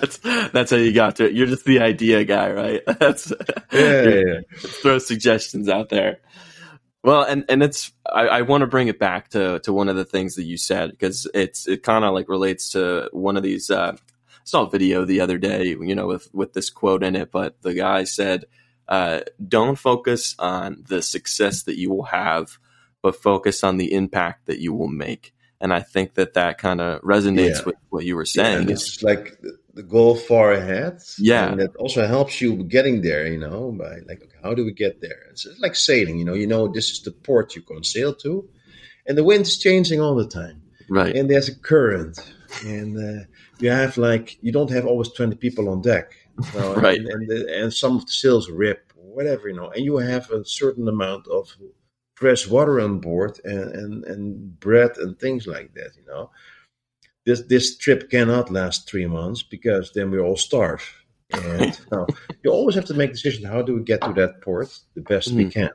that's 0.00 0.18
that's 0.52 0.70
how 0.70 0.76
you 0.76 0.92
got 0.92 1.16
to 1.16 1.26
it. 1.26 1.34
You're 1.34 1.46
just 1.46 1.64
the 1.64 1.80
idea 1.80 2.24
guy, 2.24 2.52
right? 2.52 2.82
That's 2.98 3.32
yeah, 3.72 4.02
yeah, 4.02 4.22
yeah. 4.26 4.40
throw 4.56 4.98
suggestions 4.98 5.68
out 5.68 5.88
there. 5.88 6.18
Well, 7.02 7.22
and 7.22 7.44
and 7.48 7.62
it's 7.62 7.92
I, 8.10 8.26
I 8.26 8.42
want 8.42 8.62
to 8.62 8.66
bring 8.66 8.88
it 8.88 8.98
back 8.98 9.30
to 9.30 9.60
to 9.60 9.72
one 9.72 9.88
of 9.88 9.96
the 9.96 10.04
things 10.04 10.34
that 10.36 10.44
you 10.44 10.56
said 10.56 10.90
because 10.90 11.26
it's 11.34 11.66
it 11.66 11.82
kind 11.82 12.04
of 12.04 12.14
like 12.14 12.28
relates 12.28 12.70
to 12.70 13.08
one 13.12 13.36
of 13.36 13.42
these. 13.42 13.70
Uh, 13.70 13.96
I 13.96 14.42
saw 14.44 14.66
a 14.66 14.70
video 14.70 15.04
the 15.04 15.20
other 15.20 15.38
day, 15.38 15.68
you 15.68 15.94
know, 15.94 16.06
with 16.06 16.28
with 16.34 16.52
this 16.52 16.70
quote 16.70 17.02
in 17.02 17.16
it, 17.16 17.30
but 17.30 17.60
the 17.62 17.74
guy 17.74 18.04
said, 18.04 18.44
uh, 18.88 19.20
"Don't 19.46 19.76
focus 19.76 20.34
on 20.38 20.84
the 20.88 21.02
success 21.02 21.62
that 21.64 21.78
you 21.78 21.90
will 21.90 22.04
have." 22.04 22.58
but 23.02 23.16
focus 23.16 23.64
on 23.64 23.76
the 23.76 23.92
impact 23.92 24.46
that 24.46 24.58
you 24.58 24.72
will 24.72 24.88
make. 24.88 25.32
And 25.60 25.72
I 25.72 25.80
think 25.80 26.14
that 26.14 26.34
that 26.34 26.58
kind 26.58 26.80
of 26.80 27.02
resonates 27.02 27.58
yeah. 27.58 27.64
with 27.66 27.76
what 27.90 28.04
you 28.04 28.16
were 28.16 28.24
saying. 28.24 28.68
Yeah, 28.68 28.74
it's 28.74 29.02
like 29.02 29.38
the 29.74 29.82
goal 29.82 30.16
far 30.16 30.52
ahead. 30.52 31.00
Yeah. 31.18 31.50
And 31.50 31.60
that 31.60 31.76
also 31.76 32.06
helps 32.06 32.40
you 32.40 32.64
getting 32.64 33.02
there, 33.02 33.26
you 33.26 33.38
know, 33.38 33.72
by 33.72 33.98
like, 34.06 34.22
okay, 34.22 34.38
how 34.42 34.54
do 34.54 34.64
we 34.64 34.72
get 34.72 35.00
there? 35.00 35.26
It's 35.30 35.46
like 35.60 35.76
sailing, 35.76 36.18
you 36.18 36.24
know, 36.24 36.34
you 36.34 36.46
know, 36.46 36.68
this 36.68 36.90
is 36.90 37.02
the 37.02 37.12
port 37.12 37.54
you 37.54 37.62
can 37.62 37.84
sail 37.84 38.14
to. 38.16 38.48
And 39.06 39.16
the 39.16 39.24
wind's 39.24 39.58
changing 39.58 40.00
all 40.00 40.14
the 40.14 40.28
time. 40.28 40.62
Right. 40.88 41.14
And 41.14 41.30
there's 41.30 41.48
a 41.48 41.58
current. 41.58 42.18
And 42.64 42.96
uh, 42.96 43.24
you 43.58 43.70
have 43.70 43.96
like, 43.96 44.38
you 44.42 44.52
don't 44.52 44.70
have 44.70 44.86
always 44.86 45.12
20 45.12 45.36
people 45.36 45.68
on 45.68 45.82
deck. 45.82 46.12
You 46.54 46.60
know, 46.60 46.74
right. 46.74 46.98
And, 46.98 47.08
and, 47.08 47.28
the, 47.28 47.62
and 47.62 47.72
some 47.72 47.96
of 47.96 48.06
the 48.06 48.12
sails 48.12 48.50
rip, 48.50 48.92
whatever, 48.96 49.48
you 49.48 49.54
know, 49.54 49.70
and 49.70 49.84
you 49.84 49.98
have 49.98 50.30
a 50.30 50.44
certain 50.44 50.88
amount 50.88 51.26
of 51.28 51.56
fresh 52.14 52.46
water 52.46 52.80
on 52.80 52.98
board 52.98 53.40
and, 53.44 53.74
and, 53.74 54.04
and 54.04 54.60
bread 54.60 54.98
and 54.98 55.18
things 55.18 55.46
like 55.46 55.74
that, 55.74 55.90
you 55.96 56.04
know. 56.06 56.30
This 57.30 57.42
this 57.42 57.76
trip 57.76 58.10
cannot 58.10 58.50
last 58.50 58.90
three 58.90 59.06
months 59.06 59.44
because 59.44 59.92
then 59.92 60.10
we 60.10 60.18
all 60.18 60.36
starve. 60.36 60.82
And 61.32 61.78
you, 61.92 62.06
you 62.44 62.50
always 62.50 62.74
have 62.74 62.86
to 62.86 62.94
make 62.94 63.12
decisions. 63.12 63.46
How 63.46 63.62
do 63.62 63.76
we 63.76 63.84
get 63.84 64.00
to 64.02 64.12
that 64.14 64.42
port 64.42 64.76
the 64.96 65.00
best 65.00 65.32
mm. 65.32 65.36
we 65.36 65.48
can? 65.48 65.70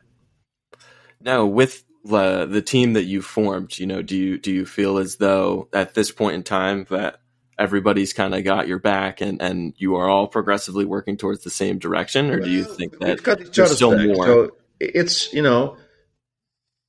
Now, 1.21 1.45
with 1.45 1.85
the 2.03 2.45
the 2.45 2.61
team 2.61 2.91
that 2.93 3.05
you 3.05 3.21
formed, 3.21 3.79
you 3.79 3.85
know, 3.85 4.01
do 4.01 4.17
you 4.17 4.37
do 4.37 4.51
you 4.51 4.65
feel 4.65 4.97
as 4.97 5.15
though 5.15 5.69
at 5.71 5.93
this 5.93 6.11
point 6.11 6.35
in 6.35 6.43
time 6.43 6.87
that 6.89 7.21
everybody's 7.57 8.11
kind 8.11 8.35
of 8.35 8.43
got 8.43 8.67
your 8.67 8.79
back 8.79 9.21
and 9.21 9.41
and 9.41 9.75
you 9.77 9.95
are 9.95 10.09
all 10.09 10.27
progressively 10.27 10.83
working 10.83 11.15
towards 11.15 11.45
the 11.45 11.49
same 11.49 11.79
direction, 11.79 12.31
or 12.31 12.41
do 12.41 12.49
you 12.49 12.65
think 12.65 12.99
that 12.99 13.23
there's 13.53 13.75
still 13.75 13.95
back. 13.95 14.07
more? 14.07 14.25
So 14.25 14.51
it's 14.81 15.31
you 15.31 15.41
know 15.41 15.77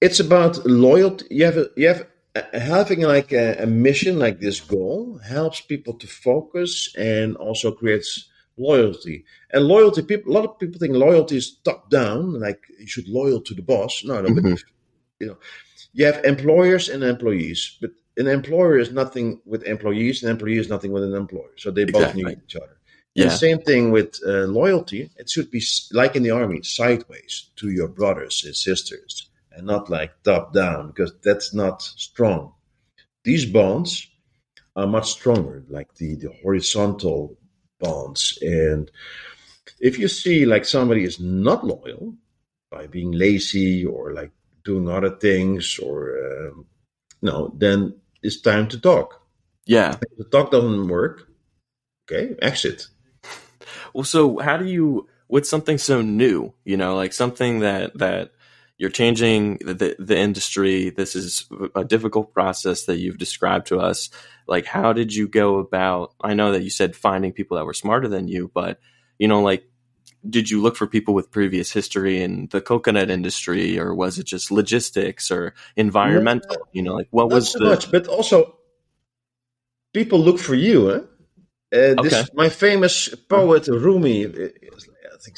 it's 0.00 0.18
about 0.18 0.66
loyalty. 0.66 1.24
You 1.30 1.44
have 1.44 1.56
a, 1.56 1.68
you 1.76 1.86
have 1.86 2.04
having 2.52 3.02
like 3.02 3.32
a, 3.32 3.62
a, 3.62 3.66
mission 3.66 4.18
like 4.18 4.40
this 4.40 4.60
goal 4.60 5.18
helps 5.18 5.60
people 5.60 5.94
to 5.94 6.06
focus 6.06 6.94
and 6.96 7.36
also 7.36 7.70
creates 7.72 8.28
loyalty. 8.56 9.24
And 9.52 9.64
loyalty, 9.64 10.02
people, 10.02 10.32
a 10.32 10.34
lot 10.34 10.44
of 10.44 10.58
people 10.58 10.78
think 10.78 10.94
loyalty 10.94 11.36
is 11.36 11.56
top 11.64 11.90
down, 11.90 12.40
like 12.40 12.62
you 12.78 12.86
should 12.86 13.08
loyal 13.08 13.40
to 13.42 13.54
the 13.54 13.62
boss. 13.62 14.04
No, 14.04 14.20
no, 14.20 14.28
mm-hmm. 14.28 14.52
but 14.52 14.62
you 15.20 15.26
know, 15.26 15.38
you 15.92 16.06
have 16.06 16.24
employers 16.24 16.88
and 16.88 17.02
employees, 17.02 17.76
but 17.80 17.90
an 18.16 18.26
employer 18.26 18.78
is 18.78 18.92
nothing 18.92 19.40
with 19.44 19.62
employees, 19.64 20.22
and 20.22 20.30
an 20.30 20.36
employee 20.36 20.58
is 20.58 20.68
nothing 20.68 20.92
with 20.92 21.04
an 21.04 21.14
employer. 21.14 21.52
So 21.56 21.70
they 21.70 21.84
both 21.84 22.14
need 22.14 22.28
each 22.28 22.56
other. 22.56 22.76
Yeah. 23.14 23.24
the 23.24 23.30
same 23.30 23.60
thing 23.60 23.92
with 23.92 24.20
uh, 24.26 24.44
loyalty. 24.44 25.10
It 25.16 25.30
should 25.30 25.50
be 25.50 25.62
like 25.92 26.16
in 26.16 26.22
the 26.22 26.32
army, 26.32 26.62
sideways 26.62 27.50
to 27.56 27.70
your 27.70 27.88
brothers 27.88 28.44
and 28.44 28.54
sisters 28.54 29.30
and 29.56 29.66
not 29.66 29.90
like 29.90 30.22
top 30.22 30.52
down 30.52 30.88
because 30.88 31.14
that's 31.22 31.54
not 31.54 31.82
strong. 31.82 32.52
These 33.24 33.46
bonds 33.46 34.08
are 34.76 34.86
much 34.86 35.10
stronger, 35.10 35.64
like 35.68 35.94
the, 35.94 36.14
the 36.14 36.32
horizontal 36.42 37.38
bonds. 37.80 38.38
And 38.42 38.90
if 39.80 39.98
you 39.98 40.08
see 40.08 40.44
like 40.44 40.64
somebody 40.64 41.04
is 41.04 41.18
not 41.18 41.64
loyal 41.64 42.14
by 42.70 42.86
being 42.86 43.12
lazy 43.12 43.84
or 43.84 44.12
like 44.12 44.30
doing 44.64 44.88
other 44.88 45.16
things 45.16 45.78
or 45.78 46.48
um, 46.48 46.66
no, 47.22 47.52
then 47.56 47.94
it's 48.22 48.40
time 48.40 48.68
to 48.68 48.80
talk. 48.80 49.22
Yeah. 49.64 49.96
If 50.02 50.18
the 50.18 50.24
talk 50.24 50.50
doesn't 50.50 50.88
work, 50.88 51.28
okay, 52.04 52.34
exit. 52.40 52.86
Well, 53.94 54.04
so 54.04 54.38
how 54.38 54.58
do 54.58 54.66
you 54.66 55.08
with 55.28 55.46
something 55.46 55.78
so 55.78 56.02
new, 56.02 56.52
you 56.64 56.76
know, 56.76 56.94
like 56.96 57.12
something 57.12 57.60
that 57.60 57.98
that 57.98 58.32
you're 58.78 58.90
changing 58.90 59.58
the, 59.58 59.96
the 59.98 60.18
industry. 60.18 60.90
This 60.90 61.16
is 61.16 61.46
a 61.74 61.84
difficult 61.84 62.32
process 62.32 62.84
that 62.84 62.98
you've 62.98 63.18
described 63.18 63.68
to 63.68 63.78
us. 63.78 64.10
Like, 64.46 64.66
how 64.66 64.92
did 64.92 65.14
you 65.14 65.28
go 65.28 65.58
about? 65.58 66.14
I 66.20 66.34
know 66.34 66.52
that 66.52 66.62
you 66.62 66.70
said 66.70 66.94
finding 66.94 67.32
people 67.32 67.56
that 67.56 67.64
were 67.64 67.74
smarter 67.74 68.08
than 68.08 68.28
you, 68.28 68.50
but 68.52 68.78
you 69.18 69.28
know, 69.28 69.40
like, 69.40 69.64
did 70.28 70.50
you 70.50 70.60
look 70.60 70.76
for 70.76 70.86
people 70.86 71.14
with 71.14 71.30
previous 71.30 71.72
history 71.72 72.22
in 72.22 72.48
the 72.50 72.60
coconut 72.60 73.10
industry, 73.10 73.78
or 73.78 73.94
was 73.94 74.18
it 74.18 74.26
just 74.26 74.50
logistics 74.50 75.30
or 75.30 75.54
environmental? 75.76 76.68
You 76.72 76.82
know, 76.82 76.94
like 76.94 77.08
what 77.10 77.30
was 77.30 77.52
so 77.52 77.60
the 77.60 77.64
much, 77.66 77.90
but 77.90 78.06
also 78.08 78.58
people 79.94 80.18
look 80.18 80.38
for 80.38 80.54
you. 80.54 80.90
Eh? 80.92 81.00
Uh, 81.72 82.02
this 82.02 82.14
okay. 82.14 82.24
my 82.34 82.48
famous 82.48 83.08
poet 83.28 83.66
Rumi, 83.68 84.26
I 84.26 84.28
think 84.28 85.36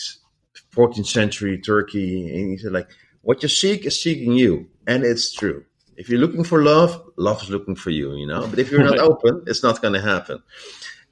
14th 0.74 1.06
century 1.06 1.58
Turkey, 1.60 2.34
and 2.34 2.50
he 2.50 2.58
said 2.58 2.72
like 2.72 2.88
what 3.22 3.42
you 3.42 3.48
seek 3.48 3.84
is 3.86 4.00
seeking 4.00 4.32
you. 4.32 4.68
And 4.86 5.04
it's 5.04 5.32
true. 5.32 5.64
If 5.96 6.08
you're 6.08 6.20
looking 6.20 6.44
for 6.44 6.62
love, 6.62 7.02
love 7.16 7.42
is 7.42 7.50
looking 7.50 7.74
for 7.74 7.90
you, 7.90 8.14
you 8.14 8.26
know. 8.26 8.46
But 8.46 8.58
if 8.58 8.70
you're 8.70 8.84
not 8.84 8.98
open, 9.10 9.42
it's 9.46 9.62
not 9.62 9.82
going 9.82 9.94
to 9.94 10.00
happen. 10.00 10.42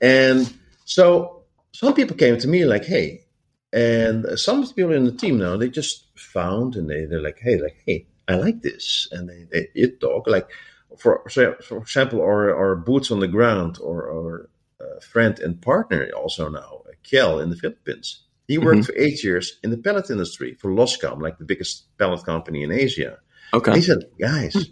And 0.00 0.52
so 0.84 1.42
some 1.72 1.94
people 1.94 2.16
came 2.16 2.38
to 2.38 2.48
me 2.48 2.64
like, 2.64 2.84
hey, 2.84 3.24
and 3.72 4.38
some 4.38 4.66
people 4.66 4.92
in 4.92 5.04
the 5.04 5.12
team 5.12 5.38
now, 5.38 5.56
they 5.56 5.68
just 5.68 6.06
found 6.18 6.76
and 6.76 6.88
they, 6.88 7.04
they're 7.04 7.20
like, 7.20 7.38
hey, 7.40 7.60
like, 7.60 7.76
hey, 7.84 8.06
I 8.28 8.36
like 8.36 8.62
this. 8.62 9.08
And 9.12 9.28
they, 9.28 9.46
they, 9.50 9.68
they 9.74 9.90
talk 9.96 10.26
like, 10.26 10.48
for, 10.96 11.22
for 11.28 11.78
example, 11.78 12.22
our, 12.22 12.54
our 12.54 12.76
boots 12.76 13.10
on 13.10 13.20
the 13.20 13.28
ground 13.28 13.78
or 13.82 14.08
our 14.08 14.50
uh, 14.80 15.00
friend 15.00 15.38
and 15.40 15.60
partner 15.60 16.08
also 16.16 16.48
now, 16.48 16.82
Kiel 17.02 17.40
in 17.40 17.50
the 17.50 17.56
Philippines. 17.56 18.22
He 18.48 18.58
worked 18.58 18.80
mm-hmm. 18.80 18.92
for 18.92 18.98
eight 18.98 19.24
years 19.24 19.58
in 19.62 19.70
the 19.70 19.78
pellet 19.78 20.10
industry 20.10 20.54
for 20.54 20.70
Loscam, 20.70 21.20
like 21.20 21.38
the 21.38 21.44
biggest 21.44 21.86
pellet 21.98 22.24
company 22.24 22.62
in 22.62 22.70
Asia. 22.70 23.18
Okay. 23.52 23.72
And 23.72 23.76
he 23.76 23.82
said, 23.82 23.98
guys, 24.20 24.70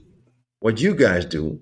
what 0.60 0.80
you 0.80 0.94
guys 0.94 1.24
do, 1.24 1.60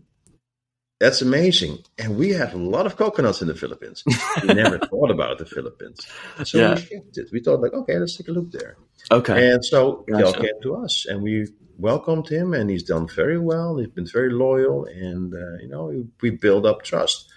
that's 1.00 1.22
amazing. 1.22 1.78
And 1.98 2.16
we 2.16 2.30
have 2.30 2.54
a 2.54 2.58
lot 2.58 2.86
of 2.86 2.96
coconuts 2.96 3.40
in 3.40 3.48
the 3.48 3.54
Philippines. 3.54 4.04
we 4.42 4.54
never 4.54 4.78
thought 4.78 5.10
about 5.10 5.38
the 5.38 5.46
Philippines. 5.46 6.06
So 6.44 6.58
yeah. 6.58 6.74
we 6.74 6.80
shifted. 6.80 7.28
We 7.32 7.40
thought 7.40 7.60
like, 7.60 7.72
okay, 7.72 7.98
let's 7.98 8.16
take 8.16 8.28
a 8.28 8.32
look 8.32 8.52
there. 8.52 8.76
Okay. 9.10 9.50
And 9.50 9.64
so 9.64 10.04
gotcha. 10.08 10.40
came 10.40 10.62
to 10.62 10.76
us 10.76 11.06
and 11.06 11.22
we 11.22 11.48
welcomed 11.78 12.28
him 12.28 12.52
and 12.52 12.70
he's 12.70 12.84
done 12.84 13.08
very 13.08 13.38
well. 13.38 13.78
He's 13.78 13.88
been 13.88 14.06
very 14.06 14.32
loyal 14.32 14.84
and, 14.84 15.34
uh, 15.34 15.58
you 15.60 15.68
know, 15.68 15.86
we, 15.86 16.04
we 16.20 16.30
build 16.30 16.66
up 16.66 16.82
trust. 16.82 17.28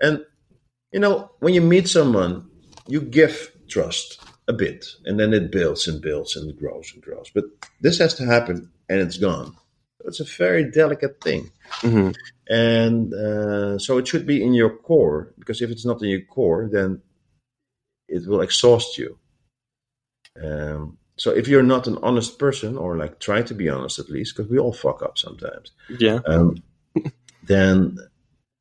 And, 0.00 0.24
you 0.92 1.00
know, 1.00 1.32
when 1.40 1.52
you 1.52 1.60
meet 1.60 1.88
someone, 1.88 2.48
you 2.86 3.00
give 3.00 3.52
trust 3.70 4.20
a 4.48 4.52
bit, 4.52 4.86
and 5.04 5.18
then 5.18 5.32
it 5.32 5.50
builds 5.50 5.88
and 5.88 6.02
builds 6.02 6.36
and 6.36 6.56
grows 6.58 6.90
and 6.92 7.02
grows. 7.02 7.30
But 7.34 7.44
this 7.80 7.98
has 7.98 8.14
to 8.14 8.26
happen, 8.26 8.70
and 8.88 9.00
it's 9.00 9.18
gone. 9.18 9.56
It's 10.04 10.20
a 10.20 10.24
very 10.24 10.70
delicate 10.70 11.20
thing, 11.20 11.50
mm-hmm. 11.80 12.10
and 12.48 13.14
uh, 13.14 13.78
so 13.78 13.98
it 13.98 14.08
should 14.08 14.26
be 14.26 14.42
in 14.42 14.54
your 14.54 14.70
core. 14.70 15.32
Because 15.38 15.62
if 15.62 15.70
it's 15.70 15.84
not 15.84 16.02
in 16.02 16.08
your 16.08 16.22
core, 16.22 16.68
then 16.70 17.02
it 18.08 18.26
will 18.26 18.40
exhaust 18.40 18.98
you. 18.98 19.18
Um, 20.42 20.98
so 21.16 21.30
if 21.30 21.48
you're 21.48 21.62
not 21.62 21.86
an 21.86 21.98
honest 22.02 22.38
person, 22.38 22.76
or 22.78 22.96
like 22.96 23.18
try 23.18 23.42
to 23.42 23.54
be 23.54 23.68
honest 23.68 23.98
at 23.98 24.10
least, 24.10 24.34
because 24.34 24.50
we 24.50 24.58
all 24.58 24.72
fuck 24.72 25.02
up 25.02 25.18
sometimes. 25.18 25.72
Yeah. 25.98 26.20
Um, 26.26 26.62
then 27.44 27.98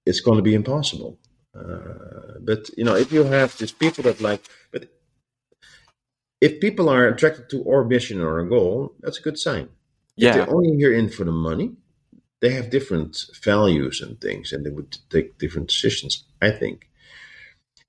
it's 0.06 0.19
going 0.19 0.38
to 0.38 0.43
be 0.43 0.56
impossible. 0.56 1.17
Uh, 1.58 2.38
but 2.41 2.69
you 2.78 2.84
know, 2.84 2.95
if 2.95 3.12
you 3.12 3.24
have 3.24 3.58
these 3.58 3.72
people 3.72 4.04
that 4.04 4.22
like, 4.22 4.43
but 4.72 4.89
if 6.41 6.60
people 6.60 6.89
are 6.89 7.08
attracted 7.08 7.49
to 7.49 7.69
our 7.69 7.84
mission 7.84 8.21
or 8.21 8.39
our 8.39 8.45
goal, 8.45 8.93
that's 9.02 9.19
a 9.19 9.21
good 9.21 9.38
sign. 9.38 9.69
Yeah. 10.15 10.30
If 10.30 10.36
they're 10.36 10.56
only 10.56 10.75
here 10.75 10.93
in 10.93 11.10
for 11.10 11.23
the 11.23 11.32
money, 11.32 11.75
they 12.41 12.52
have 12.52 12.69
different 12.69 13.25
values 13.43 14.02
and 14.02 14.19
things, 14.21 14.54
and 14.54 14.65
they 14.65 14.69
would 14.69 14.97
take 15.10 15.38
different 15.38 15.67
decisions, 15.67 16.23
I 16.41 16.52
think. 16.52 16.89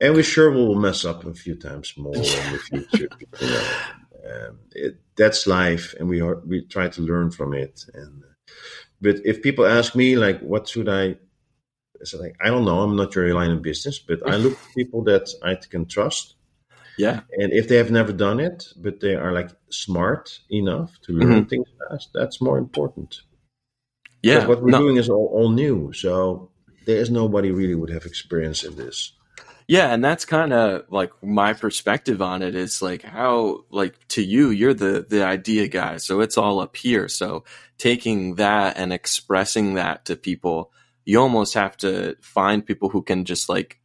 And 0.01 0.15
we 0.15 0.23
sure 0.23 0.51
will 0.51 0.75
mess 0.75 1.05
up 1.05 1.25
a 1.25 1.35
few 1.35 1.55
times 1.55 1.95
more 1.97 2.15
in 2.15 2.23
the 2.23 2.59
future. 2.91 3.09
you 3.41 3.49
know, 3.49 4.49
um, 4.49 4.59
it, 4.73 5.01
that's 5.17 5.47
life, 5.47 5.95
and 5.99 6.09
we 6.09 6.21
are 6.21 6.41
we 6.47 6.63
try 6.63 6.89
to 6.89 7.03
learn 7.03 7.31
from 7.31 7.55
it. 7.55 7.85
And 7.95 8.25
but 9.01 9.17
if 9.25 9.43
people 9.43 9.67
ask 9.67 9.95
me 9.95 10.17
like, 10.17 10.41
what 10.41 10.69
should 10.69 10.89
I? 10.89 11.17
I 12.01 12.05
say 12.05 12.19
like, 12.19 12.37
I 12.41 12.49
don't 12.49 12.65
know. 12.65 12.81
I'm 12.81 12.97
not 12.97 13.15
your 13.15 13.33
line 13.35 13.51
of 13.51 13.63
business, 13.63 13.99
but 13.99 14.27
I 14.27 14.37
look 14.37 14.57
for 14.57 14.73
people 14.75 15.05
that 15.05 15.29
I 15.43 15.55
can 15.55 15.85
trust 15.85 16.37
yeah. 17.01 17.21
And 17.33 17.53
if 17.53 17.69
they 17.69 17.77
have 17.77 17.91
never 17.91 18.13
done 18.13 18.41
it, 18.41 18.67
but 18.77 19.01
they 19.01 19.15
are 19.15 19.33
like 19.33 19.51
smart 19.71 20.39
enough 20.51 20.93
to 21.03 21.13
learn 21.13 21.31
mm-hmm. 21.31 21.49
things 21.49 21.69
fast, 21.89 22.11
that's 22.13 22.41
more 22.41 22.59
important. 22.59 23.23
Yeah. 24.23 24.47
what 24.47 24.63
we're 24.63 24.71
no. 24.71 24.81
doing 24.81 24.97
is 24.97 25.09
all, 25.09 25.31
all 25.33 25.51
new. 25.51 25.93
So 25.93 26.51
there 26.85 26.99
is 26.99 27.11
nobody 27.11 27.51
really 27.51 27.75
would 27.75 27.91
have 27.91 28.05
experience 28.05 28.65
in 28.65 28.77
this. 28.77 29.13
Yeah, 29.67 29.95
and 29.95 30.05
that's 30.05 30.25
kind 30.25 30.53
of 30.53 30.87
like 30.91 31.13
my 31.23 31.53
perspective 31.53 32.21
on 32.21 32.43
it 32.43 32.57
is 32.57 32.83
like 32.83 33.03
how 33.03 33.67
like 33.71 33.95
to 34.09 34.23
you 34.23 34.51
you're 34.51 34.75
the 34.75 35.07
the 35.09 35.25
idea 35.25 35.69
guy, 35.69 35.99
so 35.99 36.21
it's 36.23 36.37
all 36.37 36.59
up 36.59 36.75
here. 36.77 37.07
So 37.07 37.45
taking 37.79 38.35
that 38.35 38.79
and 38.79 38.93
expressing 38.93 39.75
that 39.75 40.07
to 40.07 40.17
people, 40.17 40.73
you 41.05 41.21
almost 41.21 41.55
have 41.55 41.77
to 41.79 42.17
find 42.21 42.67
people 42.67 42.89
who 42.89 43.03
can 43.03 43.25
just 43.25 43.49
like 43.49 43.80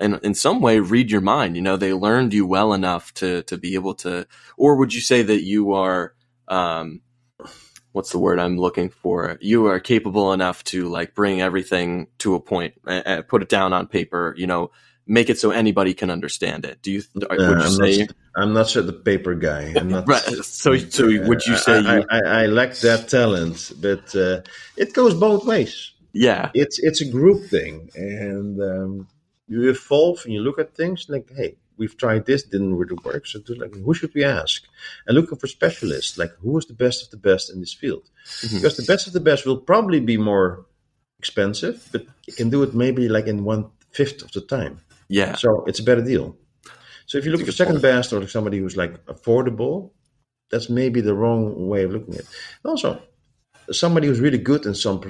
in, 0.00 0.18
in 0.22 0.34
some 0.34 0.60
way 0.60 0.80
read 0.80 1.10
your 1.10 1.20
mind. 1.20 1.56
You 1.56 1.62
know, 1.62 1.76
they 1.76 1.92
learned 1.92 2.32
you 2.32 2.46
well 2.46 2.72
enough 2.72 3.12
to, 3.14 3.42
to 3.44 3.58
be 3.58 3.74
able 3.74 3.94
to, 3.96 4.26
or 4.56 4.76
would 4.76 4.94
you 4.94 5.00
say 5.00 5.22
that 5.22 5.42
you 5.42 5.72
are, 5.72 6.14
um, 6.48 7.00
what's 7.92 8.10
the 8.10 8.18
word 8.18 8.38
I'm 8.38 8.58
looking 8.58 8.90
for? 8.90 9.38
You 9.40 9.66
are 9.66 9.80
capable 9.80 10.32
enough 10.32 10.62
to 10.64 10.88
like 10.88 11.14
bring 11.14 11.40
everything 11.40 12.08
to 12.18 12.34
a 12.34 12.40
point, 12.40 12.74
uh, 12.86 13.22
put 13.28 13.42
it 13.42 13.48
down 13.48 13.72
on 13.72 13.86
paper, 13.86 14.34
you 14.36 14.46
know, 14.46 14.70
make 15.06 15.30
it 15.30 15.38
so 15.38 15.50
anybody 15.50 15.94
can 15.94 16.10
understand 16.10 16.66
it. 16.66 16.82
Do 16.82 16.92
you, 16.92 17.02
uh, 17.16 17.26
would 17.30 17.38
you 17.38 17.54
I'm 17.54 17.70
say? 17.70 17.98
Not, 17.98 18.16
I'm 18.36 18.52
not 18.52 18.68
sure 18.68 18.82
the 18.82 18.92
paper 18.92 19.34
guy. 19.34 19.72
I'm 19.74 19.88
not, 19.88 20.06
right. 20.06 20.22
So, 20.44 20.76
so 20.76 21.06
would 21.06 21.44
you 21.46 21.56
say 21.56 21.78
I, 21.78 21.96
you, 21.96 22.04
I, 22.10 22.18
I, 22.18 22.42
I 22.42 22.46
lack 22.46 22.74
that 22.76 23.08
talent, 23.08 23.72
but 23.80 24.14
uh, 24.14 24.42
it 24.76 24.92
goes 24.92 25.14
both 25.14 25.44
ways. 25.46 25.92
Yeah, 26.12 26.50
it's 26.54 26.78
it's 26.78 27.00
a 27.00 27.04
group 27.04 27.48
thing, 27.50 27.90
and 27.94 28.60
um, 28.60 29.08
you 29.48 29.68
evolve 29.68 30.22
and 30.24 30.34
you 30.34 30.40
look 30.40 30.58
at 30.58 30.74
things 30.74 31.06
like, 31.08 31.30
hey, 31.36 31.56
we've 31.78 31.96
tried 31.96 32.26
this, 32.26 32.42
didn't 32.42 32.76
really 32.76 32.96
work. 33.04 33.26
So 33.26 33.40
like, 33.56 33.74
who 33.74 33.94
should 33.94 34.12
we 34.14 34.24
ask? 34.24 34.64
And 35.06 35.16
looking 35.16 35.38
for 35.38 35.46
specialists, 35.46 36.18
like 36.18 36.32
who 36.42 36.58
is 36.58 36.66
the 36.66 36.74
best 36.74 37.04
of 37.04 37.10
the 37.10 37.16
best 37.16 37.50
in 37.50 37.60
this 37.60 37.72
field? 37.72 38.10
Mm-hmm. 38.26 38.56
Because 38.56 38.76
the 38.76 38.84
best 38.84 39.06
of 39.06 39.12
the 39.12 39.20
best 39.20 39.46
will 39.46 39.56
probably 39.56 40.00
be 40.00 40.16
more 40.16 40.66
expensive, 41.18 41.88
but 41.92 42.06
you 42.26 42.34
can 42.34 42.50
do 42.50 42.62
it 42.62 42.74
maybe 42.74 43.08
like 43.08 43.26
in 43.26 43.44
one 43.44 43.70
fifth 43.90 44.22
of 44.22 44.32
the 44.32 44.40
time. 44.40 44.80
Yeah. 45.08 45.34
So 45.34 45.64
it's 45.64 45.80
a 45.80 45.84
better 45.84 46.02
deal. 46.02 46.36
So 47.06 47.16
if 47.16 47.24
you 47.24 47.32
look 47.32 47.44
for 47.44 47.52
second 47.52 47.76
point. 47.76 47.82
best 47.82 48.12
or 48.12 48.26
somebody 48.28 48.58
who's 48.58 48.76
like 48.76 49.04
affordable, 49.06 49.92
that's 50.50 50.68
maybe 50.68 51.00
the 51.00 51.14
wrong 51.14 51.68
way 51.68 51.84
of 51.84 51.92
looking 51.92 52.14
at 52.14 52.20
it. 52.20 52.28
Also, 52.64 53.00
somebody 53.70 54.06
who's 54.06 54.20
really 54.20 54.38
good 54.38 54.66
in 54.66 54.74
some 54.74 55.00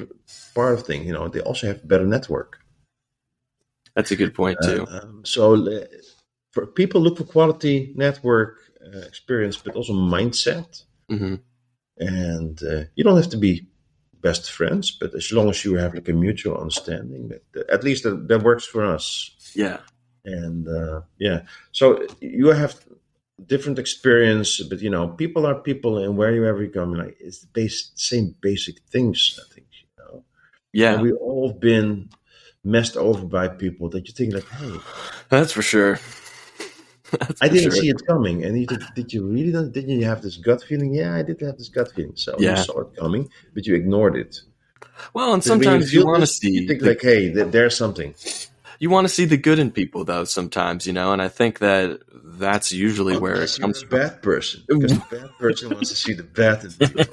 part 0.55 0.75
of 0.75 0.87
thing, 0.87 1.05
you 1.05 1.13
know, 1.13 1.29
they 1.29 1.41
also 1.41 1.67
have 1.67 1.87
better 1.87 2.07
network. 2.07 2.61
That's 3.99 4.13
a 4.13 4.17
good 4.17 4.33
point 4.33 4.59
too. 4.63 4.87
Uh, 4.89 5.01
um, 5.03 5.23
so 5.25 5.57
uh, 5.57 5.85
for 6.53 6.69
people 6.69 7.01
look 7.01 7.19
for 7.19 7.25
quality 7.25 7.93
network 7.97 8.59
uh, 8.81 8.99
experience, 9.01 9.57
but 9.57 9.75
also 9.75 9.93
mindset. 9.93 10.85
Mm-hmm. 11.11 11.35
And 11.99 12.63
uh, 12.63 12.85
you 12.95 13.03
don't 13.03 13.17
have 13.17 13.31
to 13.31 13.37
be 13.37 13.67
best 14.21 14.53
friends, 14.53 14.93
but 14.93 15.17
as 15.17 15.33
long 15.33 15.51
as 15.51 15.65
you 15.65 15.75
have 15.75 15.95
like 15.95 16.09
a 16.09 16.13
mutual 16.13 16.57
understanding, 16.59 17.27
that, 17.31 17.43
that 17.55 17.71
at 17.71 17.83
least 17.83 18.05
that, 18.05 18.29
that, 18.29 18.45
works 18.45 18.65
for 18.65 18.85
us. 18.85 19.35
Yeah. 19.57 19.79
And 20.25 20.69
uh, 20.69 21.01
yeah, 21.19 21.41
so 21.73 22.07
you 22.21 22.47
have 22.53 22.79
different 23.47 23.81
experience, 23.81 24.63
but 24.63 24.81
you 24.81 24.91
know, 24.91 25.09
people 25.09 25.45
are 25.45 25.57
people, 25.57 25.99
and 25.99 26.17
wherever 26.17 26.37
you 26.37 26.47
ever 26.47 26.69
come, 26.69 26.95
like 26.95 27.17
it's 27.19 27.41
the 27.41 27.49
base, 27.49 27.91
same 27.97 28.37
basic 28.41 28.79
things. 28.93 29.41
I 29.43 29.55
think 29.55 29.67
you 29.73 30.05
know. 30.05 30.25
Yeah, 30.73 30.95
and 30.95 31.03
we 31.03 31.13
all 31.13 31.53
been 31.53 32.11
messed 32.69 32.97
over 32.97 33.25
by 33.25 33.49
people 33.49 33.89
that 33.91 34.07
you 34.07 34.15
think 34.15 34.35
like, 34.35 34.49
hey, 34.49 34.77
that's 35.29 35.53
for 35.53 35.63
sure. 35.63 35.99
That's 37.11 37.41
I 37.41 37.49
didn't 37.49 37.73
sure. 37.73 37.81
see 37.81 37.89
it 37.89 38.07
coming, 38.07 38.45
and 38.45 38.61
you 38.61 38.67
did, 38.67 38.83
did 38.95 39.13
you 39.15 39.27
really? 39.27 39.71
Didn't 39.71 39.99
you 39.99 40.05
have 40.05 40.21
this 40.21 40.37
gut 40.37 40.63
feeling? 40.63 40.93
Yeah, 40.93 41.15
I 41.15 41.23
did 41.23 41.41
have 41.41 41.57
this 41.57 41.71
gut 41.71 41.91
feeling. 41.95 42.13
So 42.17 42.37
yeah. 42.39 42.59
you 42.59 42.65
saw 42.65 42.81
it 42.81 42.95
coming, 42.97 43.31
but 43.55 43.67
you 43.67 43.75
ignored 43.75 44.15
it. 44.15 44.43
Well, 45.15 45.33
and 45.33 45.43
sometimes 45.43 45.91
you, 45.91 46.01
you 46.01 46.07
want 46.07 46.21
to 46.21 46.27
see. 46.27 46.51
You 46.51 46.69
think 46.69 46.81
the, 46.81 46.89
like, 46.89 47.01
hey, 47.01 47.31
there's 47.31 47.79
something. 47.79 48.15
You 48.79 48.91
want 48.91 49.07
to 49.07 49.13
see 49.13 49.25
the 49.25 49.37
good 49.37 49.59
in 49.59 49.71
people, 49.73 50.05
though. 50.05 50.25
Sometimes, 50.25 50.87
you 50.87 50.93
know, 50.93 51.13
and 51.13 51.21
I 51.21 51.29
think 51.29 51.59
that 51.59 52.01
that's 52.13 52.71
usually 52.73 53.15
Unless 53.15 53.23
where 53.23 53.43
it 53.43 53.59
comes 53.61 53.81
from. 53.83 53.89
bad 53.99 54.23
person, 54.23 54.63
because 54.69 54.93
the 54.93 55.05
bad 55.11 55.31
person 55.39 55.71
wants 55.71 55.91
to 55.91 55.97
see 55.97 56.13
the 56.13 56.23
bad 56.23 56.65
in 56.65 56.71
people. 56.71 57.05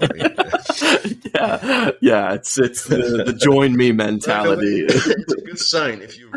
yeah, 1.36 1.92
yeah, 2.02 2.34
it's 2.34 2.58
it's 2.60 2.84
the, 2.86 3.24
the 3.26 3.34
join 3.34 3.76
me 3.76 3.92
mentality. 3.92 4.86
it's 4.88 5.34
a 5.34 5.42
good 5.42 5.60
sign 5.60 6.02
if 6.02 6.18
you 6.20 6.32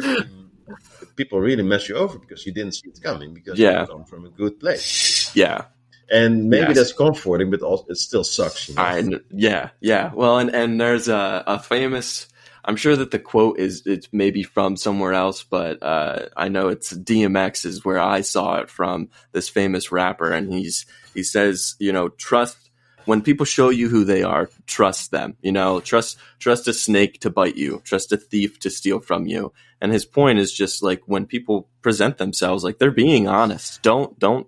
people 1.17 1.41
really 1.41 1.65
mess 1.65 1.89
you 1.89 1.97
over 1.97 2.19
because 2.19 2.47
you 2.47 2.53
didn't 2.53 2.73
see 2.73 2.89
it 2.89 3.03
coming 3.03 3.35
because 3.35 3.59
yeah. 3.59 3.81
you 3.83 3.87
come 3.89 4.05
from 4.05 4.25
a 4.25 4.31
good 4.31 4.59
place. 4.61 5.35
Yeah. 5.35 5.65
and 6.11 6.49
maybe 6.49 6.69
Yes. 6.69 6.77
that's 6.77 6.93
comforting, 6.95 7.51
but 7.51 7.61
also, 7.61 7.85
it 7.89 7.97
still 7.97 8.25
sucks. 8.25 8.69
You 8.69 8.77
know? 8.77 8.83
I 8.83 9.03
yeah 9.31 9.71
yeah. 9.81 10.13
Well, 10.15 10.39
and 10.39 10.49
and 10.55 10.81
there's 10.81 11.09
a, 11.09 11.45
a 11.47 11.59
famous. 11.59 12.29
I'm 12.69 12.77
sure 12.77 12.97
that 12.97 13.11
the 13.11 13.19
quote 13.19 13.59
is 13.59 13.85
it's 13.87 14.11
maybe 14.13 14.43
from 14.43 14.77
somewhere 14.77 15.15
else, 15.15 15.43
but 15.43 15.83
uh, 15.83 16.27
I 16.37 16.49
know 16.49 16.69
it's 16.69 16.93
DMX 16.93 17.65
is 17.65 17.83
where 17.83 17.99
I 17.99 18.21
saw 18.21 18.57
it 18.57 18.69
from. 18.69 19.09
This 19.33 19.49
famous 19.49 19.91
rapper, 19.91 20.31
and 20.31 20.53
he's 20.53 20.85
he 21.15 21.23
says, 21.23 21.77
you 21.79 21.93
know, 21.93 22.11
trust 22.11 22.69
when 23.07 23.23
people 23.23 23.47
show 23.47 23.71
you 23.71 23.89
who 23.89 24.05
they 24.05 24.23
are, 24.23 24.51
trust 24.67 25.13
them. 25.13 25.39
You 25.41 25.51
know, 25.51 25.81
trust 25.81 26.19
trust 26.41 26.69
a 26.69 26.75
snake 26.75 27.21
to 27.21 27.31
bite 27.31 27.57
you, 27.57 27.81
trust 27.85 28.13
a 28.13 28.19
thief 28.19 28.59
to 28.61 28.69
steal 28.69 29.01
from 29.01 29.27
you. 29.27 29.55
And 29.81 29.91
his 29.91 30.05
point 30.05 30.39
is 30.39 30.53
just 30.53 30.83
like 30.83 31.01
when 31.07 31.25
people 31.25 31.71
present 31.81 32.19
themselves, 32.19 32.65
like 32.65 32.77
they're 32.77 32.91
being 32.91 33.27
honest. 33.29 33.81
Don't 33.81 34.19
don't 34.19 34.47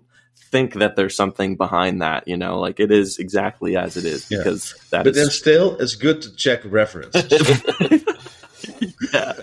think 0.51 0.73
that 0.75 0.95
there's 0.95 1.15
something 1.15 1.55
behind 1.55 2.01
that. 2.01 2.27
You 2.27 2.37
know, 2.37 2.59
like 2.59 2.79
it 2.79 2.91
is 2.91 3.17
exactly 3.17 3.75
as 3.77 3.97
it 3.97 4.05
is 4.05 4.29
Yeah. 4.29 4.39
because 4.39 4.75
that 4.91 5.05
but 5.05 5.13
then 5.15 5.29
still, 5.29 5.77
it's 5.79 5.95
good 5.95 6.21
to 6.23 6.35
check 6.35 6.61
references. 6.65 7.63
yeah. 9.13 9.33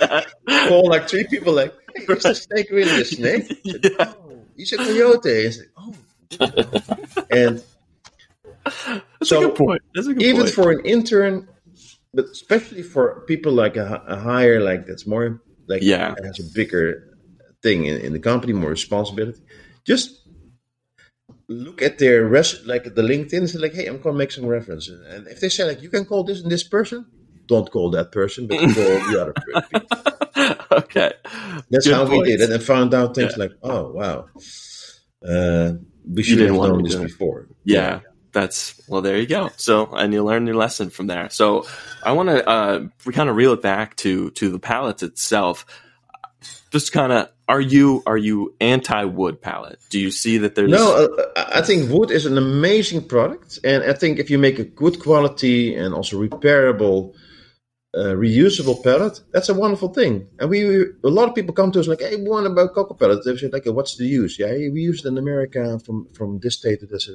yeah. 0.00 0.24
Call 0.68 0.88
like 0.88 1.08
three 1.08 1.26
people, 1.26 1.52
like, 1.52 1.74
hey, 1.94 2.04
is 2.04 2.22
the 2.22 2.34
snake 2.34 2.70
really 2.70 3.02
a 3.02 3.04
snake? 3.04 3.60
Yeah. 3.64 4.14
Oh, 4.16 4.44
he's 4.56 4.72
a 4.72 4.76
coyote. 4.78 5.28
It's 5.28 5.58
like, 5.58 5.70
oh. 5.76 5.94
and 7.30 7.62
That's 8.64 9.28
So, 9.28 9.38
a 9.42 9.46
good 9.46 9.54
point. 9.56 9.82
That's 9.94 10.06
a 10.06 10.14
good 10.14 10.22
even 10.22 10.42
point. 10.42 10.54
for 10.54 10.70
an 10.72 10.80
intern, 10.84 11.48
but 12.14 12.26
especially 12.26 12.82
for 12.82 13.20
people 13.26 13.52
like 13.52 13.76
a, 13.76 13.86
hi- 13.86 14.02
a 14.06 14.16
higher, 14.16 14.60
like 14.60 14.86
that's 14.86 15.06
more 15.06 15.42
like 15.66 15.82
Yeah. 15.82 16.14
has 16.24 16.38
a 16.40 16.54
bigger 16.54 17.08
thing 17.62 17.84
in, 17.86 17.98
in 18.00 18.12
the 18.12 18.18
company, 18.18 18.52
more 18.52 18.70
responsibility. 18.70 19.40
Just 19.84 20.21
look 21.52 21.82
at 21.82 21.98
their 21.98 22.24
res, 22.26 22.64
like 22.66 22.84
the 22.84 23.02
LinkedIn, 23.02 23.38
and 23.38 23.50
say 23.50 23.58
like, 23.58 23.74
hey, 23.74 23.86
I'm 23.86 24.00
gonna 24.00 24.16
make 24.18 24.32
some 24.32 24.46
references, 24.46 25.00
and 25.08 25.26
if 25.28 25.40
they 25.40 25.48
say 25.48 25.64
like, 25.64 25.82
you 25.82 25.88
can 25.90 26.04
call 26.04 26.24
this 26.24 26.40
and 26.42 26.50
this 26.50 26.64
person, 26.64 27.06
don't 27.46 27.70
call 27.70 27.90
that 27.90 28.12
person, 28.12 28.46
but 28.46 28.58
call 28.58 28.68
the 28.68 29.18
other 29.20 29.34
person. 29.34 30.66
okay. 30.72 31.12
That's 31.70 31.86
Good 31.86 31.94
how 31.94 32.04
we 32.06 32.22
did 32.24 32.40
it, 32.40 32.50
and 32.50 32.62
found 32.62 32.94
out 32.94 33.14
things 33.14 33.32
Yeah. 33.36 33.44
like, 33.44 33.52
oh 33.62 33.92
wow, 33.92 34.28
uh, 35.28 35.72
we 36.10 36.22
should 36.22 36.40
have 36.40 36.54
known 36.54 36.82
this 36.82 36.94
before. 36.96 37.48
Yeah. 37.64 38.00
That's 38.32 38.80
well. 38.88 39.02
There 39.02 39.18
you 39.18 39.26
go. 39.26 39.50
So, 39.58 39.92
and 39.92 40.10
you 40.14 40.24
learn 40.24 40.46
your 40.46 40.56
lesson 40.56 40.88
from 40.88 41.06
there. 41.06 41.28
So, 41.28 41.66
I 42.02 42.12
want 42.12 42.30
to 42.30 42.48
uh, 42.48 42.86
we 43.04 43.12
kind 43.12 43.28
of 43.28 43.36
reel 43.36 43.52
it 43.52 43.60
back 43.60 43.94
to 43.96 44.30
to 44.30 44.48
the 44.48 44.58
pallets 44.58 45.02
itself. 45.02 45.66
Just 46.70 46.92
kind 46.92 47.12
of, 47.12 47.28
are 47.48 47.60
you 47.60 48.02
are 48.06 48.16
you 48.16 48.54
anti 48.60 49.04
wood 49.04 49.40
pallet? 49.40 49.78
Do 49.90 49.98
you 49.98 50.10
see 50.10 50.38
that 50.38 50.54
there's 50.54 50.70
No, 50.70 51.08
uh, 51.36 51.44
I 51.52 51.62
think 51.62 51.90
wood 51.90 52.10
is 52.10 52.26
an 52.26 52.38
amazing 52.38 53.08
product, 53.08 53.58
and 53.64 53.82
I 53.82 53.92
think 53.92 54.18
if 54.18 54.30
you 54.30 54.38
make 54.38 54.58
a 54.58 54.64
good 54.64 55.00
quality 55.00 55.74
and 55.74 55.94
also 55.94 56.20
repairable, 56.20 57.14
uh, 57.94 58.14
reusable 58.14 58.82
pellet, 58.82 59.20
that's 59.32 59.48
a 59.48 59.54
wonderful 59.54 59.88
thing. 59.88 60.28
And 60.38 60.50
we, 60.50 60.82
a 61.04 61.08
lot 61.08 61.28
of 61.28 61.34
people 61.34 61.52
come 61.52 61.72
to 61.72 61.80
us 61.80 61.88
like, 61.88 62.00
"Hey, 62.00 62.16
we 62.16 62.28
want 62.28 62.46
about 62.46 62.74
Coco 62.74 62.94
pellets." 62.94 63.26
They 63.26 63.36
say 63.36 63.48
like, 63.48 63.66
"What's 63.66 63.96
the 63.96 64.06
use?" 64.06 64.38
Yeah, 64.38 64.52
we 64.52 64.80
use 64.80 65.04
it 65.04 65.08
in 65.08 65.18
America 65.18 65.78
from 65.80 66.08
from 66.14 66.38
this 66.38 66.54
state 66.54 66.80
to 66.80 66.86
this. 66.86 67.10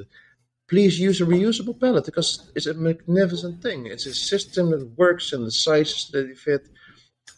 Please 0.67 0.99
use 0.99 1.21
a 1.21 1.25
reusable 1.25 1.79
pellet 1.79 2.05
because 2.05 2.51
it's 2.53 2.65
a 2.65 2.73
magnificent 2.73 3.61
thing. 3.63 3.85
It's 3.85 4.05
a 4.05 4.13
system 4.13 4.71
that 4.71 4.97
works 4.97 5.31
and 5.31 5.45
the 5.45 5.51
sizes 5.51 6.09
that 6.11 6.27
you 6.27 6.35
fit. 6.35 6.67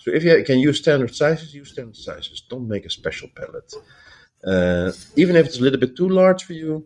So 0.09 0.15
if 0.15 0.23
you 0.23 0.43
can 0.43 0.59
use 0.59 0.79
standard 0.79 1.15
sizes, 1.15 1.53
use 1.53 1.71
standard 1.71 1.95
sizes. 1.95 2.41
Don't 2.49 2.67
make 2.67 2.85
a 2.85 2.89
special 2.89 3.29
palette. 3.35 3.73
Uh, 4.43 4.91
even 5.15 5.35
if 5.35 5.45
it's 5.45 5.59
a 5.59 5.61
little 5.61 5.79
bit 5.79 5.95
too 5.95 6.09
large 6.09 6.43
for 6.43 6.53
you, 6.53 6.85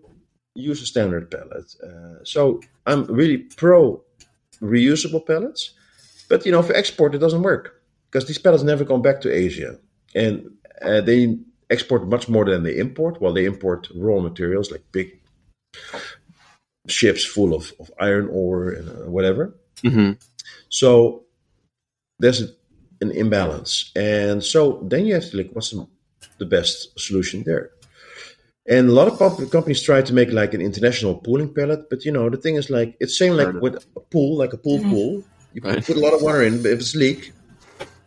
use 0.56 0.82
a 0.82 0.86
standard 0.86 1.30
palette. 1.32 1.76
Uh, 1.82 2.24
so 2.24 2.62
I'm 2.86 3.06
really 3.06 3.38
pro 3.38 4.04
reusable 4.62 5.26
pellets, 5.26 5.72
but 6.30 6.46
you 6.46 6.52
know 6.52 6.62
for 6.62 6.76
export 6.76 7.16
it 7.16 7.20
doesn't 7.20 7.44
work 7.44 7.82
because 8.10 8.28
these 8.28 8.38
pellets 8.40 8.64
never 8.64 8.86
come 8.86 9.02
back 9.02 9.22
to 9.22 9.32
Asia, 9.32 9.78
and 10.16 10.50
uh, 10.82 11.02
they 11.02 11.38
export 11.70 12.08
much 12.08 12.28
more 12.30 12.46
than 12.46 12.64
they 12.64 12.78
import. 12.78 13.22
While 13.22 13.34
they 13.34 13.46
import 13.46 13.90
raw 13.96 14.20
materials 14.20 14.72
like 14.72 14.84
big 14.92 15.20
ships 16.88 17.24
full 17.24 17.54
of, 17.54 17.74
of 17.80 17.92
iron 18.00 18.28
ore 18.32 18.70
and 18.70 18.90
uh, 18.90 19.10
whatever. 19.10 19.56
Mhm. 19.84 20.18
So 20.70 21.24
there's 22.20 22.42
a, 22.42 22.48
an 23.04 23.12
imbalance, 23.12 23.92
and 23.96 24.44
so 24.54 24.60
then 24.92 25.06
you 25.06 25.14
have 25.14 25.30
to 25.32 25.38
look 25.38 25.50
what's 25.56 25.72
the, 25.72 25.86
the 26.42 26.46
best 26.56 26.76
solution 27.06 27.44
there. 27.50 27.66
And 28.66 28.84
a 28.90 28.94
lot 29.00 29.08
of 29.10 29.18
comp- 29.20 29.52
companies 29.52 29.82
try 29.84 30.02
to 30.02 30.14
make 30.14 30.32
like 30.32 30.54
an 30.54 30.62
international 30.62 31.16
pooling 31.26 31.54
pellet, 31.54 31.82
but 31.90 32.06
you 32.06 32.12
know 32.16 32.30
the 32.30 32.38
thing 32.44 32.56
is 32.56 32.70
like 32.70 32.96
it's 33.02 33.18
same 33.18 33.34
like 33.42 33.54
with 33.64 33.76
a 33.96 34.00
pool, 34.14 34.38
like 34.44 34.54
a 34.54 34.58
pool 34.66 34.80
pool. 34.92 35.24
You 35.54 35.62
Right. 35.62 35.86
put 35.86 35.98
a 35.98 36.00
lot 36.06 36.14
of 36.16 36.22
water 36.22 36.42
in, 36.42 36.62
but 36.64 36.72
if 36.72 36.80
it's 36.80 36.96
leak, 36.96 37.32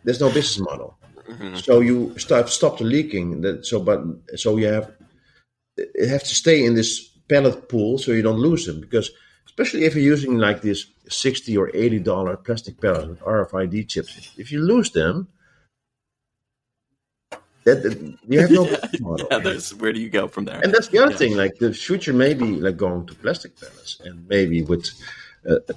there's 0.03 0.19
no 0.19 0.29
business 0.37 0.59
model. 0.59 0.97
Mhm. 1.29 1.63
So 1.63 1.73
you 1.81 1.97
start 2.17 2.49
stop 2.49 2.77
the 2.79 2.85
leaking. 2.85 3.41
That 3.41 3.65
so, 3.65 3.79
but 3.79 3.99
so 4.35 4.57
you 4.57 4.67
have 4.67 4.91
it 5.77 6.09
have 6.09 6.23
to 6.23 6.35
stay 6.43 6.65
in 6.65 6.73
this 6.75 6.89
pellet 7.29 7.69
pool 7.69 7.97
so 7.97 8.11
you 8.11 8.23
don't 8.23 8.39
lose 8.49 8.65
them 8.65 8.79
because 8.81 9.11
especially 9.47 9.85
if 9.85 9.95
you're 9.95 10.03
using 10.15 10.37
like 10.37 10.61
this 10.61 10.85
sixty 11.09 11.57
or 11.57 11.71
eighty 11.73 11.99
dollar 11.99 12.37
plastic 12.37 12.79
pellet 12.79 13.09
with 13.09 13.19
RFID 13.21 13.87
chips, 13.87 14.11
if 14.37 14.51
you 14.51 14.59
lose 14.61 14.91
them, 14.91 15.27
that, 17.65 17.83
that- 17.83 18.17
you 18.27 18.39
have 18.39 18.51
no 18.51 18.63
model. 18.99 19.27
yeah, 19.31 19.59
where 19.79 19.91
do 19.93 19.99
you 19.99 20.09
go 20.09 20.27
from 20.27 20.45
there? 20.45 20.59
And 20.63 20.73
that's 20.73 20.87
the 20.89 20.99
other 20.99 21.11
Yeah. 21.11 21.17
thing. 21.17 21.37
Like 21.43 21.55
the 21.59 21.73
future 21.73 22.13
may 22.13 22.33
be 22.33 22.45
like 22.65 22.77
going 22.77 23.05
to 23.07 23.15
plastic 23.15 23.59
pellets 23.59 23.99
and 24.05 24.27
maybe 24.27 24.61
with 24.61 24.85
a, 25.45 25.55
a, 25.55 25.75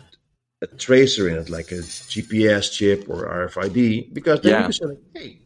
a 0.62 0.66
tracer 0.87 1.28
in 1.28 1.37
it, 1.38 1.48
like 1.50 1.70
a 1.72 1.80
GPS 2.12 2.70
chip 2.72 3.09
or 3.09 3.26
RFID, 3.48 4.12
because 4.14 4.40
then 4.42 4.52
Yeah. 4.52 4.59
you 4.59 4.64
can 4.64 4.72
say, 4.72 4.85
like, 4.87 4.98
hey, 5.14 5.40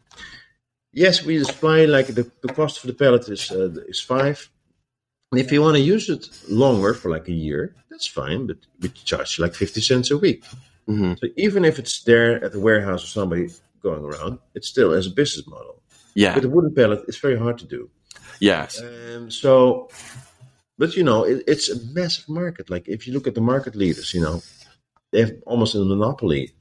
yes, 0.93 1.25
we 1.25 1.43
supply 1.45 1.85
like 1.85 2.09
the, 2.09 2.31
the 2.43 2.53
cost 2.53 2.81
for 2.81 2.89
the 2.89 2.95
pellet 2.95 3.29
is 3.29 3.51
uh, 3.51 3.71
is 3.89 4.01
five. 4.01 4.49
And 5.35 5.45
if 5.45 5.51
you 5.51 5.61
want 5.63 5.75
to 5.77 5.83
use 5.83 6.09
it 6.09 6.29
longer 6.49 6.95
for 6.95 7.11
like 7.11 7.27
a 7.27 7.33
year, 7.33 7.75
that's 7.91 8.07
fine, 8.07 8.47
but 8.47 8.59
we 8.81 8.89
charge 8.91 9.41
like 9.41 9.53
fifty 9.55 9.81
cents 9.81 10.13
a 10.13 10.17
week. 10.17 10.45
Mhm. 10.89 11.19
So 11.19 11.27
even 11.37 11.65
if 11.65 11.81
it's 11.81 12.05
there 12.05 12.45
at 12.45 12.53
the 12.53 12.61
warehouse 12.61 13.03
or 13.03 13.09
somebody 13.09 13.49
going 13.83 14.05
around, 14.05 14.39
it 14.55 14.65
still 14.65 14.93
is 14.93 15.07
a 15.09 15.11
business 15.11 15.45
model. 15.49 15.83
Yeah. 16.15 16.37
With 16.37 16.45
a 16.45 16.49
wooden 16.49 16.73
pallet, 16.73 17.03
it's 17.09 17.19
very 17.19 17.37
hard 17.37 17.59
to 17.59 17.67
do. 17.67 17.91
Yes. 18.39 18.81
Um, 18.81 19.29
so, 19.29 19.89
but 20.79 20.95
you 20.95 21.03
know, 21.03 21.25
it, 21.25 21.43
it's 21.49 21.69
a 21.69 21.85
massive 21.93 22.29
market. 22.29 22.71
Like 22.71 22.87
if 22.87 23.09
you 23.09 23.13
look 23.13 23.27
at 23.27 23.35
the 23.35 23.41
market 23.41 23.75
leaders, 23.75 24.15
you 24.15 24.21
know, 24.21 24.41
they 25.11 25.21
have 25.25 25.33
almost 25.47 25.75
a 25.75 25.79
monopoly. 25.85 26.53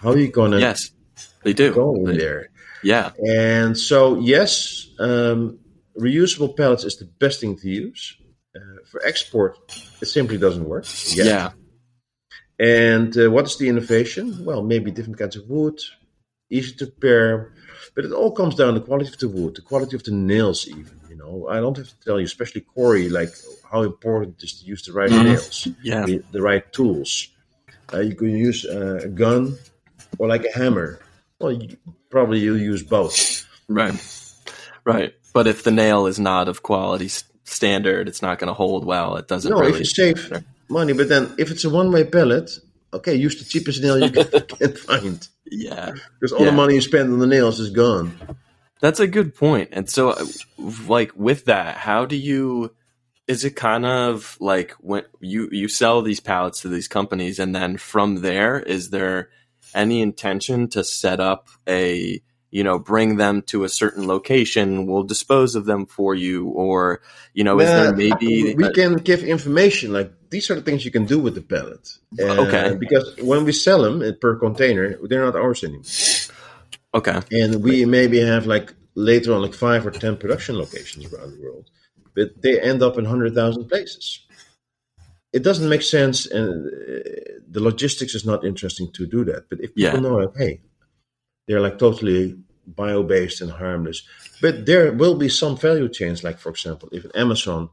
How 0.00 0.12
are 0.12 0.18
you 0.18 0.28
gonna 0.28 0.58
Yes. 0.58 0.90
They 1.42 1.52
do. 1.52 1.74
go 1.74 1.94
in 1.96 2.04
They- 2.04 2.16
there? 2.16 2.48
Yeah. 2.82 3.10
And 3.28 3.76
so, 3.76 4.18
yes, 4.20 4.88
um, 4.98 5.58
reusable 5.98 6.56
pallets 6.56 6.84
is 6.84 6.96
the 6.96 7.04
best 7.04 7.40
thing 7.40 7.56
to 7.58 7.68
use. 7.68 8.16
Uh, 8.54 8.60
for 8.90 9.04
export, 9.06 9.56
it 10.02 10.06
simply 10.06 10.36
doesn't 10.38 10.68
work. 10.68 10.84
yet. 11.14 11.26
Yeah. 11.26 11.50
And 12.58 13.16
uh, 13.16 13.30
what 13.30 13.46
is 13.46 13.56
the 13.56 13.68
innovation? 13.68 14.44
Well, 14.44 14.62
maybe 14.62 14.90
different 14.90 15.18
kinds 15.18 15.36
of 15.36 15.48
wood, 15.48 15.80
easy 16.50 16.74
to 16.76 16.86
pair, 16.86 17.52
but 17.94 18.04
it 18.04 18.12
all 18.12 18.30
comes 18.30 18.54
down 18.54 18.74
to 18.74 18.80
the 18.80 18.86
quality 18.86 19.08
of 19.08 19.18
the 19.18 19.28
wood, 19.28 19.54
the 19.56 19.62
quality 19.62 19.96
of 19.96 20.04
the 20.04 20.12
nails, 20.12 20.68
even. 20.68 21.00
You 21.08 21.16
know, 21.16 21.48
I 21.48 21.60
don't 21.60 21.76
have 21.76 21.88
to 21.88 22.00
tell 22.04 22.18
you, 22.20 22.26
especially 22.26 22.60
Cory, 22.60 23.08
like 23.08 23.30
how 23.70 23.82
important 23.82 24.36
it 24.38 24.44
is 24.44 24.60
to 24.60 24.66
use 24.66 24.82
the 24.82 24.92
right 24.92 25.10
Mhm. 25.10 25.24
nails, 25.24 25.68
Yeah. 25.82 26.04
the, 26.04 26.22
the 26.30 26.42
right 26.42 26.70
tools. 26.72 27.28
Uh, 27.92 28.00
you 28.00 28.14
can 28.14 28.36
use 28.36 28.64
uh, 28.64 29.00
a 29.04 29.08
gun 29.08 29.56
or 30.18 30.28
like 30.28 30.44
a 30.44 30.52
hammer. 30.52 31.00
Well, 31.40 31.52
you, 31.52 31.76
probably 32.10 32.38
you'll 32.40 32.58
use 32.60 32.82
both. 32.82 33.46
Right. 33.68 33.94
Right. 34.84 35.14
But 35.32 35.46
if 35.46 35.62
the 35.64 35.70
nail 35.70 36.06
is 36.06 36.18
not 36.18 36.48
of 36.48 36.62
quality 36.62 37.08
standard, 37.44 38.08
it's 38.08 38.22
not 38.22 38.38
going 38.38 38.48
to 38.48 38.54
hold 38.54 38.84
well. 38.84 39.16
It 39.16 39.28
doesn't 39.28 39.50
No, 39.50 39.58
really. 39.60 39.72
if 39.72 39.78
you 39.80 39.84
save 39.84 40.44
money, 40.68 40.92
but 40.92 41.08
then 41.08 41.34
if 41.38 41.50
it's 41.50 41.64
a 41.64 41.70
one-way 41.70 42.04
pellet, 42.04 42.50
okay, 42.92 43.14
use 43.14 43.38
the 43.38 43.44
cheapest 43.44 43.82
nail 43.82 43.98
you 43.98 44.10
can, 44.10 44.24
can 44.48 44.74
find 44.76 45.28
yeah. 45.50 45.92
because 46.20 46.32
all 46.32 46.40
Yeah. 46.44 46.50
the 46.50 46.56
money 46.56 46.74
you 46.74 46.80
spend 46.80 47.12
on 47.12 47.18
the 47.18 47.26
nails 47.26 47.60
is 47.60 47.70
gone. 47.70 48.16
That's 48.80 49.00
a 49.00 49.06
good 49.06 49.34
point. 49.34 49.68
And 49.72 49.88
so, 49.88 50.10
uh, 50.10 50.24
like 50.88 51.12
with 51.14 51.44
that, 51.46 51.76
how 51.76 52.04
do 52.04 52.16
you? 52.16 52.74
Is 53.28 53.44
it 53.44 53.54
kind 53.54 53.86
of 53.86 54.36
like 54.40 54.72
when 54.80 55.04
you 55.20 55.48
you 55.52 55.68
sell 55.68 56.02
these 56.02 56.18
pallets 56.18 56.62
to 56.62 56.68
these 56.68 56.88
companies, 56.88 57.38
and 57.38 57.54
then 57.54 57.76
from 57.76 58.16
there, 58.22 58.58
is 58.58 58.90
there 58.90 59.30
any 59.72 60.02
intention 60.02 60.68
to 60.70 60.82
set 60.82 61.20
up 61.20 61.48
a 61.68 62.20
you 62.52 62.62
know 62.62 62.78
bring 62.78 63.16
them 63.16 63.42
to 63.52 63.64
a 63.64 63.68
certain 63.68 64.06
location? 64.06 64.86
We'll 64.86 65.02
dispose 65.14 65.52
of 65.56 65.64
them 65.64 65.86
for 65.86 66.14
you, 66.14 66.46
or 66.64 67.00
you 67.34 67.42
know, 67.46 67.58
is 67.60 67.70
there 67.78 67.92
maybe 67.96 68.54
we 68.54 68.68
can 68.70 68.92
give 69.10 69.24
information 69.24 69.92
like 69.92 70.10
these 70.30 70.46
are 70.50 70.54
the 70.60 70.62
things 70.62 70.84
you 70.84 70.92
can 70.98 71.06
do 71.06 71.18
with 71.18 71.34
the 71.34 71.42
pellet. 71.52 71.84
Uh, 72.20 72.42
Okay. 72.44 72.76
Because 72.78 73.06
when 73.32 73.44
we 73.44 73.52
sell 73.52 73.80
them 73.82 73.96
uh, 74.02 74.12
per 74.20 74.36
container, 74.38 74.96
they're 75.08 75.24
not 75.24 75.36
ours 75.36 75.64
anymore, 75.64 75.90
okay, 76.94 77.20
and 77.40 77.62
we 77.66 77.84
maybe 77.84 78.18
have 78.20 78.46
like 78.46 78.74
later 78.94 79.32
on 79.34 79.42
like 79.42 79.54
five 79.54 79.82
or 79.86 79.90
ten 79.90 80.16
production 80.16 80.54
locations 80.56 81.04
around 81.12 81.30
the 81.34 81.40
world. 81.44 81.66
but 82.14 82.28
they 82.42 82.60
end 82.60 82.82
up 82.82 82.98
in 82.98 83.04
100,000 83.04 83.68
places. 83.72 84.20
It 85.32 85.42
doesn't 85.42 85.68
make 85.74 85.80
sense, 85.80 86.26
and 86.26 86.66
uh, 86.66 86.70
the 87.48 87.60
logistics 87.60 88.14
is 88.14 88.24
not 88.26 88.44
interesting 88.44 88.92
to 88.92 89.06
do 89.06 89.24
that. 89.30 89.48
But 89.48 89.60
if 89.60 89.70
people 89.74 89.98
Yeah. 90.00 90.04
know, 90.06 90.16
like, 90.22 90.36
hey, 90.36 90.60
they're 91.46 91.60
like 91.60 91.78
totally 91.78 92.38
bio 92.66 93.02
based 93.02 93.40
and 93.40 93.50
harmless, 93.50 94.02
but 94.40 94.66
there 94.66 94.92
will 94.92 95.16
be 95.16 95.28
some 95.28 95.56
value 95.56 95.88
chains, 95.88 96.22
like, 96.24 96.38
for 96.38 96.50
example, 96.50 96.88
if 96.92 97.04
Amazon 97.14 97.68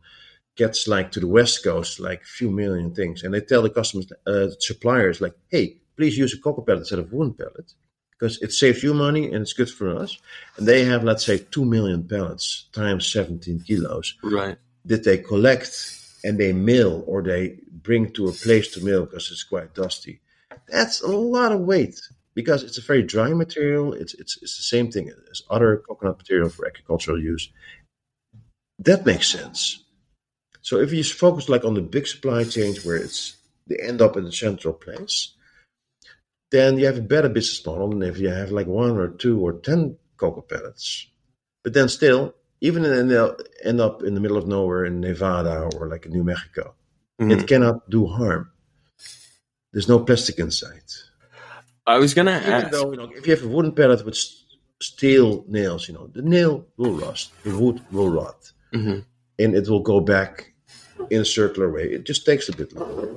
gets 0.56 0.88
like 0.88 1.12
to 1.12 1.20
the 1.20 1.28
West 1.28 1.64
Coast, 1.64 2.00
like 2.00 2.22
a 2.22 2.26
few 2.26 2.50
million 2.50 2.94
things, 2.94 3.24
and 3.24 3.34
they 3.34 3.42
tell 3.42 3.62
the 3.62 3.70
customers, 3.70 4.12
uh, 4.28 4.48
suppliers, 4.60 5.22
like, 5.22 5.34
hey, 5.50 5.78
please 5.96 6.18
use 6.18 6.34
a 6.34 6.40
Coco 6.40 6.62
pellet 6.62 6.82
instead 6.82 7.00
of 7.00 7.14
wooden 7.14 7.34
pellet 7.34 7.74
because 8.12 8.42
it 8.42 8.52
saves 8.52 8.84
you 8.84 8.94
money 8.94 9.26
and 9.28 9.42
it's 9.44 9.54
good 9.54 9.70
for 9.70 9.96
us. 9.96 10.18
And 10.58 10.68
they 10.68 10.84
have, 10.84 11.04
let's 11.04 11.26
say, 11.26 11.38
2 11.38 11.64
million 11.64 12.04
pellets 12.08 12.68
times 12.74 13.10
17 13.12 13.62
kilos 13.62 14.16
Right. 14.22 14.58
that 14.86 15.04
they 15.06 15.18
collect 15.20 15.96
and 16.24 16.38
they 16.38 16.52
mill 16.52 17.04
or 17.08 17.22
they 17.24 17.60
bring 17.72 18.12
to 18.14 18.28
a 18.28 18.34
place 18.34 18.74
to 18.74 18.84
mill 18.84 19.06
because 19.06 19.32
it's 19.32 19.44
quite 19.44 19.74
dusty. 19.74 20.20
That's 20.68 21.02
a 21.02 21.08
lot 21.08 21.54
of 21.54 21.62
weight 21.62 22.00
because 22.42 22.64
it's 22.64 22.78
a 22.78 22.82
very 22.90 23.04
dry 23.04 23.32
material. 23.34 23.92
It's, 24.02 24.14
it's, 24.14 24.34
it's 24.42 24.56
the 24.56 24.64
same 24.64 24.90
thing 24.90 25.12
as 25.30 25.42
other 25.50 25.84
coconut 25.86 26.18
material 26.20 26.48
for 26.48 26.66
agricultural 26.66 27.20
use. 27.22 27.52
That 28.88 29.06
makes 29.06 29.28
sense. 29.28 29.84
So 30.62 30.80
if 30.80 30.94
you 30.94 31.04
focus 31.04 31.50
like 31.50 31.66
on 31.66 31.74
the 31.74 31.82
big 31.82 32.08
supply 32.08 32.46
chains 32.46 32.86
where 32.86 32.96
it's 32.96 33.36
they 33.68 33.76
end 33.76 34.02
up 34.02 34.16
in 34.16 34.24
the 34.24 34.32
central 34.32 34.74
place, 34.74 35.36
then 36.52 36.80
you 36.80 36.86
have 36.86 36.98
a 36.98 37.02
better 37.14 37.28
business 37.30 37.66
model 37.66 37.90
than 37.90 38.04
if 38.04 38.18
you 38.18 38.30
have 38.30 38.52
like 38.52 38.68
one 38.68 38.96
or 38.98 39.10
two 39.10 39.38
or 39.46 39.54
ten 39.54 39.98
Coco 40.16 40.42
pellets. 40.42 41.08
But 41.64 41.74
then 41.74 41.90
still, 41.90 42.36
even 42.62 42.86
in 42.86 43.10
they'll 43.10 43.36
end 43.64 43.82
up 43.82 44.02
in 44.04 44.14
the 44.16 44.22
middle 44.22 44.38
of 44.38 44.48
nowhere 44.48 44.86
in 44.86 45.02
Nevada 45.02 45.70
or 45.76 45.88
like 45.90 46.06
in 46.06 46.14
New 46.14 46.24
Mexico, 46.24 46.74
Mhm. 47.20 47.32
it 47.34 47.48
cannot 47.48 47.90
do 47.90 48.08
harm. 48.08 48.52
There's 49.74 49.90
no 49.90 50.00
plastic 50.00 50.40
inside. 50.40 50.88
I 51.96 51.98
was 51.98 52.14
gonna 52.14 52.38
Even 52.52 52.66
ask. 52.66 52.72
though, 52.72 52.92
you 52.92 52.98
know, 52.98 53.10
if 53.18 53.26
you 53.26 53.34
have 53.36 53.44
a 53.44 53.52
wooden 53.56 53.74
pallet 53.80 54.02
with 54.06 54.18
steel 54.90 55.28
nails, 55.48 55.82
you 55.88 55.94
know, 55.96 56.06
the 56.18 56.22
nail 56.36 56.54
will 56.78 56.94
rust, 57.06 57.26
the 57.44 57.54
wood 57.62 57.78
will 57.96 58.10
rot, 58.20 58.42
Mhm. 58.78 59.00
and 59.42 59.50
it 59.60 59.66
will 59.72 59.86
go 59.94 60.00
back 60.00 60.54
in 61.14 61.20
a 61.22 61.26
circular 61.26 61.70
way. 61.76 61.86
It 61.98 62.04
just 62.12 62.26
takes 62.30 62.46
a 62.48 62.56
bit 62.62 62.70
longer. 62.74 63.08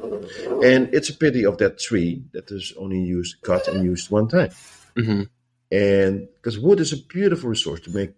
And 0.71 0.81
it's 0.97 1.11
a 1.15 1.17
pity 1.25 1.43
of 1.51 1.55
that 1.63 1.75
tree 1.87 2.13
that 2.35 2.47
is 2.51 2.73
only 2.83 3.01
used, 3.17 3.33
cut 3.43 3.69
and 3.69 3.79
used 3.93 4.11
one 4.19 4.29
time. 4.29 4.53
Mhm. 4.97 5.29
And 5.71 6.13
because 6.37 6.57
wood 6.59 6.81
is 6.81 6.93
a 6.93 7.01
beautiful 7.17 7.51
resource 7.51 7.81
to 7.87 7.91
make 7.91 8.13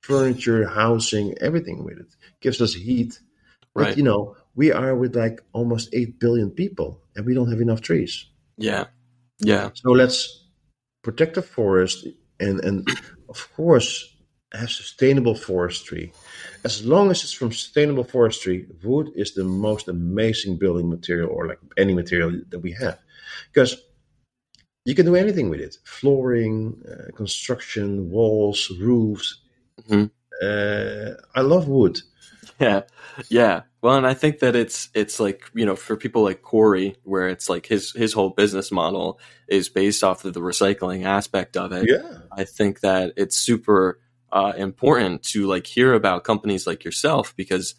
furniture, 0.00 0.66
housing, 0.66 1.26
everything 1.48 1.84
with 1.84 1.98
it. 2.04 2.10
Gives 2.40 2.60
us 2.60 2.74
heat. 2.74 3.12
But, 3.74 3.96
you 3.98 4.02
know, 4.08 4.20
we 4.60 4.72
are 4.72 4.94
with 4.96 5.14
like 5.24 5.36
almost 5.52 5.86
8 5.92 6.18
billion 6.18 6.50
people 6.50 6.90
and 7.14 7.24
we 7.26 7.34
don't 7.34 7.50
have 7.50 7.60
enough 7.60 7.80
trees. 7.80 8.26
Yeah. 8.56 8.86
Yeah. 9.40 9.70
So 9.74 9.90
let's 9.90 10.44
protect 11.02 11.34
the 11.34 11.42
forest 11.42 12.06
and, 12.40 12.60
and 12.60 12.88
of 13.28 13.48
course, 13.54 14.14
have 14.52 14.70
sustainable 14.70 15.34
forestry. 15.34 16.12
As 16.64 16.84
long 16.84 17.10
as 17.10 17.22
it's 17.24 17.32
from 17.32 17.52
sustainable 17.52 18.04
forestry, 18.04 18.66
wood 18.82 19.10
is 19.14 19.34
the 19.34 19.44
most 19.44 19.88
amazing 19.88 20.58
building 20.58 20.88
material 20.88 21.30
or 21.30 21.48
like 21.48 21.60
any 21.76 21.94
material 21.94 22.40
that 22.50 22.60
we 22.60 22.72
have. 22.72 22.98
Because 23.52 23.76
you 24.84 24.94
can 24.94 25.06
do 25.06 25.16
anything 25.16 25.48
with 25.50 25.60
it 25.60 25.76
flooring, 25.84 26.82
uh, 26.90 27.14
construction, 27.16 28.10
walls, 28.10 28.70
roofs. 28.80 29.40
Mhm. 29.88 30.10
Uh, 30.42 31.14
I 31.34 31.40
love 31.42 31.68
wood. 31.68 32.00
Yeah. 32.60 32.82
Yeah. 33.28 33.62
Well, 33.82 33.96
and 33.96 34.06
I 34.06 34.14
think 34.14 34.40
that 34.40 34.56
it's 34.56 34.88
it's 34.94 35.20
like, 35.20 35.44
you 35.54 35.64
know, 35.64 35.76
for 35.76 35.96
people 35.96 36.22
like 36.22 36.42
Cory, 36.42 36.96
where 37.04 37.28
it's 37.28 37.48
like 37.48 37.66
his 37.66 37.92
his 37.92 38.12
whole 38.12 38.30
business 38.30 38.72
model 38.72 39.20
is 39.48 39.68
based 39.68 40.02
off 40.02 40.24
of 40.24 40.34
the 40.34 40.40
recycling 40.40 41.04
aspect 41.04 41.56
of 41.56 41.72
it. 41.72 41.88
Yeah. 41.88 42.18
I 42.32 42.44
think 42.44 42.80
that 42.80 43.12
it's 43.16 43.38
super 43.38 44.00
uh, 44.32 44.52
important 44.56 45.22
to 45.24 45.46
like 45.46 45.66
hear 45.66 45.94
about 45.94 46.24
companies 46.24 46.66
like 46.66 46.84
yourself 46.84 47.34
because 47.36 47.74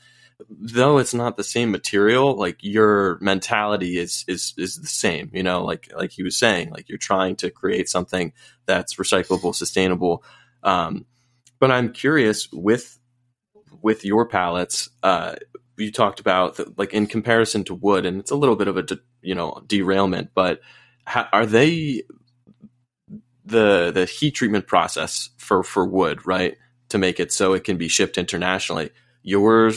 though 0.49 0.97
it's 0.97 1.13
not 1.13 1.35
the 1.35 1.43
same 1.43 1.71
material, 1.71 2.35
like 2.37 2.57
your 2.61 3.17
mentality 3.19 3.97
is 3.97 4.23
is 4.27 4.53
is 4.57 4.77
the 4.77 4.87
same. 4.87 5.29
You 5.33 5.43
know, 5.43 5.63
like 5.65 5.91
like 5.95 6.11
he 6.11 6.23
was 6.23 6.37
saying, 6.37 6.69
like 6.71 6.87
you're 6.89 6.97
trying 6.97 7.35
to 7.37 7.49
create 7.49 7.89
something 7.89 8.33
that's 8.65 8.95
recyclable, 8.95 9.53
sustainable. 9.53 10.23
Um, 10.63 11.05
but 11.59 11.71
I'm 11.71 11.91
curious 11.91 12.49
with 12.53 12.98
with 13.81 14.05
your 14.05 14.25
pallets. 14.27 14.89
Uh, 15.03 15.35
you 15.77 15.91
talked 15.91 16.19
about 16.19 16.55
the, 16.57 16.73
like 16.77 16.93
in 16.93 17.07
comparison 17.07 17.63
to 17.65 17.75
wood, 17.75 18.05
and 18.05 18.19
it's 18.19 18.31
a 18.31 18.35
little 18.35 18.55
bit 18.55 18.67
of 18.67 18.77
a 18.77 18.83
de- 18.83 18.99
you 19.21 19.35
know 19.35 19.61
derailment, 19.65 20.31
but 20.33 20.59
ha- 21.05 21.29
are 21.31 21.45
they 21.45 22.03
the 23.45 23.91
the 23.91 24.05
heat 24.05 24.31
treatment 24.31 24.67
process 24.67 25.29
for 25.37 25.63
for 25.63 25.85
wood, 25.85 26.25
right? 26.25 26.57
To 26.89 26.97
make 26.97 27.19
it 27.19 27.31
so 27.31 27.53
it 27.53 27.63
can 27.63 27.77
be 27.77 27.87
shipped 27.87 28.17
internationally. 28.17 28.89
Your 29.21 29.71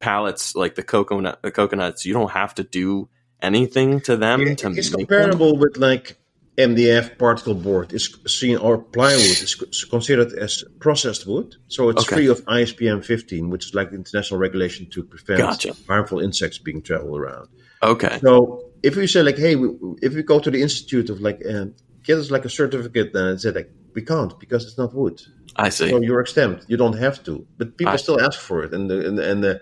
pallets, 0.00 0.54
like 0.54 0.74
the 0.74 0.82
coconut, 0.82 1.40
the 1.42 1.50
coconuts, 1.50 2.04
you 2.04 2.12
don't 2.12 2.30
have 2.30 2.54
to 2.56 2.64
do 2.64 3.08
anything 3.40 4.00
to 4.02 4.16
them 4.16 4.40
Yeah, 4.40 4.54
to 4.54 4.68
it's 4.70 4.96
make 4.96 5.08
them. 5.08 5.30
comparable 5.30 5.56
with 5.56 5.76
like 5.76 6.16
MDF 6.56 7.18
particle 7.18 7.54
board 7.54 7.92
is 7.92 8.16
seen 8.26 8.56
or 8.58 8.78
plywood 8.78 9.24
is 9.42 9.54
considered 9.90 10.32
as 10.34 10.62
processed 10.78 11.26
wood, 11.26 11.56
so 11.68 11.88
it's 11.88 12.02
Okay. 12.04 12.14
free 12.16 12.26
of 12.28 12.44
ISPM 12.46 13.04
15, 13.04 13.50
which 13.50 13.66
is 13.66 13.74
like 13.74 13.90
the 13.90 13.96
international 13.96 14.38
regulation 14.38 14.88
to 14.90 15.02
prevent 15.02 15.40
Gotcha. 15.40 15.74
harmful 15.88 16.20
insects 16.20 16.58
being 16.58 16.80
traveled 16.80 17.18
around. 17.18 17.48
Okay, 17.82 18.18
So 18.22 18.70
if 18.82 18.94
we 18.96 19.06
say 19.08 19.22
like, 19.22 19.36
hey, 19.36 19.56
we, 19.56 19.68
if 20.00 20.14
we 20.14 20.22
go 20.22 20.38
to 20.38 20.50
the 20.50 20.62
institute 20.62 21.10
of 21.10 21.20
like, 21.20 21.40
uh, 21.44 21.66
get 22.04 22.18
us 22.18 22.30
like 22.30 22.44
a 22.44 22.50
certificate, 22.50 23.12
then 23.12 23.26
it 23.28 23.40
said 23.40 23.56
like 23.56 23.70
we 23.94 24.02
can't 24.02 24.38
because 24.38 24.64
it's 24.64 24.78
not 24.78 24.94
wood. 24.94 25.20
I 25.56 25.68
see. 25.70 25.90
So 25.90 26.00
you're 26.00 26.20
exempt. 26.20 26.66
You 26.68 26.76
don't 26.76 26.96
have 26.98 27.22
to, 27.24 27.46
but 27.58 27.76
people 27.76 27.94
I- 27.94 27.96
still 27.96 28.20
ask 28.20 28.38
for 28.38 28.62
it, 28.64 28.72
and 28.72 28.88
the, 28.88 29.06
and 29.08 29.18
the, 29.18 29.30
and 29.30 29.42
the, 29.44 29.54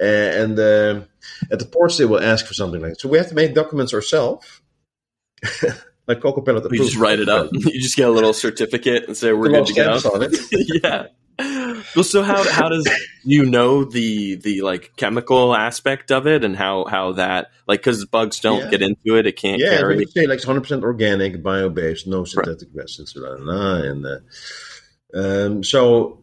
uh, 0.00 0.42
and 0.42 0.58
the, 0.58 1.08
at 1.50 1.58
the 1.60 1.64
ports 1.66 1.96
they 1.96 2.04
will 2.04 2.22
ask 2.22 2.44
for 2.46 2.52
something 2.54 2.80
like. 2.82 2.92
That. 2.92 3.00
So 3.00 3.08
we 3.08 3.16
have 3.18 3.28
to 3.28 3.34
make 3.34 3.54
documents 3.54 3.94
ourselves, 3.94 4.46
like 6.06 6.20
Coco 6.20 6.40
pellet. 6.40 6.70
You 6.72 6.78
just 6.78 6.96
write 6.96 7.18
it 7.20 7.28
up. 7.28 7.50
You 7.52 7.80
just 7.80 7.96
get 7.96 8.08
a 8.08 8.12
little 8.12 8.32
certificate 8.32 9.06
and 9.06 9.16
say 9.16 9.32
we're 9.32 9.48
good 9.48 9.66
to 9.66 9.74
go. 9.74 9.92
on 10.14 10.22
it. 10.22 10.36
yeah. 10.82 11.06
Well, 11.94 12.04
so 12.04 12.22
how 12.22 12.48
how 12.50 12.68
does 12.70 12.88
you 13.24 13.44
know 13.44 13.84
the 13.84 14.36
the 14.36 14.62
like 14.62 14.92
chemical 14.96 15.54
aspect 15.54 16.10
of 16.10 16.26
it 16.26 16.44
and 16.44 16.56
how 16.56 16.86
how 16.86 17.12
that 17.12 17.50
like 17.68 17.80
because 17.80 18.04
bugs 18.06 18.40
don't 18.40 18.60
Yeah. 18.64 18.70
get 18.70 18.82
into 18.82 19.16
it, 19.16 19.26
it 19.26 19.36
can't 19.36 19.60
Yeah, 19.60 19.76
carry. 19.78 20.04
say 20.06 20.26
like 20.26 20.38
100 20.38 20.60
percent 20.62 20.82
organic, 20.82 21.42
bio 21.42 21.68
based, 21.68 22.06
no 22.06 22.24
synthetic 22.24 22.68
resins, 22.74 23.12
blah, 23.12 23.36
blah, 23.36 23.44
blah, 23.44 23.74
and 23.82 24.06
uh, 24.06 24.18
um, 25.14 25.62
so 25.64 26.22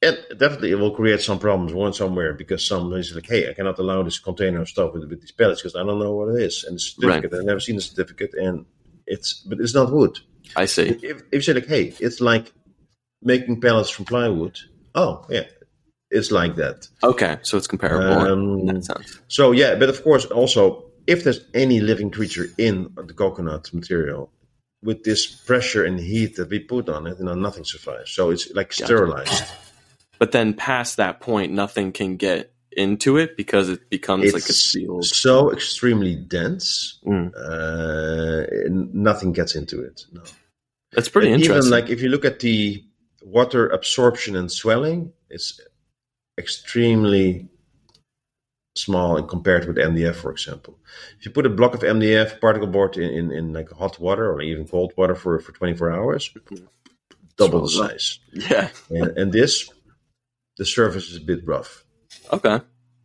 it 0.00 0.38
definitely 0.38 0.70
it 0.70 0.78
will 0.78 0.94
create 0.94 1.20
some 1.20 1.38
problems 1.38 1.74
one 1.74 1.92
somewhere 1.92 2.32
because 2.32 2.66
some 2.66 2.92
is 2.94 3.14
like, 3.14 3.26
hey, 3.28 3.50
I 3.50 3.52
cannot 3.52 3.78
allow 3.78 4.02
this 4.02 4.18
container 4.18 4.62
of 4.62 4.68
stuff 4.68 4.94
with, 4.94 5.08
with 5.10 5.20
these 5.20 5.32
pellets 5.32 5.60
because 5.60 5.76
I 5.76 5.84
don't 5.84 5.98
know 5.98 6.12
what 6.12 6.34
it 6.34 6.42
is, 6.42 6.64
and 6.64 6.76
the 6.76 6.80
certificate 6.80 7.34
I've 7.34 7.44
never 7.44 7.60
seen 7.60 7.76
the 7.76 7.82
certificate, 7.82 8.32
and 8.34 8.64
it's 9.12 9.34
but 9.48 9.60
it's 9.60 9.74
not 9.74 9.92
wood. 9.92 10.18
I 10.56 10.66
see. 10.66 10.88
If, 11.02 11.22
if 11.30 11.32
you 11.32 11.40
say 11.40 11.54
like, 11.54 11.66
hey, 11.66 11.94
it's 12.00 12.20
like 12.20 12.52
making 13.22 13.60
pellets 13.60 13.90
from 13.90 14.04
plywood. 14.06 14.58
Oh 14.94 15.24
yeah, 15.28 15.46
it's 16.10 16.30
like 16.30 16.56
that. 16.56 16.88
Okay, 17.02 17.38
so 17.42 17.56
it's 17.56 17.66
comparable 17.66 18.14
Um. 18.32 18.82
So 19.28 19.52
yeah, 19.52 19.74
but 19.76 19.88
of 19.88 20.02
course 20.02 20.24
also 20.26 20.84
if 21.06 21.24
there's 21.24 21.40
any 21.54 21.80
living 21.80 22.10
creature 22.10 22.46
in 22.58 22.92
the 22.96 23.14
coconut 23.14 23.72
material, 23.72 24.30
with 24.82 25.04
this 25.04 25.26
pressure 25.26 25.84
and 25.84 25.98
heat 25.98 26.36
that 26.36 26.50
we 26.50 26.58
put 26.58 26.88
on 26.88 27.06
it, 27.06 27.18
you 27.18 27.24
know, 27.24 27.34
nothing 27.34 27.64
survives. 27.64 28.10
So 28.10 28.30
it's 28.30 28.50
like 28.52 28.72
sterilized. 28.72 29.44
But 30.18 30.32
then 30.32 30.54
past 30.54 30.96
that 30.98 31.20
point, 31.20 31.52
nothing 31.52 31.92
can 31.92 32.16
get 32.16 32.51
into 32.76 33.16
it 33.16 33.36
because 33.36 33.68
it 33.68 33.88
becomes 33.90 34.24
like 34.32 34.42
a 34.42 34.46
It's 34.46 34.60
sealed. 34.60 35.04
so 35.04 35.50
extremely 35.52 36.14
dense, 36.16 36.98
Mm. 37.06 37.32
uh, 37.36 38.46
nothing 38.92 39.32
gets 39.32 39.54
into 39.54 39.82
it. 39.82 40.04
No. 40.12 40.22
That's 40.92 41.08
pretty 41.08 41.32
And 41.32 41.42
interesting. 41.42 41.68
Even 41.68 41.70
like 41.70 41.90
if 41.90 42.02
you 42.02 42.08
look 42.08 42.24
at 42.24 42.40
the 42.40 42.84
water 43.22 43.68
absorption 43.68 44.36
and 44.36 44.50
swelling, 44.50 45.12
it's 45.30 45.60
extremely 46.38 47.48
small 48.76 49.16
and 49.18 49.28
compared 49.28 49.66
with 49.66 49.76
MDF, 49.76 50.14
for 50.16 50.30
example. 50.30 50.78
If 51.18 51.26
you 51.26 51.30
put 51.30 51.46
a 51.46 51.50
block 51.50 51.74
of 51.74 51.80
MDF 51.82 52.40
particle 52.40 52.66
board 52.68 52.96
in, 52.96 53.10
in, 53.10 53.32
in 53.32 53.52
like 53.52 53.70
hot 53.70 53.98
water 54.00 54.30
or 54.30 54.40
even 54.42 54.66
cold 54.66 54.92
water 54.96 55.14
for, 55.14 55.38
for 55.40 55.52
24 55.52 55.90
hours, 55.92 56.30
double 57.36 57.62
the 57.62 57.68
size. 57.68 58.18
yeah. 58.32 58.68
And, 58.90 59.16
and 59.18 59.32
this, 59.32 59.70
the 60.56 60.64
surface 60.64 61.10
is 61.10 61.16
a 61.18 61.20
bit 61.20 61.46
rough. 61.46 61.84
Okay. 62.30 62.60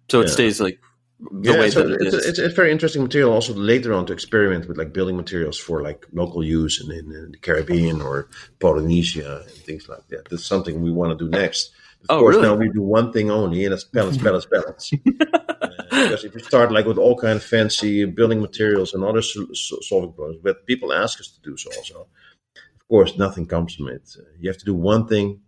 So 0.09 0.22
it 0.22 0.28
Yeah. 0.28 0.34
stays 0.34 0.61
like 0.61 0.80
the 1.20 1.53
way 1.53 1.70
so 1.72 1.84
that 1.84 2.01
it 2.01 2.13
it's. 2.13 2.39
A, 2.39 2.45
it's 2.45 2.53
very 2.55 2.72
interesting 2.72 3.01
material 3.01 3.32
also 3.34 3.53
later 3.53 3.93
on 3.93 4.05
to 4.05 4.13
experiment 4.13 4.68
with 4.68 4.78
like 4.78 4.93
building 4.93 5.18
materials 5.18 5.57
for 5.57 5.82
like 5.82 6.05
local 6.13 6.43
use 6.43 6.80
in, 6.84 6.91
in, 6.91 7.11
in 7.11 7.32
the 7.32 7.38
Caribbean 7.39 8.01
or 8.01 8.30
Polynesia 8.59 9.41
and 9.41 9.51
things 9.51 9.89
like 9.89 10.07
that. 10.09 10.30
That's 10.30 10.45
something 10.45 10.82
we 10.82 10.91
want 10.91 11.18
to 11.18 11.26
do 11.26 11.30
next 11.30 11.72
Of 12.03 12.07
oh, 12.11 12.20
course, 12.20 12.36
really? 12.36 12.47
now 12.47 12.55
we 12.55 12.70
do 12.70 12.82
one 12.84 13.11
thing 13.11 13.32
only, 13.32 13.65
and 13.65 13.76
pellets, 13.91 14.18
pellets, 14.18 14.45
pellets. 14.45 14.93
uh, 14.93 15.80
because 15.89 16.24
if 16.24 16.34
you 16.36 16.39
start 16.41 16.72
like 16.72 16.86
with 16.86 16.97
all 16.99 17.18
kind 17.18 17.38
of 17.38 17.43
fancy 17.43 18.05
building 18.05 18.39
materials 18.41 18.93
and 18.93 19.03
other 19.03 19.22
solving 19.24 20.13
problems, 20.13 20.39
but 20.43 20.65
people 20.68 20.93
ask 20.93 21.20
us 21.20 21.30
to 21.30 21.41
do 21.41 21.57
so 21.57 21.70
also. 21.76 22.07
Of 22.55 22.88
course, 22.88 23.18
nothing 23.18 23.47
comes 23.47 23.76
from 23.76 23.88
it. 23.89 24.03
Uh, 24.18 24.24
you 24.39 24.49
have 24.49 24.59
to 24.59 24.65
do 24.65 24.76
one 24.76 25.07
thing 25.07 25.41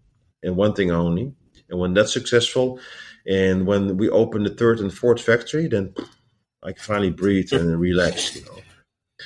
and 0.44 0.56
one 0.58 0.74
thing 0.74 0.90
only, 0.92 1.34
and 1.70 1.80
when 1.80 1.94
that's 1.94 2.12
successful, 2.12 2.80
and 3.26 3.66
when 3.66 3.98
we 3.98 4.10
open 4.10 4.44
the 4.44 4.50
third 4.50 4.80
and 4.80 4.94
fourth 4.94 5.22
factory, 5.22 5.68
then 5.68 5.94
I 6.64 6.72
can 6.72 6.82
finally 6.82 7.12
breathe 7.12 7.54
and 7.54 7.80
relax. 7.80 8.36
You 8.36 8.46
know. 8.46 8.58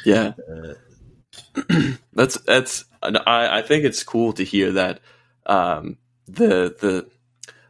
Yeah. 0.06 0.34
Uh, 0.50 1.91
that's 2.14 2.39
that's. 2.41 2.86
I 3.02 3.60
I 3.60 3.62
think 3.62 3.84
it's 3.84 4.04
cool 4.04 4.34
to 4.34 4.44
hear 4.44 4.74
that 4.74 5.02
um, 5.46 5.98
the 6.28 6.76
the 6.80 7.10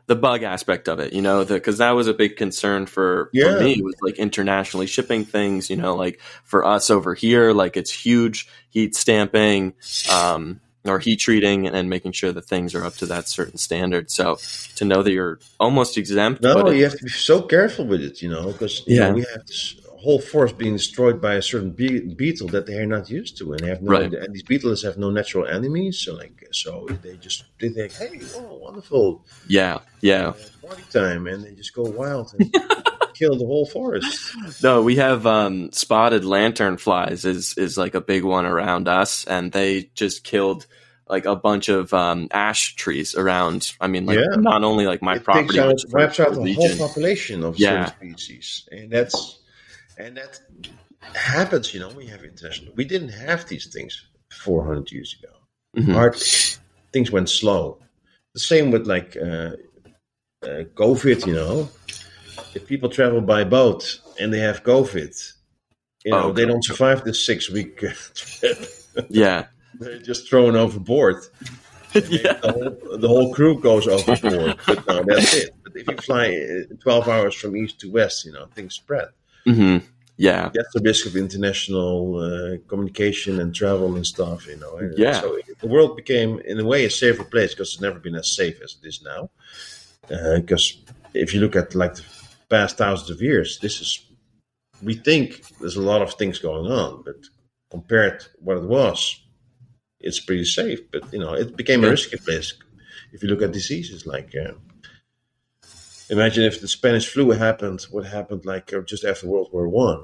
the 0.05 0.15
bug 0.15 0.43
aspect 0.43 0.89
of 0.89 0.99
it, 0.99 1.13
you 1.13 1.21
know, 1.21 1.45
because 1.45 1.77
that 1.77 1.91
was 1.91 2.07
a 2.07 2.13
big 2.13 2.35
concern 2.35 2.85
for, 2.85 3.29
yeah. 3.31 3.57
for 3.57 3.63
me 3.63 3.81
was 3.81 3.95
like 4.01 4.19
internationally 4.19 4.85
shipping 4.85 5.23
things, 5.23 5.69
you 5.69 5.77
know, 5.77 5.95
like 5.95 6.19
for 6.43 6.65
us 6.65 6.89
over 6.89 7.13
here, 7.13 7.53
like 7.53 7.77
it's 7.77 7.91
huge 7.91 8.49
heat 8.69 8.95
stamping, 8.95 9.73
um, 10.11 10.59
or 10.85 10.99
heat 10.99 11.17
treating 11.17 11.67
and, 11.67 11.89
making 11.89 12.11
sure 12.11 12.31
that 12.31 12.45
things 12.45 12.73
are 12.75 12.83
up 12.83 12.95
to 12.95 13.05
that 13.05 13.27
certain 13.27 13.57
standard. 13.57 14.09
So 14.09 14.37
to 14.75 14.85
know 14.85 15.03
that 15.03 15.11
you're 15.11 15.39
almost 15.59 15.97
exempt. 15.97 16.41
No, 16.41 16.69
you 16.69 16.83
have 16.83 16.97
to 16.97 17.03
be 17.03 17.09
so 17.09 17.41
careful 17.41 17.85
with 17.85 18.01
it, 18.01 18.21
you 18.21 18.29
know, 18.29 18.51
because 18.51 18.83
yeah. 18.87 19.09
Know, 19.09 19.15
we 19.15 19.25
have 19.33 19.45
this 19.45 19.75
whole 20.03 20.19
forest 20.19 20.57
being 20.57 20.73
destroyed 20.73 21.21
by 21.21 21.35
a 21.35 21.41
certain 21.41 21.71
be- 21.71 22.01
beetle 22.01 22.49
that 22.49 22.65
they 22.65 22.77
are 22.77 22.85
not 22.85 23.09
used 23.09 23.37
to, 23.37 23.53
and 23.53 23.61
they 23.61 23.69
have 23.69 23.81
no. 23.81 23.91
Right. 23.91 24.13
And 24.13 24.33
these 24.33 24.43
beetles 24.43 24.83
have 24.83 24.97
no 24.97 25.09
natural 25.09 25.47
enemies, 25.47 25.99
so 25.99 26.13
like, 26.13 26.47
so 26.51 26.87
they 27.01 27.15
just 27.17 27.45
they 27.59 27.69
think, 27.69 27.93
hey, 27.93 28.19
oh, 28.35 28.57
wonderful. 28.61 29.25
Yeah, 29.47 29.79
yeah. 30.01 30.29
Uh, 30.29 30.67
party 30.67 30.83
time, 30.91 31.27
and 31.27 31.43
they 31.43 31.53
just 31.53 31.73
go 31.73 31.83
wild. 31.83 32.33
And, 32.37 32.53
kill 33.13 33.37
the 33.37 33.45
whole 33.45 33.65
forest. 33.65 34.35
No, 34.63 34.81
we 34.81 34.95
have 34.97 35.25
um, 35.25 35.71
spotted 35.71 36.25
lantern 36.25 36.77
flies 36.77 37.25
is 37.25 37.57
is 37.57 37.77
like 37.77 37.95
a 37.95 38.01
big 38.01 38.23
one 38.23 38.45
around 38.45 38.87
us, 38.87 39.25
and 39.25 39.51
they 39.51 39.89
just 39.93 40.23
killed 40.23 40.65
like 41.07 41.25
a 41.25 41.35
bunch 41.35 41.69
of 41.69 41.93
um, 41.93 42.27
ash 42.31 42.75
trees 42.75 43.15
around. 43.15 43.71
I 43.79 43.87
mean, 43.87 44.05
like 44.05 44.17
yeah. 44.17 44.35
not 44.35 44.63
only 44.63 44.85
like 44.85 45.01
my 45.01 45.15
it 45.15 45.23
property, 45.23 45.59
out, 45.59 45.75
wipes 45.91 46.19
out 46.19 46.33
the 46.33 46.41
region. 46.41 46.77
whole 46.77 46.87
population 46.87 47.43
of 47.43 47.57
yeah. 47.57 47.85
certain 47.85 48.17
species, 48.17 48.67
and 48.71 48.91
that's 48.91 49.39
and 49.97 50.17
that 50.17 50.39
happens. 51.13 51.73
You 51.73 51.79
know, 51.81 51.89
we 51.89 52.07
have 52.07 52.23
international. 52.23 52.73
We 52.75 52.85
didn't 52.85 53.09
have 53.09 53.47
these 53.47 53.67
things 53.67 54.05
400 54.31 54.91
years 54.91 55.15
ago. 55.19 55.33
Mm-hmm. 55.77 56.59
Things 56.91 57.11
went 57.11 57.29
slow. 57.29 57.79
The 58.33 58.39
same 58.39 58.71
with 58.71 58.87
like 58.87 59.17
uh, 59.17 59.51
uh, 60.43 60.63
COVID. 60.75 61.25
You 61.25 61.33
know, 61.33 61.69
if 62.53 62.67
people 62.67 62.89
travel 62.89 63.21
by 63.21 63.43
boat 63.43 63.99
and 64.19 64.33
they 64.33 64.39
have 64.39 64.63
COVID, 64.63 65.33
you 66.03 66.11
know, 66.11 66.23
oh, 66.25 66.31
they 66.31 66.45
don't 66.45 66.63
survive 66.63 67.03
this 67.03 67.25
six 67.25 67.49
week 67.49 67.77
trip. 67.77 67.97
yeah. 69.09 69.45
They're 69.79 69.97
just 69.97 70.29
thrown 70.29 70.55
overboard. 70.55 71.23
yeah. 71.95 72.33
the, 72.33 72.51
whole, 72.51 72.97
the 72.97 73.07
whole 73.07 73.33
crew 73.33 73.59
goes 73.59 73.87
overboard. 73.87 74.57
but 74.67 74.87
no, 74.87 75.03
that's 75.03 75.33
it. 75.33 75.55
But 75.63 75.75
if 75.75 75.87
you 75.87 75.97
fly 75.97 76.65
uh, 76.71 76.75
12 76.81 77.07
hours 77.07 77.33
from 77.33 77.57
east 77.57 77.79
to 77.81 77.91
west, 77.91 78.23
you 78.25 78.33
know, 78.33 78.45
things 78.53 78.75
spread. 78.75 79.07
Mm-hmm. 79.45 79.85
Yeah. 80.17 80.51
That's 80.53 80.73
the 80.73 80.81
risk 80.81 81.05
of 81.05 81.15
international 81.15 82.17
uh, 82.17 82.57
communication 82.67 83.39
and 83.39 83.53
travel 83.53 83.95
and 83.95 84.05
stuff, 84.05 84.47
you 84.47 84.57
know. 84.57 84.79
Yeah. 84.95 85.21
So 85.21 85.39
the 85.59 85.67
world 85.67 85.95
became, 85.95 86.39
in 86.39 86.59
a 86.59 86.65
way, 86.65 86.85
a 86.85 86.89
safer 86.89 87.23
place 87.23 87.53
because 87.53 87.73
it's 87.73 87.81
never 87.81 87.99
been 87.99 88.15
as 88.15 88.35
safe 88.35 88.61
as 88.61 88.77
it 88.81 88.87
is 88.87 89.01
now. 89.03 89.29
Because 90.35 90.77
uh, 90.87 90.93
if 91.13 91.33
you 91.33 91.39
look 91.39 91.55
at 91.55 91.73
like 91.73 91.95
the 91.95 92.03
past 92.49 92.77
thousands 92.77 93.09
of 93.09 93.21
years, 93.21 93.59
this 93.59 93.81
is 93.81 94.05
we 94.83 94.95
think 94.95 95.47
there's 95.59 95.77
a 95.77 95.81
lot 95.81 96.01
of 96.01 96.13
things 96.13 96.39
going 96.39 96.71
on, 96.71 97.03
but 97.03 97.15
compared 97.71 98.19
to 98.19 98.27
what 98.39 98.57
it 98.57 98.63
was, 98.63 99.19
it's 99.99 100.19
pretty 100.19 100.45
safe. 100.45 100.79
But 100.91 101.11
you 101.13 101.19
know, 101.19 101.33
it 101.33 101.55
became 101.55 101.83
a 101.83 101.89
risky 101.89 102.17
place. 102.17 102.53
If 103.13 103.23
you 103.23 103.29
look 103.29 103.41
at 103.41 103.51
diseases 103.51 104.05
like, 104.05 104.33
uh, 104.35 104.53
imagine 106.13 106.43
if 106.43 106.61
the 106.61 106.67
Spanish 106.67 107.07
flu 107.07 107.31
happened, 107.31 107.81
what 107.91 108.05
happened 108.05 108.45
like 108.45 108.71
uh, 108.73 108.81
just 108.81 109.03
after 109.03 109.27
World 109.27 109.49
War 109.51 109.67
One, 109.67 109.97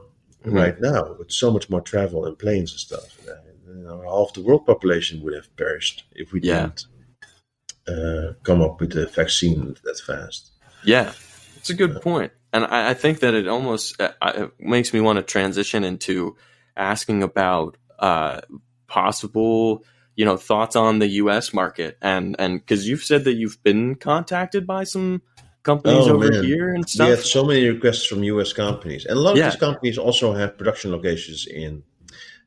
mm-hmm. 0.43 0.53
right 0.53 0.80
now, 0.80 1.16
with 1.18 1.32
so 1.32 1.51
much 1.51 1.70
more 1.70 1.82
travel 1.82 2.26
and 2.26 2.38
planes 2.38 2.72
and 2.72 2.80
stuff. 2.80 3.18
Uh, 3.28 3.34
you 3.68 3.84
know, 3.84 4.01
half 4.01 4.34
the 4.34 4.41
world 4.41 4.66
population 4.66 5.22
would 5.22 5.36
have 5.36 5.55
perished 5.55 6.03
if 6.14 6.32
we 6.32 6.41
yeah. 6.41 6.70
didn't 6.70 6.86
uh, 7.88 8.34
come 8.43 8.62
up 8.62 8.80
with 8.82 8.95
a 8.97 9.05
vaccine 9.05 9.76
that 9.84 9.99
fast. 9.99 10.51
Yeah, 10.84 11.14
it's 11.57 11.70
a 11.70 11.74
good 11.74 12.01
point 12.01 12.32
and 12.51 12.66
I, 12.66 12.91
I 12.91 12.93
think 12.93 13.20
that 13.20 13.34
it 13.34 13.47
almost 13.47 13.99
uh, 13.99 14.12
it 14.22 14.51
makes 14.60 14.93
me 14.93 15.01
want 15.01 15.18
to 15.18 15.24
transition 15.24 15.84
into 15.84 16.36
asking 16.76 17.24
about 17.24 17.78
uh, 17.99 18.41
possible 18.88 19.84
you 20.16 20.26
know 20.26 20.38
thoughts 20.38 20.76
on 20.76 20.99
the 20.99 21.07
U.S. 21.07 21.53
market 21.53 21.97
and 22.01 22.36
and 22.39 22.60
because 22.60 22.88
you've 22.88 23.03
said 23.03 23.26
that 23.26 23.34
you've 23.34 23.62
been 23.64 23.95
contacted 23.95 24.66
by 24.66 24.84
some 24.84 25.22
companies 25.72 26.08
oh, 26.08 26.16
over 26.16 26.32
man. 26.32 26.44
here 26.44 26.70
and 26.76 26.84
stuff. 26.88 27.08
We 27.08 27.16
had 27.16 27.26
so 27.26 27.42
many 27.46 27.68
requests 27.68 28.06
from 28.06 28.24
U.S. 28.34 28.52
companies, 28.54 29.06
and 29.06 29.18
a 29.18 29.22
lot 29.22 29.32
of 29.32 29.38
yeah. 29.38 29.50
these 29.50 29.60
companies 29.60 29.98
also 29.98 30.34
have 30.34 30.58
production 30.58 30.92
locations 30.92 31.48
in 31.48 31.84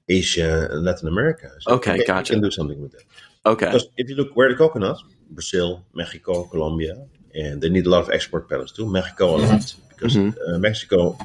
Asia 0.08 0.68
and 0.70 0.84
Latin 0.84 1.08
America. 1.08 1.48
So 1.60 1.72
okay, 1.76 1.98
we 1.98 2.04
gotcha. 2.04 2.32
can 2.32 2.42
do 2.42 2.50
something 2.50 2.80
with 2.82 2.92
that. 2.92 3.04
Okay, 3.52 3.66
because 3.66 3.86
if 3.96 4.08
you 4.08 4.16
look 4.16 4.30
where 4.36 4.48
the 4.48 4.56
coconut, 4.56 4.98
Brazil, 5.30 5.84
Mexico, 5.94 6.44
Colombia, 6.44 6.94
and 7.34 7.62
they 7.62 7.68
need 7.68 7.86
a 7.86 7.90
lot 7.90 8.02
of 8.02 8.10
export 8.10 8.48
pellets 8.48 8.72
too. 8.72 8.86
Mexico 8.86 9.36
a 9.36 9.38
lot 9.38 9.74
because 9.90 10.16
mm-hmm. 10.16 10.54
uh, 10.54 10.58
Mexico 10.58 11.16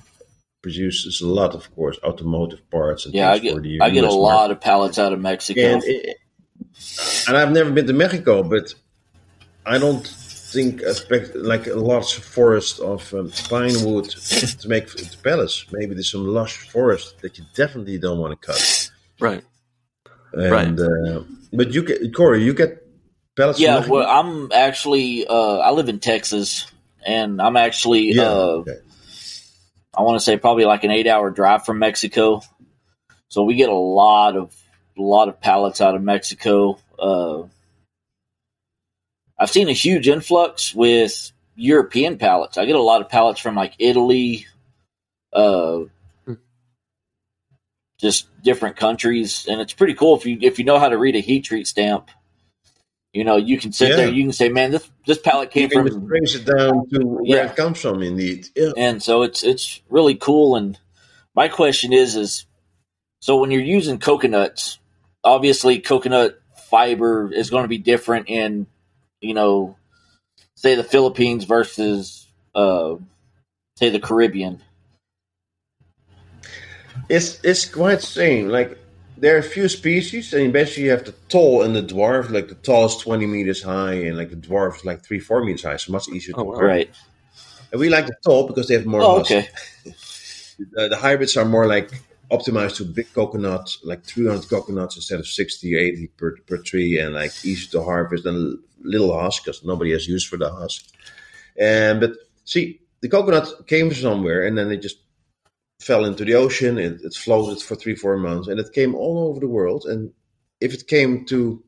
produces 0.62 1.22
a 1.22 1.28
lot, 1.28 1.56
of 1.56 1.74
course, 1.76 1.98
automotive 2.04 2.62
parts. 2.70 3.06
And 3.06 3.14
yeah, 3.14 3.32
I 3.32 3.39
get, 3.39 3.56
I 3.82 3.89
get 3.89 4.04
a 4.04 4.12
lot 4.12 4.52
of 4.52 4.60
pallets 4.60 4.98
out 5.00 5.14
of 5.14 5.20
Mexico. 5.20 5.62
And, 5.62 5.84
it, 5.86 6.18
and, 7.28 7.38
I've 7.38 7.52
never 7.52 7.72
been 7.72 7.88
to 7.88 7.93
Mexico, 7.93 8.43
but 8.43 8.74
I 9.66 9.78
don't 9.78 10.06
think 10.48 10.82
expect 10.82 11.36
like 11.36 11.68
a 11.68 11.76
large 11.76 12.16
forest 12.16 12.80
of 12.80 13.14
um, 13.14 13.32
pine 13.50 13.76
wood 13.84 14.10
to 14.10 14.68
make 14.68 14.89
the 14.89 15.16
palace. 15.24 15.66
Maybe 15.72 15.93
there's 15.93 16.12
some 16.12 16.26
lush 16.26 16.70
forest 16.70 17.20
that 17.22 17.38
you 17.38 17.43
definitely 17.54 17.98
don't 17.98 18.20
want 18.20 18.39
to 18.39 18.48
cut. 18.48 18.91
Right. 19.20 19.43
And, 20.34 20.52
right. 20.52 20.80
Uh, 20.80 21.24
but 21.52 21.72
you 21.74 21.84
get 21.84 22.14
Cory, 22.16 22.43
you 22.43 22.54
get 22.54 22.84
pellets. 23.36 23.60
Yeah, 23.60 23.86
well, 23.88 24.08
I'm 24.08 24.52
actually 24.52 25.28
uh, 25.28 25.58
I 25.58 25.72
live 25.72 25.89
in 25.89 26.00
Texas, 26.00 26.70
and 27.06 27.41
I'm 27.41 27.58
actually 27.58 28.14
yeah, 28.14 28.24
uh, 28.24 28.62
okay. 28.62 28.80
I 29.98 30.02
want 30.04 30.20
to 30.20 30.24
say 30.24 30.38
probably 30.38 30.66
like 30.66 30.84
an 30.84 30.91
eight 30.91 31.08
hour 31.08 31.30
drive 31.30 31.66
from 31.66 31.80
Mexico. 31.80 32.41
So 33.30 33.43
we 33.43 33.56
get 33.56 33.70
a 33.70 33.76
lot 33.76 34.38
of 34.38 34.56
a 34.98 35.02
lot 35.02 35.28
of 35.28 35.41
pallets 35.41 35.82
out 35.82 35.95
of 35.95 36.02
Mexico. 36.02 36.80
I've 39.39 39.49
seen 39.49 39.69
a 39.69 39.73
huge 39.73 40.07
influx 40.07 40.73
with 40.73 41.31
European 41.55 42.17
pallets. 42.17 42.57
I 42.57 42.65
get 42.65 42.75
a 42.75 42.81
lot 42.81 43.01
of 43.01 43.09
pallets 43.09 43.39
from 43.39 43.55
like 43.55 43.73
Italy, 43.79 44.47
uh, 45.33 45.81
just 47.99 48.27
different 48.43 48.77
countries, 48.77 49.47
and 49.49 49.61
it's 49.61 49.73
pretty 49.73 49.93
cool 49.93 50.15
if 50.17 50.25
you 50.25 50.38
if 50.41 50.59
you 50.59 50.65
know 50.65 50.79
how 50.79 50.89
to 50.89 50.97
read 50.97 51.15
a 51.15 51.19
heat 51.19 51.45
treat 51.45 51.67
stamp. 51.67 52.09
You 53.13 53.23
know, 53.23 53.38
you 53.38 53.57
can 53.57 53.71
sit 53.71 53.89
yeah. 53.89 53.95
there, 53.95 54.09
you 54.09 54.23
can 54.23 54.33
say, 54.33 54.49
"Man, 54.49 54.71
this 54.71 54.89
this 55.05 55.17
pallet 55.17 55.49
came 55.49 55.69
from." 55.69 55.88
It 55.88 55.99
brings 55.99 56.35
it 56.35 56.45
down 56.45 56.88
to 56.89 56.99
where 57.03 57.43
yeah. 57.43 57.49
it 57.49 57.55
comes 57.55 57.81
from, 57.81 58.03
indeed. 58.03 58.47
Yeah. 58.55 58.71
And 58.77 59.01
so 59.01 59.23
it's 59.23 59.43
it's 59.43 59.81
really 59.89 60.15
cool. 60.15 60.55
And 60.55 60.77
my 61.33 61.47
question 61.47 61.93
is, 61.93 62.15
is 62.15 62.45
so 63.19 63.38
when 63.38 63.49
you're 63.49 63.61
using 63.61 63.97
coconuts, 63.97 64.79
obviously 65.23 65.79
coconut 65.79 66.39
fiber 66.69 67.31
is 67.31 67.49
going 67.49 67.63
to 67.63 67.69
be 67.69 67.77
different 67.77 68.29
in, 68.29 68.67
you 69.22 69.34
know, 69.34 69.78
say 70.55 70.76
the 70.76 70.84
Philippines 70.84 71.45
versus, 71.45 72.28
uh, 72.55 72.95
say 73.76 73.89
the 73.89 73.99
Caribbean. 73.99 74.61
It's 77.09 77.39
it's 77.43 77.65
quite 77.65 78.01
same. 78.01 78.49
Like 78.49 78.78
there 79.18 79.36
are 79.36 79.39
a 79.39 79.43
few 79.43 79.70
species, 79.70 80.34
and 80.34 80.43
eventually 80.43 80.86
you 80.86 80.91
have 80.91 81.05
the 81.05 81.13
tall 81.30 81.63
and 81.63 81.76
the 81.76 81.84
dwarf. 81.84 82.30
Like 82.30 82.49
the 82.49 82.55
tall 82.55 82.86
is 82.86 82.97
twenty 82.97 83.26
meters 83.26 83.63
high, 83.63 83.93
and 83.93 84.18
like 84.18 84.30
the 84.30 84.36
dwarf 84.36 84.78
is 84.78 84.86
like 84.86 85.05
three, 85.05 85.20
four 85.20 85.43
meters 85.43 85.63
high. 85.63 85.78
So 85.78 85.91
much 85.91 86.09
easier 86.09 86.34
to 86.34 86.41
oh, 86.41 86.51
Right. 86.53 86.89
And 87.72 87.80
we 87.80 87.89
like 87.89 88.07
the 88.07 88.15
tall 88.24 88.47
because 88.47 88.68
they 88.68 88.76
have 88.76 88.86
more. 88.86 89.01
Oh, 89.01 89.20
okay. 89.20 89.47
the, 89.86 90.89
the, 90.89 90.97
hybrids 90.97 91.36
are 91.38 91.45
more 91.45 91.68
like 91.68 91.91
optimized 92.32 92.78
to 92.78 92.86
big 92.86 93.13
coconuts, 93.13 93.80
like 93.84 94.03
three 94.03 94.28
hundred 94.28 94.49
coconuts 94.49 94.95
instead 94.95 95.20
of 95.20 95.28
60 95.28 95.76
or 95.76 95.80
80 95.80 96.07
per, 96.18 96.36
per 96.47 96.57
tree, 96.57 96.99
and 96.99 97.13
like 97.13 97.32
easy 97.43 97.68
to 97.70 97.84
harvest 97.84 98.26
and 98.26 98.59
little 98.88 99.17
husk 99.19 99.43
because 99.43 99.63
nobody 99.63 99.91
has 99.91 100.07
use 100.07 100.23
for 100.23 100.38
the 100.38 100.49
husk. 100.49 100.85
And 101.57 102.03
um, 102.03 102.09
but 102.09 102.17
see, 102.45 102.81
the 103.01 103.09
coconut 103.09 103.67
came 103.67 103.89
from 103.89 104.01
somewhere, 104.01 104.45
and 104.45 104.57
then 104.57 104.71
it 104.71 104.81
just 104.81 104.97
fell 105.79 106.05
into 106.05 106.25
the 106.25 106.35
ocean. 106.35 106.77
It, 106.77 107.01
it 107.01 107.13
floated 107.13 107.61
for 107.61 107.75
three, 107.75 107.95
four 107.95 108.17
months, 108.17 108.47
and 108.47 108.59
it 108.59 108.73
came 108.73 108.95
all 108.95 109.29
over 109.29 109.39
the 109.39 109.47
world. 109.47 109.85
And 109.85 110.11
if 110.59 110.73
it 110.73 110.88
came 110.88 111.25
to 111.25 111.63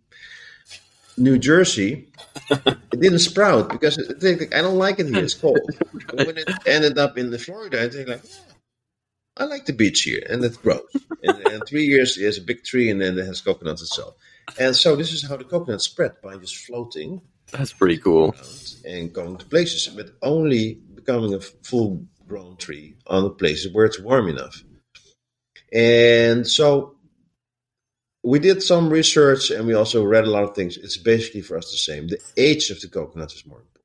New 1.18 1.38
Jersey, 1.38 2.08
it 2.52 3.00
didn't 3.00 3.20
sprout 3.20 3.70
because 3.70 3.98
they 4.20 4.36
think, 4.36 4.56
I 4.56 4.62
don't 4.62 4.78
like 4.78 5.00
it 5.00 5.08
here. 5.08 5.24
It's 5.24 5.34
cold. 5.34 5.60
But 6.08 6.26
when 6.26 6.38
it 6.38 6.50
ended 6.66 6.98
up 6.98 7.18
in 7.18 7.30
the 7.30 7.38
Florida, 7.38 7.84
I 7.84 7.90
think 7.90 8.08
like, 8.08 8.24
I 9.38 9.44
like 9.46 9.66
the 9.66 9.74
beach 9.74 10.02
here, 10.02 10.24
and 10.28 10.44
it 10.44 10.60
grows. 10.62 10.90
and, 11.24 11.38
and 11.48 11.64
three 11.68 11.86
years 11.86 12.18
is 12.18 12.40
a 12.40 12.42
big 12.42 12.64
tree, 12.64 12.90
and 12.90 13.00
then 13.00 13.18
it 13.18 13.26
has 13.26 13.42
coconuts 13.42 13.84
itself. 13.84 14.16
And 14.58 14.76
so 14.76 14.96
this 14.96 15.12
is 15.12 15.28
how 15.28 15.38
the 15.38 15.44
coconut 15.44 15.82
spread 15.82 16.22
by 16.22 16.38
just 16.38 16.58
floating. 16.58 17.22
That's 17.52 17.74
pretty 17.74 17.98
cool. 17.98 18.36
And 18.86 19.12
going 19.12 19.38
to 19.38 19.46
places, 19.46 19.88
but 19.88 20.12
only 20.22 20.76
becoming 20.96 21.34
a 21.34 21.40
full 21.40 22.06
grown 22.28 22.58
tree 22.58 22.96
on 23.08 23.24
the 23.24 23.30
places 23.30 23.74
where 23.74 23.86
it's 23.86 24.00
warm 24.00 24.28
enough. 24.28 24.64
And 25.74 26.48
so 26.48 26.96
we 28.24 28.40
did 28.40 28.62
some 28.62 28.90
research 28.90 29.50
and 29.50 29.66
we 29.66 29.74
also 29.74 30.04
read 30.04 30.26
a 30.26 30.30
lot 30.30 30.44
of 30.44 30.56
things. 30.56 30.78
It's 30.78 30.98
basically 30.98 31.42
for 31.42 31.58
us 31.58 31.72
the 31.72 31.78
same. 31.78 32.08
The 32.08 32.20
age 32.38 32.70
of 32.70 32.82
the 32.82 32.88
coconut 32.88 33.34
is 33.34 33.46
more 33.46 33.60
important. 33.60 33.80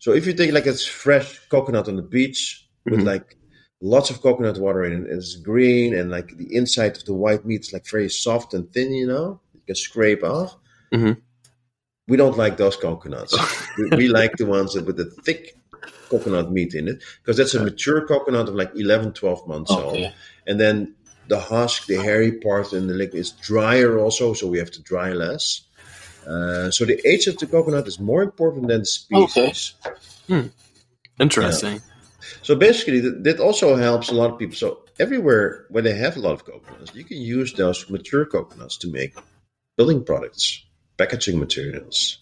So 0.00 0.12
if 0.12 0.26
you 0.26 0.32
take 0.32 0.52
like 0.52 0.66
a 0.66 0.74
fresh 0.74 1.40
coconut 1.48 1.88
on 1.88 1.96
the 1.96 2.02
beach 2.02 2.68
with 2.84 3.00
mm-hmm. 3.00 3.06
like 3.06 3.36
lots 3.80 4.10
of 4.10 4.22
coconut 4.22 4.58
water 4.58 4.84
in 4.84 4.92
it, 4.92 4.96
and 4.96 5.06
it's 5.06 5.36
green 5.36 5.94
and 5.94 6.10
like 6.10 6.36
the 6.36 6.54
inside 6.54 6.96
of 6.96 7.04
the 7.04 7.14
white 7.14 7.44
meat 7.44 7.62
is 7.62 7.72
like 7.72 7.88
very 7.88 8.08
soft 8.08 8.54
and 8.54 8.72
thin, 8.72 8.92
you 8.92 9.06
know, 9.06 9.40
can 9.68 9.76
scrape 9.76 10.24
off. 10.24 10.56
Mm-hmm. 10.92 11.20
We 12.08 12.16
don't 12.16 12.38
like 12.38 12.56
those 12.56 12.76
coconuts. 12.76 13.36
we, 13.78 13.96
we, 13.96 14.08
like 14.08 14.36
the 14.36 14.46
ones 14.46 14.72
that 14.72 14.86
with 14.86 14.96
the 14.96 15.04
thick 15.22 15.54
coconut 16.08 16.50
meat 16.50 16.74
in 16.74 16.88
it 16.88 17.02
because 17.20 17.36
that's 17.36 17.54
a 17.54 17.62
mature 17.62 18.06
coconut 18.06 18.48
of 18.48 18.54
like 18.54 18.72
11, 18.74 19.12
12 19.12 19.46
months 19.46 19.70
okay. 19.70 20.04
old. 20.04 20.12
And 20.46 20.58
then 20.58 20.94
the 21.28 21.38
husk, 21.38 21.86
the 21.86 21.96
hairy 21.96 22.32
part 22.32 22.72
in 22.72 22.86
the 22.86 22.94
liquid 22.94 23.20
is 23.20 23.32
drier 23.32 23.98
also, 23.98 24.32
so 24.32 24.46
we 24.46 24.58
have 24.58 24.70
to 24.72 24.82
dry 24.82 25.12
less. 25.12 25.62
Uh, 26.26 26.70
so 26.70 26.84
the 26.84 26.98
age 27.06 27.26
of 27.26 27.36
the 27.38 27.46
coconut 27.46 27.86
is 27.86 28.00
more 28.00 28.22
important 28.22 28.68
than 28.68 28.80
the 28.80 28.86
species. 28.86 29.74
Okay. 29.86 29.96
Hmm. 30.28 30.46
Interesting. 31.20 31.74
Yeah. 31.74 31.80
So 32.42 32.54
basically, 32.54 33.00
that, 33.00 33.24
that, 33.24 33.40
also 33.40 33.76
helps 33.76 34.10
a 34.10 34.14
lot 34.14 34.30
of 34.30 34.38
people. 34.38 34.56
So 34.56 34.80
everywhere 34.98 35.66
where 35.70 35.82
they 35.82 35.94
have 35.94 36.16
a 36.16 36.20
lot 36.20 36.32
of 36.32 36.44
coconuts, 36.44 36.94
you 36.94 37.04
can 37.04 37.18
use 37.18 37.52
those 37.52 37.88
mature 37.90 38.24
coconuts 38.24 38.76
to 38.78 38.88
make 38.88 39.14
building 39.78 40.04
products, 40.04 40.66
packaging 40.98 41.38
materials, 41.38 42.18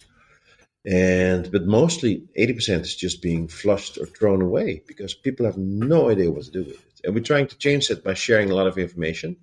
and 0.85 1.51
but 1.51 1.65
mostly 1.65 2.23
80% 2.37 2.81
is 2.81 2.95
just 2.95 3.21
being 3.21 3.49
flushed 3.49 3.97
or 3.97 4.05
thrown 4.05 4.41
away 4.41 4.81
because 4.87 5.13
people 5.13 5.45
have 5.45 5.57
no 5.57 6.09
idea 6.09 6.31
what 6.31 6.45
to 6.45 6.51
do 6.51 6.63
with 6.63 6.75
it. 6.75 7.01
And 7.03 7.13
we're 7.13 7.23
trying 7.23 7.47
to 7.47 7.57
change 7.57 7.89
that 7.89 8.05
by 8.05 8.13
sharing 8.13 8.49
a 8.49 8.55
lot 8.55 8.67
of 8.67 8.77
information 8.77 9.35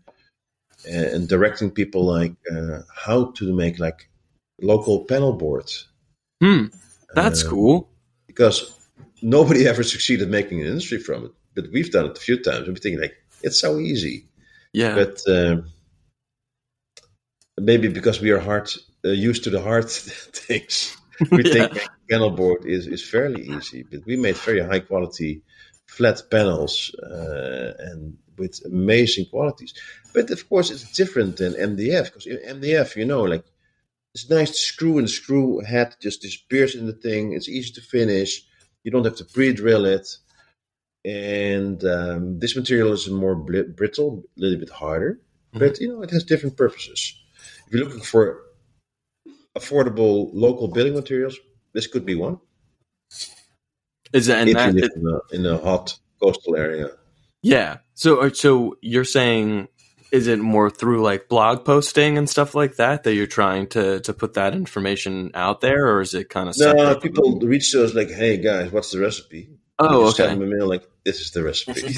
and, 0.88 1.06
and 1.06 1.28
directing 1.28 1.70
people 1.70 2.06
like 2.06 2.34
uh, 2.50 2.80
how 2.94 3.32
to 3.32 3.52
make 3.52 3.78
like 3.78 4.08
local 4.62 5.04
panel 5.04 5.34
boards. 5.34 5.86
Hmm. 6.42 6.66
That's 7.14 7.44
uh, 7.44 7.50
cool. 7.50 7.90
because 8.26 8.56
nobody 9.20 9.66
ever 9.72 9.82
succeeded 9.82 10.30
making 10.30 10.62
an 10.62 10.68
industry 10.68 10.98
from 10.98 11.26
it 11.26 11.32
but 11.54 11.70
we've 11.72 11.90
done 11.90 12.06
it 12.06 12.18
a 12.18 12.20
few 12.20 12.42
times 12.42 12.66
and 12.66 12.68
we're 12.68 12.76
thinking 12.76 13.00
like 13.00 13.16
it's 13.42 13.58
so 13.58 13.78
easy. 13.78 14.26
Yeah. 14.72 14.94
But 14.94 15.22
um, 15.28 15.70
maybe 17.60 17.88
because 17.88 18.20
we 18.20 18.30
are 18.30 18.40
hard 18.40 18.70
uh, 19.04 19.10
used 19.10 19.44
to 19.44 19.50
the 19.50 19.60
hard 19.60 19.88
things 19.90 20.96
we 21.30 21.44
yeah. 21.44 21.52
think 21.52 21.88
panel 22.10 22.30
board 22.30 22.64
is, 22.64 22.86
is 22.86 23.08
fairly 23.08 23.42
easy, 23.42 23.84
but 23.90 24.04
we 24.06 24.16
made 24.16 24.36
very 24.36 24.60
high 24.60 24.80
quality 24.80 25.42
flat 25.86 26.22
panels 26.30 26.94
uh, 27.02 27.74
and 27.78 28.16
with 28.36 28.60
amazing 28.64 29.26
qualities. 29.26 29.74
But 30.12 30.30
of 30.30 30.48
course, 30.48 30.70
it's 30.70 30.90
different 30.92 31.36
than 31.36 31.52
MDF 31.54 32.04
because 32.04 32.26
in 32.26 32.38
MDF, 32.60 32.96
you 32.96 33.04
know, 33.04 33.22
like 33.22 33.44
it's 34.14 34.30
nice 34.30 34.50
to 34.50 34.56
screw 34.56 34.98
and 34.98 35.08
screw 35.10 35.60
head 35.60 35.94
just 36.00 36.22
disappears 36.22 36.74
in 36.74 36.86
the 36.86 36.92
thing. 36.92 37.32
It's 37.32 37.48
easy 37.48 37.72
to 37.74 37.80
finish. 37.80 38.44
You 38.82 38.90
don't 38.90 39.04
have 39.04 39.16
to 39.16 39.24
pre-drill 39.24 39.86
it. 39.86 40.16
And 41.04 41.84
um, 41.84 42.38
this 42.38 42.56
material 42.56 42.92
is 42.92 43.08
more 43.10 43.34
brittle, 43.34 44.24
a 44.36 44.40
little 44.40 44.58
bit 44.58 44.70
harder, 44.70 45.20
mm-hmm. 45.52 45.58
but 45.58 45.78
you 45.78 45.88
know 45.88 46.02
it 46.02 46.10
has 46.10 46.24
different 46.24 46.56
purposes. 46.56 47.14
If 47.66 47.72
you're 47.72 47.84
looking 47.84 48.00
for 48.00 48.42
affordable 49.56 50.30
local 50.32 50.68
building 50.68 50.94
materials, 50.94 51.38
this 51.72 51.86
could 51.86 52.04
be 52.04 52.14
one. 52.14 52.38
Is 54.12 54.26
that, 54.26 54.46
if 54.46 54.54
that, 54.54 54.74
in, 54.74 55.06
a, 55.06 55.34
in 55.34 55.46
a 55.46 55.58
hot 55.58 55.98
coastal 56.22 56.56
area? 56.56 56.90
Yeah. 57.42 57.78
So, 57.94 58.20
uh, 58.20 58.30
so 58.30 58.76
you're 58.80 59.04
saying, 59.04 59.68
is 60.12 60.28
it 60.28 60.38
more 60.38 60.70
through 60.70 61.02
like 61.02 61.28
blog 61.28 61.64
posting 61.64 62.16
and 62.16 62.30
stuff 62.30 62.54
like 62.54 62.76
that 62.76 63.02
that 63.02 63.14
you're 63.14 63.26
trying 63.26 63.66
to 63.68 63.98
to 64.00 64.12
put 64.12 64.34
that 64.34 64.54
information 64.54 65.32
out 65.34 65.60
there, 65.60 65.88
or 65.88 66.00
is 66.00 66.14
it 66.14 66.28
kind 66.28 66.48
of 66.48 66.54
no? 66.56 66.94
People 66.96 67.40
reach 67.40 67.72
to 67.72 67.84
us 67.84 67.94
like, 67.94 68.10
"Hey 68.10 68.36
guys, 68.36 68.70
what's 68.70 68.92
the 68.92 69.00
recipe?" 69.00 69.50
Oh, 69.80 70.06
okay. 70.06 70.28
Send 70.28 70.40
them 70.40 70.52
a 70.52 70.54
mail 70.54 70.68
like, 70.68 70.88
"This 71.04 71.20
is 71.20 71.32
the 71.32 71.42
recipe." 71.42 71.82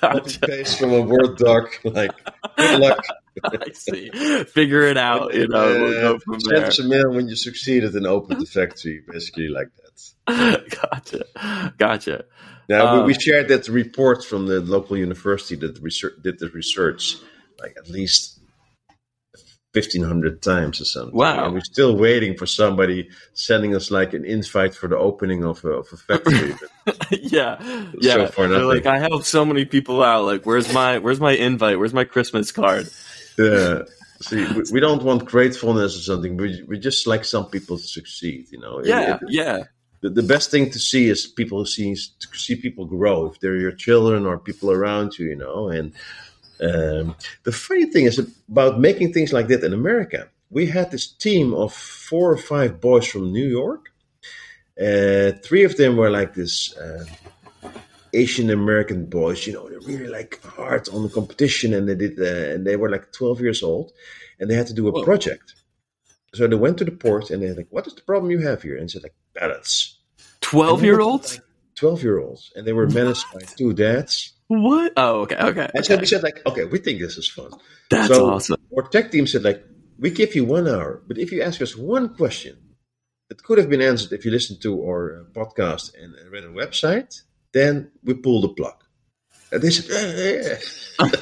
gotcha. 0.00 0.64
From 0.78 0.92
a 0.92 1.02
Word 1.02 1.36
doc. 1.36 1.80
Like, 1.84 2.12
good 2.60 2.80
luck. 2.80 3.04
I 3.44 3.72
see. 3.72 4.10
Figure 4.44 4.82
it 4.82 4.96
out. 4.96 5.34
You 5.34 5.48
know, 5.48 5.80
we'll 5.80 6.00
go 6.00 6.18
from 6.18 6.40
send 6.40 6.56
there. 6.56 6.66
us 6.66 6.82
mail 6.82 7.10
when 7.10 7.28
you 7.28 7.36
succeeded 7.36 7.94
and 7.94 8.06
open 8.06 8.38
the 8.38 8.46
factory, 8.46 9.02
basically 9.06 9.48
like 9.48 9.68
that. 9.76 9.80
gotcha. 10.82 11.72
Gotcha. 11.78 12.24
Now 12.68 12.86
um, 12.86 12.98
we, 13.00 13.06
we, 13.06 13.14
um, 13.14 13.20
shared 13.20 13.48
that 13.48 13.68
report 13.68 14.24
from 14.24 14.46
the 14.46 14.60
local 14.60 14.96
university 14.96 15.56
that 15.56 15.80
research, 15.80 16.14
did 16.22 16.38
the 16.38 16.48
research, 16.50 17.16
like 17.60 17.74
at 17.76 17.88
least 17.88 18.39
1500 19.72 20.42
times 20.42 20.80
or 20.80 20.84
something. 20.84 21.16
Wow. 21.16 21.44
And 21.44 21.54
we're 21.54 21.60
still 21.60 21.96
waiting 21.96 22.36
for 22.36 22.44
somebody 22.44 23.08
sending 23.34 23.76
us 23.76 23.90
like 23.90 24.14
an 24.14 24.24
invite 24.24 24.74
for 24.74 24.88
the 24.88 24.98
opening 24.98 25.44
of 25.44 25.64
a, 25.64 25.68
of 25.68 25.88
a 25.92 25.96
factory. 25.96 26.54
yeah. 27.12 27.86
Yeah. 28.00 28.30
So 28.30 28.46
like, 28.66 28.86
I 28.86 28.98
help 28.98 29.24
so 29.24 29.44
many 29.44 29.64
people 29.64 30.02
out. 30.02 30.24
Like, 30.24 30.44
where's 30.44 30.72
my, 30.72 30.98
where's 30.98 31.20
my 31.20 31.32
invite? 31.32 31.78
Where's 31.78 31.94
my 31.94 32.04
Christmas 32.04 32.50
card? 32.50 32.88
Yeah. 33.38 33.82
See, 34.22 34.44
we, 34.54 34.62
we 34.72 34.80
don't 34.80 35.02
want 35.02 35.24
gratefulness 35.24 35.96
or 35.96 36.00
something. 36.00 36.36
We, 36.36 36.64
we 36.66 36.78
just 36.78 37.06
like 37.06 37.24
some 37.24 37.46
people 37.48 37.76
to 37.76 37.82
succeed, 37.82 38.46
you 38.50 38.58
know? 38.58 38.82
Yeah. 38.82 39.16
It, 39.16 39.22
it, 39.22 39.30
yeah. 39.30 39.64
The, 40.00 40.10
the 40.10 40.22
best 40.22 40.50
thing 40.50 40.70
to 40.70 40.78
see 40.80 41.08
is 41.08 41.26
people 41.26 41.58
who 41.58 41.66
see, 41.66 41.94
to 41.94 42.28
see 42.36 42.56
people 42.56 42.86
grow. 42.86 43.26
If 43.26 43.38
they're 43.38 43.56
your 43.56 43.72
children 43.72 44.26
or 44.26 44.38
people 44.38 44.72
around 44.72 45.18
you, 45.18 45.28
you 45.28 45.36
know, 45.36 45.68
and, 45.68 45.92
um, 46.60 47.16
the 47.44 47.52
funny 47.52 47.86
thing 47.86 48.04
is 48.04 48.18
about 48.18 48.78
making 48.78 49.12
things 49.12 49.32
like 49.32 49.48
that 49.48 49.64
in 49.64 49.72
America. 49.72 50.28
We 50.50 50.66
had 50.66 50.90
this 50.90 51.06
team 51.06 51.54
of 51.54 51.72
four 51.72 52.30
or 52.30 52.36
five 52.36 52.80
boys 52.80 53.06
from 53.06 53.32
New 53.32 53.46
York. 53.46 53.92
Uh, 54.78 55.32
three 55.42 55.64
of 55.64 55.76
them 55.76 55.96
were 55.96 56.10
like 56.10 56.34
this 56.34 56.76
uh, 56.76 57.04
Asian 58.12 58.50
American 58.50 59.06
boys. 59.06 59.46
You 59.46 59.54
know, 59.54 59.68
they're 59.68 59.80
really 59.80 60.08
like 60.08 60.42
hard 60.42 60.88
on 60.90 61.02
the 61.02 61.08
competition, 61.08 61.72
and 61.72 61.88
they 61.88 61.94
did. 61.94 62.18
Uh, 62.18 62.54
and 62.54 62.66
they 62.66 62.76
were 62.76 62.90
like 62.90 63.12
twelve 63.12 63.40
years 63.40 63.62
old, 63.62 63.92
and 64.38 64.50
they 64.50 64.54
had 64.54 64.66
to 64.66 64.74
do 64.74 64.88
a 64.88 64.92
Whoa. 64.92 65.04
project. 65.04 65.54
So 66.34 66.46
they 66.46 66.56
went 66.56 66.78
to 66.78 66.84
the 66.84 66.92
port, 66.92 67.30
and 67.30 67.42
they're 67.42 67.54
like, 67.54 67.68
"What 67.70 67.86
is 67.86 67.94
the 67.94 68.02
problem 68.02 68.30
you 68.30 68.40
have 68.40 68.62
here?" 68.62 68.76
And 68.76 68.90
said 68.90 69.02
like 69.02 69.14
balance. 69.34 69.98
Twelve 70.40 70.82
year 70.82 71.00
olds. 71.00 71.40
Twelve 71.74 72.02
year 72.02 72.18
olds, 72.18 72.52
and 72.56 72.66
they 72.66 72.72
were 72.72 72.88
managed 72.88 73.24
by 73.32 73.40
two 73.40 73.72
dads 73.72 74.32
what? 74.50 74.92
Oh, 74.96 75.20
okay, 75.20 75.36
okay. 75.36 75.68
And 75.72 75.86
so 75.86 75.96
we 75.96 76.06
said 76.06 76.24
like, 76.24 76.42
okay, 76.44 76.64
we 76.64 76.78
think 76.78 76.98
this 76.98 77.16
is 77.16 77.28
fun. 77.28 77.52
That's 77.88 78.08
so 78.08 78.30
awesome. 78.30 78.56
Our 78.76 78.82
tech 78.88 79.12
team 79.12 79.28
said 79.28 79.44
like, 79.44 79.64
we 79.96 80.10
give 80.10 80.34
you 80.34 80.44
one 80.44 80.66
hour, 80.66 81.02
but 81.06 81.18
if 81.18 81.30
you 81.30 81.40
ask 81.40 81.62
us 81.62 81.76
one 81.76 82.16
question 82.16 82.58
that 83.28 83.44
could 83.44 83.58
have 83.58 83.70
been 83.70 83.80
answered 83.80 84.12
if 84.12 84.24
you 84.24 84.32
listened 84.32 84.60
to 84.62 84.82
our 84.82 85.20
uh, 85.20 85.24
podcast 85.32 85.94
and 85.94 86.16
read 86.32 86.42
a 86.42 86.48
website, 86.48 87.22
then 87.52 87.92
we 88.02 88.14
pull 88.14 88.40
the 88.40 88.48
plug. 88.48 88.74
And 89.52 89.62
they 89.62 89.70
said, 89.70 89.86
yeah, 89.88 90.58
yeah. 90.98 91.20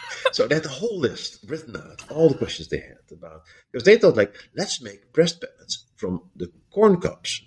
so 0.32 0.46
they 0.46 0.54
had 0.54 0.62
the 0.62 0.68
whole 0.68 1.00
list 1.00 1.40
written 1.48 1.74
out, 1.74 2.04
all 2.08 2.28
the 2.28 2.38
questions 2.38 2.68
they 2.68 2.78
had 2.78 2.98
about 3.10 3.42
because 3.72 3.84
they 3.84 3.96
thought 3.96 4.16
like, 4.16 4.32
let's 4.54 4.80
make 4.80 5.12
pressed 5.12 5.40
pellets 5.40 5.86
from 5.96 6.22
the 6.36 6.52
corn 6.72 7.00
cobs. 7.00 7.42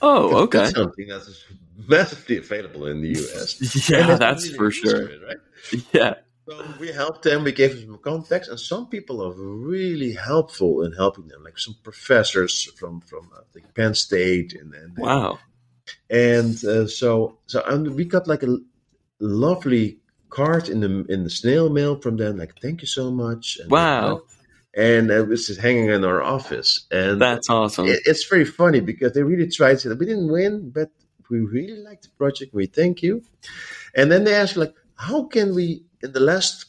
Oh, 0.00 0.42
okay. 0.44 0.58
That's 0.58 0.74
something 0.74 1.08
that's 1.08 1.44
massively 1.88 2.38
available 2.38 2.86
in 2.86 3.00
the 3.00 3.10
US. 3.10 3.88
yeah, 3.90 4.16
that's 4.16 4.50
for 4.50 4.70
sure. 4.70 5.08
It, 5.08 5.20
right? 5.26 5.36
Yeah. 5.92 6.14
So 6.48 6.64
we 6.80 6.90
helped 6.90 7.22
them. 7.22 7.44
We 7.44 7.52
gave 7.52 7.76
them 7.76 7.86
some 7.86 7.98
context, 7.98 8.50
and 8.50 8.58
some 8.58 8.88
people 8.88 9.24
are 9.24 9.32
really 9.32 10.12
helpful 10.12 10.82
in 10.82 10.92
helping 10.92 11.28
them, 11.28 11.44
like 11.44 11.56
some 11.56 11.76
professors 11.84 12.64
from 12.76 13.00
from 13.00 13.30
I 13.32 13.42
think 13.52 13.72
Penn 13.74 13.94
State, 13.94 14.52
and, 14.54 14.74
and 14.74 14.98
wow. 14.98 15.38
And 16.10 16.56
uh, 16.64 16.88
so 16.88 17.38
so 17.46 17.62
and 17.66 17.94
we 17.94 18.04
got 18.04 18.26
like 18.26 18.42
a 18.42 18.58
lovely 19.20 19.98
card 20.30 20.68
in 20.68 20.80
the 20.80 21.04
in 21.08 21.22
the 21.22 21.30
snail 21.30 21.70
mail 21.70 21.94
from 21.96 22.16
them, 22.16 22.38
like 22.38 22.58
thank 22.60 22.80
you 22.80 22.88
so 22.88 23.12
much. 23.12 23.58
And, 23.60 23.70
wow. 23.70 24.22
and 24.74 25.10
it 25.10 25.28
was 25.28 25.46
just 25.46 25.60
hanging 25.60 25.90
in 25.90 26.04
our 26.04 26.22
office, 26.22 26.86
and 26.90 27.20
that's 27.20 27.48
awesome. 27.48 27.86
It, 27.86 28.00
it's 28.04 28.26
very 28.26 28.44
funny 28.44 28.80
because 28.80 29.12
they 29.12 29.22
really 29.22 29.48
tried 29.48 29.78
to. 29.80 29.94
We 29.94 30.06
didn't 30.06 30.32
win, 30.32 30.70
but 30.70 30.90
we 31.32 31.40
really 31.40 31.78
like 31.82 32.02
the 32.02 32.10
project. 32.10 32.52
We 32.52 32.66
thank 32.66 33.02
you. 33.02 33.24
And 33.94 34.12
then 34.12 34.24
they 34.24 34.34
ask, 34.34 34.54
like, 34.54 34.74
how 34.94 35.24
can 35.24 35.54
we, 35.54 35.84
in 36.02 36.12
the 36.12 36.20
last 36.20 36.66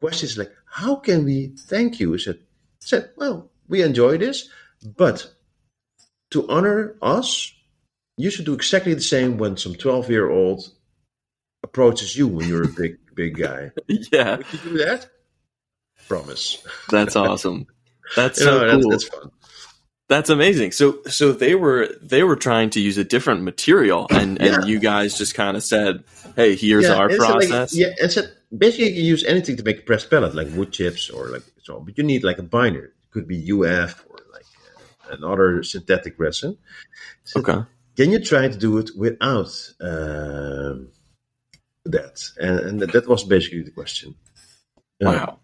questions, 0.00 0.38
like, 0.38 0.52
how 0.64 0.94
can 0.94 1.24
we 1.24 1.48
thank 1.58 1.98
you? 1.98 2.14
I 2.14 2.18
said, 2.18 2.38
said, 2.78 3.10
"Well, 3.16 3.50
we 3.68 3.82
enjoy 3.82 4.16
this, 4.18 4.48
but 4.96 5.28
to 6.30 6.48
honor 6.48 6.94
us, 7.02 7.52
you 8.16 8.30
should 8.30 8.44
do 8.46 8.54
exactly 8.54 8.94
the 8.94 9.00
same 9.14 9.36
when 9.38 9.56
some 9.56 9.74
twelve-year-old 9.74 10.70
approaches 11.64 12.16
you 12.16 12.28
when 12.28 12.48
you're 12.48 12.64
a 12.64 12.68
big, 12.68 12.98
big 13.14 13.36
guy. 13.36 13.72
Yeah, 14.12 14.36
Would 14.36 14.46
you 14.52 14.58
do 14.70 14.78
that? 14.78 15.10
Promise. 16.08 16.64
that's 16.88 17.16
awesome. 17.16 17.66
That's 18.16 18.38
You 18.40 18.44
so 18.46 18.58
know, 18.58 18.66
that's, 18.70 18.88
that's 18.88 19.04
fun. 19.08 19.30
That's 20.10 20.28
amazing. 20.28 20.72
So 20.72 20.98
so 21.06 21.30
they 21.30 21.54
were 21.54 21.88
they 22.02 22.24
were 22.24 22.34
trying 22.34 22.70
to 22.70 22.80
use 22.80 22.98
a 22.98 23.04
different 23.04 23.44
material 23.44 24.08
and, 24.10 24.42
and 24.42 24.66
you 24.66 24.80
guys 24.80 25.16
just 25.16 25.36
kind 25.36 25.56
of 25.56 25.62
said, 25.62 26.02
"Hey, 26.34 26.56
here's 26.56 26.90
our 26.90 27.04
and 27.04 27.14
it's 27.14 27.20
like- 27.22 27.48
process." 27.48 27.76
yeah, 27.76 27.92
and 28.02 28.10
so 28.10 28.22
basically 28.50 28.88
you 28.88 28.94
can 28.96 29.04
use 29.04 29.24
anything 29.24 29.56
to 29.58 29.62
make 29.62 29.78
a 29.78 29.82
pressed 29.82 30.10
pellet, 30.10 30.34
like 30.34 30.48
wood 30.50 30.72
chips 30.72 31.10
or 31.10 31.28
like 31.28 31.44
so. 31.62 31.78
But 31.78 31.96
you 31.96 32.02
need 32.02 32.24
like 32.24 32.38
a 32.38 32.42
binder. 32.42 32.86
It 32.86 33.10
could 33.12 33.28
be 33.28 33.38
UF 33.52 34.04
or 34.10 34.18
like 34.32 34.46
uh, 34.66 35.14
another 35.14 35.62
synthetic 35.62 36.18
resin. 36.18 36.58
So 37.22 37.38
Okay. 37.40 37.62
Can 37.96 38.10
you 38.10 38.18
try 38.18 38.48
to 38.48 38.58
do 38.58 38.78
it 38.78 38.90
without 38.96 39.52
um, 39.80 40.88
that? 41.84 42.16
And, 42.36 42.58
and 42.58 42.80
that 42.80 43.06
was 43.06 43.22
basically 43.22 43.62
the 43.62 43.70
question. 43.70 44.16
Yeah. 44.98 45.08
Wow. 45.08 45.38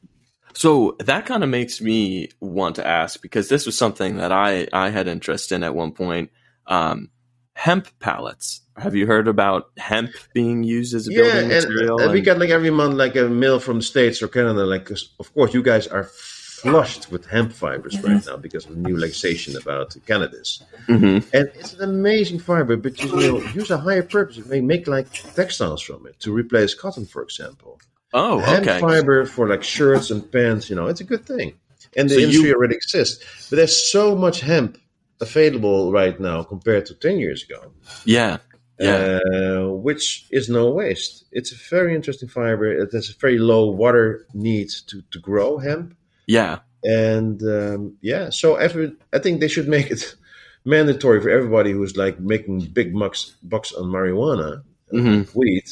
So 0.57 0.97
that 1.01 1.27
kind 1.27 1.45
of 1.45 1.51
makes 1.51 1.81
me 1.83 2.31
want 2.41 2.77
to 2.77 2.87
ask 2.87 3.21
because 3.21 3.49
this 3.51 3.67
was 3.67 3.77
something 3.77 4.17
that 4.17 4.33
I 4.33 4.67
I 4.73 4.89
had 4.91 5.07
interest 5.07 5.53
in 5.53 5.63
at 5.63 5.75
one 5.75 5.93
point. 5.93 6.31
Um, 6.67 7.11
hemp 7.53 7.87
pallets. 8.01 8.61
Have 8.77 8.95
you 8.95 9.07
heard 9.07 9.29
about 9.29 9.71
hemp 9.79 10.11
being 10.35 10.63
used 10.63 10.95
as 10.95 11.09
a 11.09 11.13
Yeah, 11.13 11.23
building 11.23 11.51
and, 11.53 11.65
material? 11.65 12.01
and 12.01 12.13
we 12.13 12.21
get 12.21 12.39
like 12.39 12.51
every 12.51 12.71
month 12.71 12.95
like 12.95 13.17
a 13.17 13.29
mail 13.29 13.59
from 13.61 13.77
the 13.79 13.83
states 13.83 14.23
or 14.23 14.29
Canada. 14.29 14.65
Like, 14.65 14.85
'cause 14.87 15.11
of 15.21 15.33
course, 15.35 15.53
you 15.55 15.63
guys 15.63 15.87
are 15.87 16.05
flushed 16.05 17.11
with 17.13 17.27
hemp 17.27 17.53
fibers 17.53 18.01
right 18.03 18.25
now 18.27 18.37
because 18.37 18.65
of 18.67 18.73
the 18.75 18.81
new 18.89 18.97
legislation 18.97 19.57
about 19.57 19.95
cannabis. 20.07 20.63
Mhm. 20.89 21.23
And 21.33 21.51
it's 21.59 21.75
an 21.75 21.83
amazing 21.83 22.39
fiber, 22.41 22.77
but 22.77 23.01
you 23.03 23.11
know, 23.15 23.39
use 23.55 23.71
a 23.71 23.79
higher 23.79 24.03
purpose. 24.03 24.37
You 24.39 24.45
may 24.47 24.61
make 24.63 24.87
like 24.89 25.07
textiles 25.35 25.83
from 25.83 26.07
it 26.07 26.19
to 26.21 26.33
replace 26.33 26.73
cotton, 26.75 27.05
for 27.07 27.23
example. 27.23 27.79
Oh, 28.19 28.39
Hemp 28.39 28.67
fiber 28.81 29.27
for 29.27 29.45
like 29.49 29.63
shirts 29.63 30.11
and 30.11 30.21
pants, 30.33 30.71
you 30.71 30.77
know, 30.77 30.87
it's 30.87 31.01
a 31.03 31.05
good 31.13 31.25
thing. 31.27 31.49
And 31.97 32.09
the 32.09 32.15
So 32.15 32.21
you- 32.21 32.27
industry 32.27 32.53
already 32.55 32.75
exists. 32.75 33.15
But 33.51 33.57
there's 33.57 33.77
so 33.93 34.17
much 34.17 34.41
hemp 34.41 34.79
available 35.21 35.93
right 35.93 36.19
now 36.21 36.43
compared 36.43 36.85
to 36.87 36.95
10 36.95 37.19
years 37.19 37.43
ago, 37.45 37.73
Yeah. 38.05 38.39
Yeah. 38.79 39.19
uh, 39.35 39.69
which 39.87 40.27
is 40.31 40.49
no 40.49 40.71
waste. 40.71 41.25
It's 41.33 41.53
a 41.53 41.57
very 41.71 41.95
interesting 41.95 42.29
fiber. 42.29 42.67
It 42.83 42.93
has 42.93 43.09
a 43.11 43.15
very 43.19 43.39
low 43.39 43.71
water 43.71 44.27
need 44.35 44.69
to, 44.89 45.03
to 45.13 45.19
grow 45.19 45.59
hemp. 45.59 45.95
yeah. 46.27 46.59
And 46.85 47.43
um, 47.43 47.97
yeah, 48.01 48.31
so 48.31 48.57
every, 48.57 48.93
I 49.13 49.19
think 49.19 49.41
they 49.41 49.49
should 49.49 49.67
make 49.67 49.91
it 49.91 50.15
mandatory 50.65 51.21
for 51.21 51.31
everybody 51.31 51.73
who's 51.73 51.97
like 51.97 52.21
making 52.21 52.61
big 52.73 52.93
bucks, 52.97 53.35
bucks 53.43 53.73
on 53.73 53.87
marijuana, 53.91 54.63
hmm 54.91 55.23
weed, 55.35 55.65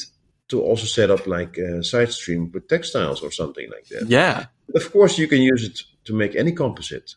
to 0.49 0.61
also 0.61 0.85
set 0.85 1.09
up 1.09 1.25
like 1.27 1.57
a 1.57 1.83
side 1.83 2.11
stream 2.11 2.51
with 2.53 2.67
textiles 2.67 3.21
or 3.23 3.31
something 3.31 3.67
like 3.71 3.87
that. 3.87 4.07
Yeah. 4.07 4.45
Of 4.73 4.91
course, 4.91 5.17
you 5.17 5.27
can 5.27 5.41
use 5.41 5.63
it 5.63 5.79
to 6.05 6.13
make 6.13 6.35
any 6.35 6.51
composite 6.51 7.15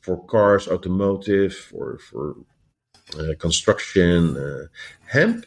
for 0.00 0.24
cars, 0.26 0.68
automotive, 0.68 1.54
for 1.54 1.98
for 1.98 2.36
uh, 3.18 3.34
construction. 3.38 4.36
Uh, 4.36 4.66
hemp 5.06 5.46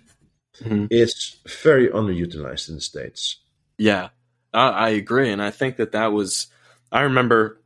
Mhm. 0.63 0.87
is 0.91 1.37
very 1.63 1.87
underutilized 1.87 2.67
in 2.69 2.75
the 2.75 2.81
states. 2.81 3.37
Yeah, 3.77 4.09
I, 4.53 4.69
I 4.69 4.89
agree, 4.89 5.31
and 5.31 5.41
I 5.41 5.51
think 5.51 5.77
that 5.77 5.91
that 5.93 6.11
was. 6.11 6.47
I 6.91 7.01
remember. 7.01 7.58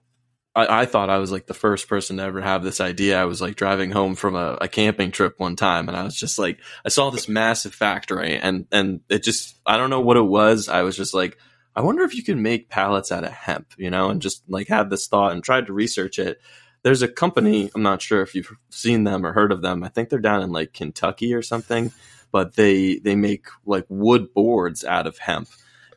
I, 0.55 0.81
I 0.81 0.85
thought 0.85 1.09
I 1.09 1.17
was 1.17 1.31
like 1.31 1.47
the 1.47 1.53
first 1.53 1.87
person 1.87 2.17
to 2.17 2.23
ever 2.23 2.41
have 2.41 2.63
this 2.63 2.79
idea. 2.79 3.19
I 3.19 3.25
was 3.25 3.41
like 3.41 3.55
driving 3.55 3.91
home 3.91 4.15
from 4.15 4.35
a, 4.35 4.57
a 4.61 4.67
camping 4.67 5.11
trip 5.11 5.35
one 5.37 5.55
time, 5.55 5.87
and 5.87 5.97
I 5.97 6.03
was 6.03 6.15
just 6.15 6.37
like, 6.37 6.59
I 6.85 6.89
saw 6.89 7.09
this 7.09 7.27
massive 7.27 7.73
factory, 7.73 8.37
and 8.37 8.67
and 8.71 9.01
it 9.09 9.23
just, 9.23 9.59
I 9.65 9.77
don't 9.77 9.89
know 9.89 10.01
what 10.01 10.17
it 10.17 10.21
was. 10.21 10.69
I 10.69 10.81
was 10.83 10.95
just 10.95 11.13
like, 11.13 11.37
I 11.75 11.81
wonder 11.81 12.03
if 12.03 12.15
you 12.15 12.23
can 12.23 12.41
make 12.41 12.69
pallets 12.69 13.11
out 13.11 13.23
of 13.23 13.31
hemp, 13.31 13.73
you 13.77 13.89
know, 13.89 14.09
and 14.09 14.21
just 14.21 14.43
like 14.47 14.67
had 14.67 14.89
this 14.89 15.07
thought 15.07 15.31
and 15.31 15.43
tried 15.43 15.67
to 15.67 15.73
research 15.73 16.19
it. 16.19 16.39
There's 16.83 17.01
a 17.01 17.07
company. 17.07 17.71
I'm 17.73 17.81
not 17.81 18.01
sure 18.01 18.21
if 18.21 18.35
you've 18.35 18.51
seen 18.69 19.05
them 19.05 19.25
or 19.25 19.33
heard 19.33 19.51
of 19.51 19.61
them. 19.61 19.83
I 19.83 19.89
think 19.89 20.09
they're 20.09 20.19
down 20.19 20.41
in 20.41 20.51
like 20.51 20.73
Kentucky 20.73 21.33
or 21.33 21.41
something, 21.41 21.91
but 22.31 22.55
they 22.55 22.97
they 22.97 23.15
make 23.15 23.47
like 23.65 23.85
wood 23.89 24.33
boards 24.33 24.83
out 24.83 25.07
of 25.07 25.17
hemp, 25.17 25.47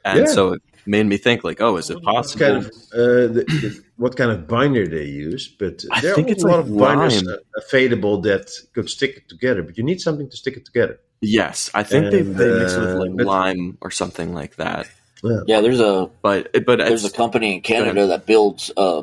and 0.06 0.20
Yeah. 0.20 0.26
so 0.26 0.52
it 0.54 0.62
made 0.86 1.06
me 1.06 1.16
think 1.16 1.44
like, 1.44 1.60
oh, 1.60 1.76
is 1.76 1.90
it 1.90 1.96
What 2.02 2.14
possible? 2.14 2.46
kind 2.46 2.56
of 2.58 2.66
uh, 2.66 3.26
the, 3.36 3.44
the, 3.62 3.82
what 3.96 4.16
kind 4.16 4.30
of 4.30 4.46
binder 4.46 4.86
they 4.86 5.04
use? 5.04 5.48
But 5.48 5.84
I 5.90 6.00
there 6.00 6.14
think 6.14 6.28
are 6.28 6.32
it's 6.32 6.44
a 6.44 6.46
lot 6.46 6.60
like 6.60 6.66
of 6.70 6.76
binders 6.76 7.22
lime. 7.24 7.36
available 7.68 8.20
that 8.22 8.50
could 8.74 8.88
stick 8.88 9.16
it 9.16 9.28
together. 9.28 9.62
But 9.62 9.76
you 9.78 9.84
need 9.84 10.00
something 10.00 10.28
to 10.30 10.36
stick 10.36 10.56
it 10.56 10.64
together. 10.64 10.98
yes, 11.20 11.70
I 11.74 11.82
think 11.82 12.10
they, 12.12 12.20
And, 12.20 12.36
they 12.36 12.58
mix 12.60 12.72
it 12.74 12.80
with 12.80 12.90
uh, 12.90 12.98
like 13.04 13.16
but- 13.16 13.26
lime 13.26 13.78
or 13.80 13.90
something 13.90 14.32
like 14.34 14.56
that. 14.56 14.86
Yeah, 15.46 15.60
there's 15.60 15.80
a 15.80 16.08
But 16.22 16.52
but 16.66 16.78
there's 16.78 17.04
a 17.04 17.10
company 17.10 17.54
in 17.54 17.60
Canada 17.62 18.06
that 18.08 18.26
builds 18.26 18.70
uh, 18.76 19.02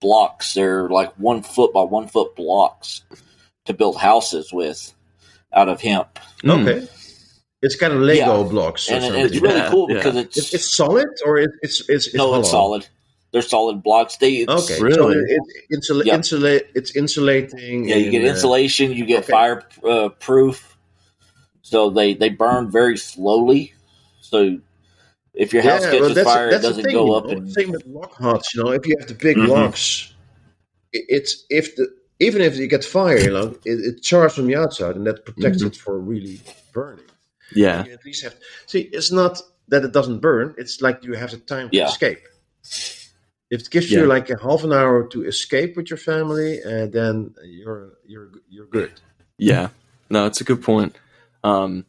blocks. 0.00 0.54
They're 0.54 0.88
like 0.88 1.12
one 1.18 1.42
foot 1.42 1.74
by 1.74 1.82
one 1.82 2.06
foot 2.08 2.36
blocks 2.36 3.02
to 3.66 3.74
build 3.74 3.96
houses 3.98 4.50
with 4.52 4.94
out 5.52 5.68
of 5.68 5.80
hemp, 5.82 6.18
mm, 6.42 6.62
Okay, 6.62 6.88
it's 7.62 7.76
kind 7.76 7.92
of 7.92 8.00
Lego 8.00 8.44
blocks 8.44 8.88
and 8.88 8.98
it- 9.04 9.08
something. 9.08 9.24
it's 9.26 9.40
really 9.40 9.56
Yeah, 9.56 9.70
cool 9.70 9.86
yeah. 9.90 9.96
because 9.96 10.16
it's, 10.16 10.36
It's, 10.38 10.54
it's 10.54 10.76
solid 10.76 11.08
or 11.24 11.38
it, 11.38 11.50
it's 11.62 11.80
it's, 11.88 12.06
it's 12.08 12.14
no, 12.14 12.34
it's 12.40 12.50
solid. 12.50 12.86
They're 13.30 13.42
solid 13.42 13.82
blocks. 13.82 14.16
They 14.16 14.36
it's, 14.36 14.50
Okay, 14.52 14.78
so 14.78 14.82
Really? 14.82 15.16
it, 15.18 15.26
it's 15.28 15.74
insula- 15.90 16.04
Yeah. 16.06 16.14
insulate. 16.14 16.70
It's 16.74 16.96
insulating. 16.96 17.88
Yeah, 17.88 17.96
you 17.96 18.10
get 18.10 18.22
and, 18.22 18.30
uh, 18.30 18.32
insulation, 18.34 18.92
you 18.92 19.04
get 19.04 19.24
okay. 19.24 19.32
fire 19.32 19.64
uh, 19.84 20.08
proof. 20.10 20.76
So 21.62 21.90
they 21.90 22.14
they 22.14 22.30
burn 22.30 22.70
very 22.70 22.96
slowly. 22.96 23.74
So 24.22 24.58
if 25.34 25.52
your 25.52 25.62
house 25.62 25.82
yeah, 25.82 25.90
catches 25.98 26.14
well, 26.16 26.24
fire, 26.24 26.48
it 26.48 26.62
doesn't 26.62 26.84
thing, 26.84 26.94
go 26.94 27.06
you 27.06 27.12
up 27.14 27.24
know, 27.26 27.30
and 27.32 27.52
Same 27.52 27.70
with 27.70 27.84
lock 27.86 28.14
huts, 28.14 28.54
you 28.54 28.64
know. 28.64 28.70
If 28.70 28.86
you 28.86 28.94
have 28.98 29.08
the 29.08 29.14
big 29.14 29.36
Mhm. 29.36 29.48
locks, 29.48 30.12
it, 30.92 31.04
it's 31.08 31.44
if 31.50 31.76
the 31.76 31.92
even 32.20 32.40
if 32.40 32.56
you 32.56 32.66
get 32.66 32.84
fire, 32.84 33.18
you 33.18 33.30
know, 33.30 33.54
it, 33.66 33.78
it 33.88 34.02
charges 34.02 34.36
from 34.36 34.46
the 34.46 34.56
outside, 34.56 34.96
and 34.96 35.06
that 35.06 35.24
protects 35.26 35.62
Mhm. 35.62 35.66
it 35.66 35.76
for 35.76 35.98
really 35.98 36.40
burning. 36.72 37.04
Yeah, 37.54 37.84
You 37.84 37.92
at 37.92 38.04
least 38.04 38.24
have 38.24 38.36
see. 38.66 38.80
It's 38.80 39.10
not 39.12 39.40
that 39.68 39.84
it 39.84 39.92
doesn't 39.92 40.20
burn. 40.20 40.54
It's 40.58 40.80
like 40.80 41.04
you 41.04 41.14
have 41.14 41.30
the 41.30 41.38
time 41.38 41.70
to 41.70 41.76
Yeah. 41.76 41.86
escape. 41.88 42.20
If 43.50 43.60
it 43.62 43.70
gives 43.70 43.90
Yeah. 43.90 44.00
you 44.00 44.06
like 44.06 44.28
a 44.30 44.38
half 44.40 44.64
an 44.64 44.72
hour 44.72 45.06
to 45.08 45.24
escape 45.24 45.76
with 45.76 45.88
your 45.90 45.96
family, 45.98 46.62
uh, 46.62 46.86
then 46.86 47.34
you're 47.44 47.94
you're 48.06 48.30
you're 48.50 48.66
good. 48.66 48.92
yeah. 49.38 49.68
No, 50.10 50.26
it's 50.26 50.40
a 50.40 50.44
good 50.44 50.62
point. 50.62 50.96
Um, 51.44 51.84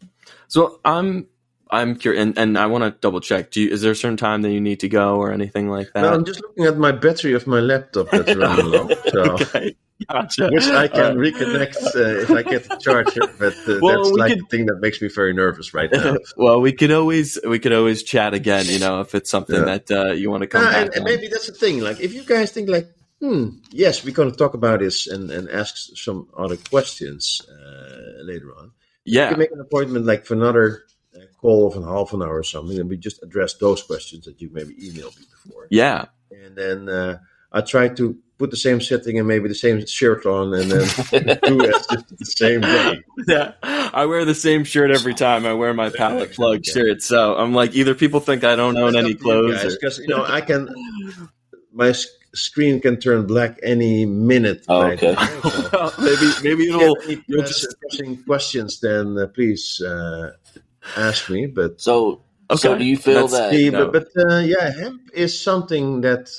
so 0.48 0.80
I'm 0.86 1.28
I'm 1.72 1.96
curious, 1.96 2.22
and, 2.22 2.38
and 2.38 2.58
I 2.58 2.66
want 2.66 2.84
to 2.84 2.92
double 3.00 3.20
check. 3.22 3.52
Do 3.52 3.62
you, 3.62 3.70
is 3.72 3.82
there 3.82 3.92
a 3.92 3.96
certain 3.96 4.18
time 4.18 4.42
that 4.42 4.52
you 4.52 4.60
need 4.60 4.80
to 4.82 4.90
go 4.90 5.18
or 5.18 5.32
anything 5.32 5.70
like 5.70 5.88
that? 5.94 6.02
Well, 6.04 6.14
I'm 6.16 6.26
just 6.26 6.42
looking 6.42 6.66
at 6.66 6.78
my 6.78 6.92
battery 6.92 7.34
of 7.34 7.46
my 7.48 7.60
laptop 7.60 8.10
that's 8.12 8.34
running 8.36 8.66
low, 8.66 8.88
so 9.12 9.20
okay, 9.36 9.76
gotcha. 10.08 10.50
which 10.52 10.64
I 10.66 10.88
can 10.88 11.12
Uh, 11.12 11.14
reconnect 11.16 11.76
uh, 11.96 12.22
if 12.22 12.32
I 12.32 12.44
get 12.44 12.64
the 12.70 12.78
charger. 12.78 13.22
But 13.38 13.56
uh, 13.68 13.80
Well, 13.82 14.04
that's 14.04 14.18
like 14.18 14.32
could- 14.34 14.40
the 14.42 14.46
thing 14.50 14.66
that 14.68 14.80
makes 14.80 15.02
me 15.02 15.08
very 15.10 15.34
nervous 15.34 15.74
right 15.74 15.92
now. 15.92 16.16
well, 16.38 16.62
we 16.62 16.72
could 16.74 16.92
always 16.92 17.38
we 17.48 17.60
could 17.60 17.74
always 17.74 18.04
chat 18.04 18.34
again. 18.34 18.66
You 18.68 18.80
know, 18.80 19.02
if 19.02 19.16
it's 19.16 19.30
something 19.30 19.56
Yeah. 19.56 19.66
that 19.78 19.92
uh, 19.92 20.12
you 20.14 20.30
want 20.30 20.42
to 20.42 20.48
come 20.48 20.64
back. 20.64 20.76
and, 20.88 20.96
and 20.96 21.04
maybe 21.04 21.28
that's 21.28 21.48
the 21.48 21.54
thing. 21.54 21.80
Like, 21.82 22.00
if 22.00 22.14
you 22.14 22.24
guys 22.24 22.52
think 22.52 22.70
like, 22.70 22.88
hmm, 23.20 23.50
yes, 23.72 24.04
we're 24.06 24.14
going 24.14 24.32
to 24.32 24.38
talk 24.38 24.54
about 24.54 24.80
this 24.80 25.08
and, 25.08 25.30
and 25.32 25.50
ask 25.50 25.76
some 25.96 26.28
other 26.38 26.56
questions 26.58 27.42
uh, 27.50 28.24
later 28.24 28.54
on. 28.58 28.72
You 29.06 29.20
yeah, 29.20 29.30
can 29.30 29.40
make 29.40 29.52
an 29.52 29.60
appointment 29.60 30.06
like 30.06 30.26
for 30.26 30.36
another 30.36 30.84
uh, 31.16 31.20
call 31.42 31.68
of 31.68 31.76
a 31.82 31.86
half 31.86 32.14
an 32.14 32.22
hour 32.22 32.38
or 32.38 32.44
something, 32.44 32.80
and 32.80 32.90
we 32.90 32.96
just 32.98 33.24
address 33.24 33.56
those 33.56 33.82
questions 33.82 34.26
that 34.26 34.40
you 34.40 34.50
maybe 34.54 34.74
emailed 34.76 35.18
me 35.20 35.26
before. 35.32 35.68
yeah, 35.72 36.06
And 36.32 36.56
then 36.56 36.88
uh, 36.90 37.18
I 37.52 37.62
try 37.62 37.88
to 37.90 38.18
put 38.38 38.52
the 38.52 38.58
same 38.58 38.80
setting 38.80 39.20
and 39.20 39.28
maybe 39.28 39.50
the 39.50 39.56
same 39.56 39.86
shirt 39.86 40.26
on, 40.26 40.54
and 40.54 40.72
then 40.72 40.88
do 41.44 41.60
it 41.62 41.76
the 42.18 42.26
same 42.26 42.62
day. 42.62 43.02
yeah. 43.28 43.54
I 43.64 44.06
wear 44.06 44.24
the 44.24 44.36
same 44.36 44.64
shirt 44.64 44.92
every 44.92 45.14
time 45.14 45.46
I 45.46 45.54
wear 45.54 45.74
my 45.74 45.90
pallet 45.90 46.34
plug 46.34 46.60
Okay. 46.60 46.72
shirt. 46.72 47.02
So 47.02 47.36
I'm 47.36 47.54
like, 47.54 47.76
either 47.76 47.96
people 47.96 48.20
think 48.22 48.44
I 48.44 48.56
don't 48.56 48.78
own 48.78 48.96
any 48.96 49.14
clothes. 49.16 49.64
or- 49.66 49.70
because 49.72 50.00
you 50.00 50.08
know 50.08 50.24
I 50.26 50.42
can. 50.42 50.70
My 51.74 51.94
screen 52.34 52.80
can 52.80 52.98
turn 52.98 53.26
black 53.26 53.60
any 53.64 54.06
minute. 54.06 54.64
Oh, 54.70 54.84
okay. 54.92 55.16
Well, 55.74 55.94
maybe 56.00 56.32
maybe 56.44 56.64
you 56.66 56.80
it'll 56.80 57.24
you'll 57.28 57.44
just 57.46 57.76
pressing 57.82 58.24
questions, 58.24 58.80
then 58.80 59.18
uh, 59.18 59.28
please 59.28 59.82
uh, 59.82 60.32
ask 60.98 61.30
me. 61.30 61.48
But 61.48 61.82
so 61.82 62.22
so 62.56 62.78
do 62.78 62.86
you 62.86 62.98
feel 62.98 63.28
that 63.28 63.52
the, 63.52 63.70
but, 63.72 63.92
but 63.92 64.08
uh, 64.32 64.40
yeah, 64.40 64.72
hemp 64.72 65.10
is 65.14 65.40
something 65.40 66.02
that 66.02 66.30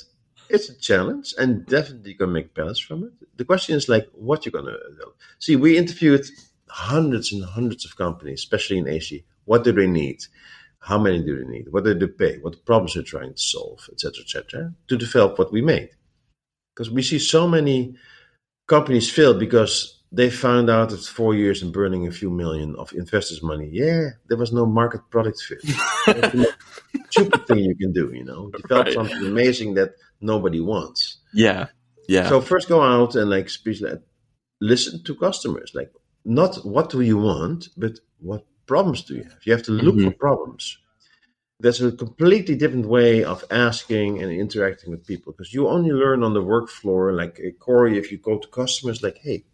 it's 0.53 0.69
a 0.69 0.77
challenge, 0.79 1.33
and 1.37 1.65
definitely 1.65 2.11
you 2.11 2.17
can 2.17 2.31
make 2.33 2.55
pellets 2.55 2.79
from 2.79 3.03
it. 3.05 3.13
The 3.37 3.45
question 3.45 3.75
is 3.75 3.89
like, 3.89 4.07
what 4.13 4.45
you're 4.45 4.51
gonna 4.51 4.77
do. 4.99 5.13
see. 5.39 5.55
We 5.55 5.77
interviewed 5.77 6.25
hundreds 6.69 7.31
and 7.33 7.43
hundreds 7.45 7.85
of 7.85 7.97
companies, 7.97 8.39
especially 8.41 8.79
in 8.79 8.87
Asia. 8.87 9.19
What 9.45 9.63
do 9.63 9.71
they 9.73 9.87
need? 9.87 10.19
How 10.79 10.99
many 10.99 11.23
do 11.23 11.37
they 11.37 11.49
need? 11.49 11.69
What 11.71 11.85
do 11.85 11.93
they 11.93 12.07
pay? 12.07 12.39
What 12.39 12.65
problems 12.65 12.93
they're 12.95 13.03
trying 13.03 13.33
to 13.33 13.39
solve, 13.39 13.89
etc., 13.91 14.23
etc., 14.23 14.73
to 14.89 14.97
develop 14.97 15.39
what 15.39 15.51
we 15.51 15.61
made. 15.61 15.89
because 16.75 16.91
we 16.91 17.03
see 17.03 17.19
so 17.19 17.47
many 17.47 17.95
companies 18.67 19.11
fail 19.11 19.33
because 19.33 20.00
they 20.11 20.29
found 20.29 20.69
out 20.69 20.91
after 20.91 21.11
four 21.11 21.33
years 21.33 21.61
and 21.61 21.71
burning 21.71 22.05
a 22.05 22.11
few 22.11 22.29
million 22.29 22.75
of 22.75 22.91
investors' 22.93 23.41
money. 23.41 23.69
Yeah, 23.71 24.09
there 24.27 24.37
was 24.37 24.51
no 24.51 24.65
market 24.65 25.01
product 25.09 25.41
fit. 25.41 25.61
stupid 27.09 27.47
thing 27.47 27.59
you 27.59 27.75
can 27.75 27.93
do, 27.93 28.11
you 28.13 28.25
know, 28.25 28.49
develop 28.49 28.87
right. 28.87 28.93
something 28.93 29.25
amazing 29.25 29.75
that 29.75 29.93
nobody 30.19 30.59
wants. 30.59 31.17
Yeah, 31.33 31.67
yeah. 32.07 32.27
So 32.27 32.41
first 32.41 32.67
go 32.67 32.81
out 32.81 33.15
and 33.15 33.29
like 33.29 33.49
speak, 33.49 33.81
listen 34.59 35.03
to 35.03 35.15
customers. 35.15 35.71
Like, 35.73 35.91
not 36.25 36.55
what 36.65 36.89
do 36.89 37.01
you 37.01 37.17
want, 37.17 37.69
but 37.77 37.99
what 38.19 38.45
problems 38.67 39.03
do 39.03 39.15
you 39.15 39.23
have? 39.23 39.39
You 39.45 39.53
have 39.53 39.63
to 39.63 39.71
look 39.71 39.95
mm-hmm. 39.95 40.09
for 40.09 40.15
problems. 40.15 40.77
There's 41.59 41.81
a 41.81 41.91
completely 41.91 42.55
different 42.55 42.87
way 42.87 43.23
of 43.23 43.45
asking 43.51 44.21
and 44.21 44.31
interacting 44.31 44.89
with 44.89 45.05
people 45.05 45.31
because 45.31 45.53
you 45.53 45.67
only 45.67 45.91
learn 45.91 46.23
on 46.23 46.33
the 46.33 46.41
work 46.41 46.69
floor. 46.69 47.13
Like 47.13 47.39
uh, 47.39 47.51
Cory, 47.59 47.99
if 47.99 48.11
you 48.11 48.17
go 48.17 48.39
to 48.39 48.47
customers, 48.47 49.03
like, 49.03 49.19
hey, 49.21 49.45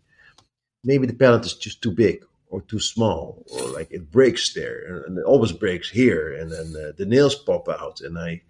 maybe 0.83 1.07
the 1.07 1.13
pallet 1.13 1.45
is 1.45 1.53
just 1.53 1.81
too 1.81 1.91
big 1.91 2.23
or 2.49 2.61
too 2.61 2.79
small, 2.79 3.43
or 3.51 3.67
like 3.69 3.91
it 3.91 4.11
breaks 4.11 4.53
there 4.53 5.03
and 5.05 5.17
it 5.17 5.25
always 5.25 5.51
breaks 5.51 5.89
here, 5.89 6.33
and 6.33 6.51
then 6.51 6.73
uh, 6.81 6.91
the 6.97 7.05
nails 7.05 7.35
pop 7.35 7.67
out, 7.67 8.01
and 8.01 8.17
I 8.17 8.41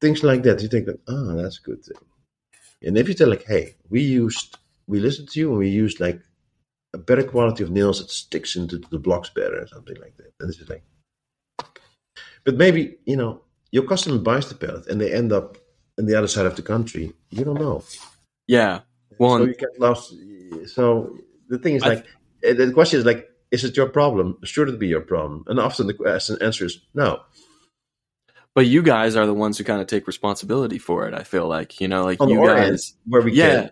things 0.00 0.22
like 0.22 0.42
that. 0.42 0.62
You 0.62 0.68
think 0.68 0.86
that, 0.86 1.00
oh, 1.08 1.36
that's 1.36 1.58
a 1.58 1.62
good 1.62 1.84
thing. 1.84 1.96
And 2.82 2.96
if 2.98 3.08
you 3.08 3.14
tell 3.14 3.28
like, 3.28 3.44
hey, 3.44 3.74
we 3.88 4.02
used, 4.02 4.58
we 4.86 5.00
listened 5.00 5.30
to 5.30 5.40
you, 5.40 5.50
and 5.50 5.58
we 5.58 5.68
used 5.68 6.00
like 6.00 6.20
a 6.94 6.98
better 6.98 7.22
quality 7.22 7.62
of 7.62 7.70
nails 7.70 7.98
that 7.98 8.10
sticks 8.10 8.56
into 8.56 8.78
the 8.78 8.98
blocks 8.98 9.30
better, 9.30 9.62
or 9.62 9.66
something 9.66 9.96
like 10.00 10.16
that. 10.16 10.32
And 10.40 10.48
this 10.48 10.60
is 10.60 10.68
like, 10.68 10.84
but 12.44 12.56
maybe 12.56 12.96
you 13.04 13.16
know 13.16 13.42
your 13.72 13.84
customer 13.84 14.18
buys 14.18 14.48
the 14.48 14.54
pallet 14.54 14.86
and 14.86 15.00
they 15.00 15.12
end 15.12 15.32
up 15.32 15.58
on 15.98 16.06
the 16.06 16.14
other 16.14 16.28
side 16.28 16.46
of 16.46 16.56
the 16.56 16.62
country. 16.62 17.12
You 17.30 17.44
don't 17.44 17.60
know. 17.60 17.82
Yeah. 18.46 18.80
Well, 19.18 19.38
so 19.38 19.44
you 19.44 19.54
get 19.54 19.78
lost. 19.78 20.14
So 20.66 21.18
the 21.48 21.58
thing 21.58 21.74
is, 21.76 21.82
I, 21.82 21.88
like, 21.88 22.06
eh, 22.42 22.52
the 22.54 22.72
question 22.72 22.98
is, 23.00 23.06
like, 23.06 23.28
is 23.50 23.64
it 23.64 23.76
your 23.76 23.88
problem? 23.88 24.38
Should 24.44 24.68
it 24.68 24.78
be 24.78 24.88
your 24.88 25.00
problem? 25.00 25.44
And 25.46 25.58
often 25.60 25.86
the 25.86 26.38
answer 26.40 26.64
is 26.64 26.80
no. 26.94 27.20
But 28.54 28.66
you 28.66 28.82
guys 28.82 29.16
are 29.16 29.26
the 29.26 29.34
ones 29.34 29.58
who 29.58 29.64
kind 29.64 29.80
of 29.82 29.86
take 29.86 30.06
responsibility 30.06 30.78
for 30.78 31.06
it. 31.06 31.14
I 31.14 31.24
feel 31.24 31.46
like 31.46 31.80
you 31.80 31.88
know, 31.88 32.04
like 32.04 32.20
On 32.20 32.28
you 32.28 32.44
guys, 32.46 32.94
where 33.04 33.22
we 33.22 33.32
yeah, 33.32 33.54
can. 33.54 33.70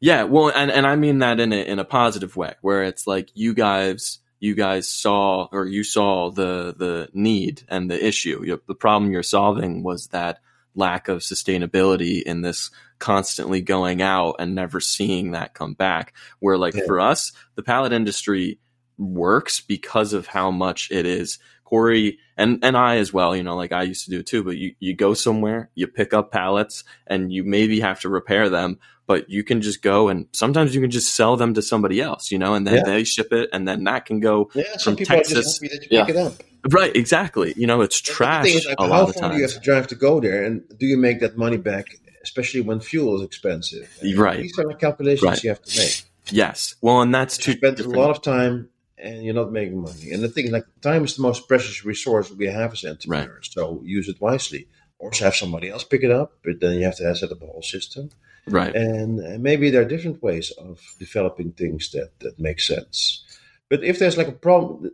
yeah. 0.00 0.22
Well, 0.24 0.50
and 0.54 0.70
and 0.70 0.86
I 0.86 0.96
mean 0.96 1.18
that 1.20 1.38
in 1.38 1.52
a 1.52 1.56
in 1.56 1.78
a 1.78 1.84
positive 1.84 2.36
way, 2.36 2.54
where 2.60 2.82
it's 2.82 3.06
like 3.06 3.30
you 3.34 3.54
guys 3.54 4.18
you 4.40 4.54
guys 4.54 4.88
saw 4.88 5.48
or 5.52 5.66
you 5.66 5.84
saw 5.84 6.30
the 6.30 6.74
the 6.76 7.08
need 7.14 7.62
and 7.68 7.90
the 7.90 8.04
issue. 8.06 8.58
The 8.66 8.74
problem 8.74 9.12
you're 9.12 9.22
solving 9.22 9.82
was 9.82 10.08
that 10.08 10.40
lack 10.74 11.08
of 11.08 11.20
sustainability 11.20 12.22
in 12.22 12.42
this 12.42 12.70
constantly 13.04 13.60
going 13.60 14.00
out 14.00 14.36
and 14.38 14.54
never 14.54 14.80
seeing 14.80 15.32
that 15.32 15.52
come 15.52 15.74
back. 15.74 16.14
Where 16.40 16.56
like 16.56 16.74
yeah. 16.74 16.86
for 16.86 17.00
us, 17.00 17.32
the 17.54 17.62
pallet 17.62 17.92
industry 17.92 18.58
works 18.96 19.60
because 19.60 20.14
of 20.14 20.26
how 20.26 20.50
much 20.50 20.90
it 20.90 21.04
is. 21.04 21.38
Cory 21.64 22.18
and 22.38 22.64
and 22.64 22.76
I 22.76 22.96
as 22.96 23.12
well, 23.12 23.36
you 23.36 23.42
know, 23.42 23.56
like 23.56 23.72
I 23.72 23.82
used 23.82 24.04
to 24.06 24.10
do 24.10 24.22
too. 24.22 24.42
But 24.42 24.56
you 24.56 24.74
you 24.80 24.96
go 24.96 25.12
somewhere, 25.12 25.68
you 25.74 25.86
pick 25.86 26.14
up 26.14 26.32
pallets, 26.32 26.82
and 27.06 27.30
you 27.30 27.44
maybe 27.44 27.80
have 27.80 28.00
to 28.00 28.08
repair 28.08 28.48
them, 28.48 28.78
but 29.06 29.28
you 29.28 29.44
can 29.44 29.60
just 29.60 29.82
go 29.82 30.08
and 30.08 30.26
sometimes 30.32 30.74
you 30.74 30.80
can 30.80 30.90
just 30.90 31.14
sell 31.14 31.36
them 31.36 31.52
to 31.54 31.62
somebody 31.62 32.00
else, 32.00 32.30
you 32.30 32.38
know, 32.38 32.54
and 32.54 32.66
then 32.66 32.76
yeah. 32.76 32.84
they 32.84 33.04
ship 33.04 33.32
it, 33.32 33.50
and 33.52 33.68
then 33.68 33.84
that 33.84 34.06
can 34.06 34.20
go 34.20 34.50
yeah, 34.54 34.76
from 34.82 34.96
Texas. 34.96 35.60
yeah. 35.90 36.30
Right, 36.70 36.96
exactly. 36.96 37.52
You 37.56 37.66
know, 37.66 37.82
it's 37.82 38.00
trash 38.00 38.46
is, 38.46 38.64
like, 38.64 38.76
a 38.78 38.86
lot 38.86 39.08
of 39.08 39.14
times. 39.14 39.16
How 39.16 39.20
far 39.20 39.30
do 39.32 39.36
you 39.36 39.42
have 39.42 39.52
to 39.52 39.60
drive 39.60 39.86
to 39.88 39.94
go 39.94 40.20
there, 40.20 40.44
and 40.44 40.62
do 40.78 40.86
you 40.86 40.96
make 40.96 41.20
that 41.20 41.36
money 41.36 41.58
back, 41.58 41.98
especially 42.24 42.62
when 42.62 42.80
fuel 42.80 43.14
is 43.16 43.22
expensive? 43.22 43.88
And 44.00 44.18
right. 44.18 44.40
These 44.42 44.58
are 44.58 44.66
the 44.66 44.74
calculations 44.74 45.22
right. 45.22 45.44
you 45.44 45.50
have 45.50 45.62
to 45.62 45.78
make. 45.78 46.02
Yes. 46.30 46.74
Well, 46.80 47.02
and 47.02 47.14
that's 47.14 47.38
too. 47.38 47.52
You 47.52 47.58
spend 47.58 47.76
different. 47.76 47.96
a 47.96 48.00
lot 48.00 48.10
of 48.10 48.20
time, 48.22 48.68
and 48.98 49.24
you're 49.24 49.34
not 49.42 49.52
making 49.52 49.80
money. 49.80 50.10
And 50.10 50.22
the 50.22 50.28
thing 50.28 50.46
is, 50.46 50.50
like, 50.50 50.66
time 50.80 51.04
is 51.04 51.14
the 51.16 51.22
most 51.22 51.46
precious 51.46 51.84
resource 51.84 52.32
we 52.32 52.46
have 52.46 52.72
as 52.72 52.84
entrepreneurs. 52.84 53.28
Right. 53.28 53.44
So 53.44 53.82
use 53.84 54.08
it 54.08 54.20
wisely, 54.20 54.66
or 54.98 55.10
have 55.20 55.36
somebody 55.36 55.68
else 55.70 55.84
pick 55.84 56.02
it 56.02 56.10
up. 56.10 56.32
But 56.42 56.60
then 56.60 56.78
you 56.78 56.84
have 56.84 56.96
to 56.96 57.14
set 57.14 57.30
up 57.30 57.42
a 57.42 57.46
whole 57.46 57.62
system. 57.62 58.10
Right. 58.46 58.74
And, 58.74 59.20
and 59.20 59.42
maybe 59.42 59.70
there 59.70 59.82
are 59.82 59.88
different 59.88 60.22
ways 60.22 60.50
of 60.50 60.80
developing 60.98 61.52
things 61.52 61.90
that 61.92 62.18
that 62.20 62.38
make 62.38 62.60
sense. 62.60 63.24
But 63.70 63.82
if 63.84 63.98
there's 63.98 64.18
like 64.18 64.28
a 64.28 64.32
problem, 64.32 64.90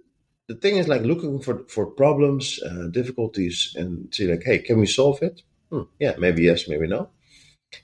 the 0.46 0.54
thing 0.54 0.76
is 0.76 0.88
like 0.88 1.02
looking 1.02 1.40
for 1.40 1.64
for 1.68 1.86
problems, 1.86 2.60
uh, 2.62 2.88
difficulties, 2.90 3.74
and 3.76 4.12
see 4.14 4.30
like, 4.30 4.44
hey, 4.44 4.58
can 4.58 4.78
we 4.78 4.86
solve 4.86 5.22
it? 5.22 5.42
Hmm, 5.70 5.82
yeah, 5.98 6.14
maybe 6.18 6.42
yes, 6.42 6.68
maybe 6.68 6.86
no, 6.86 7.10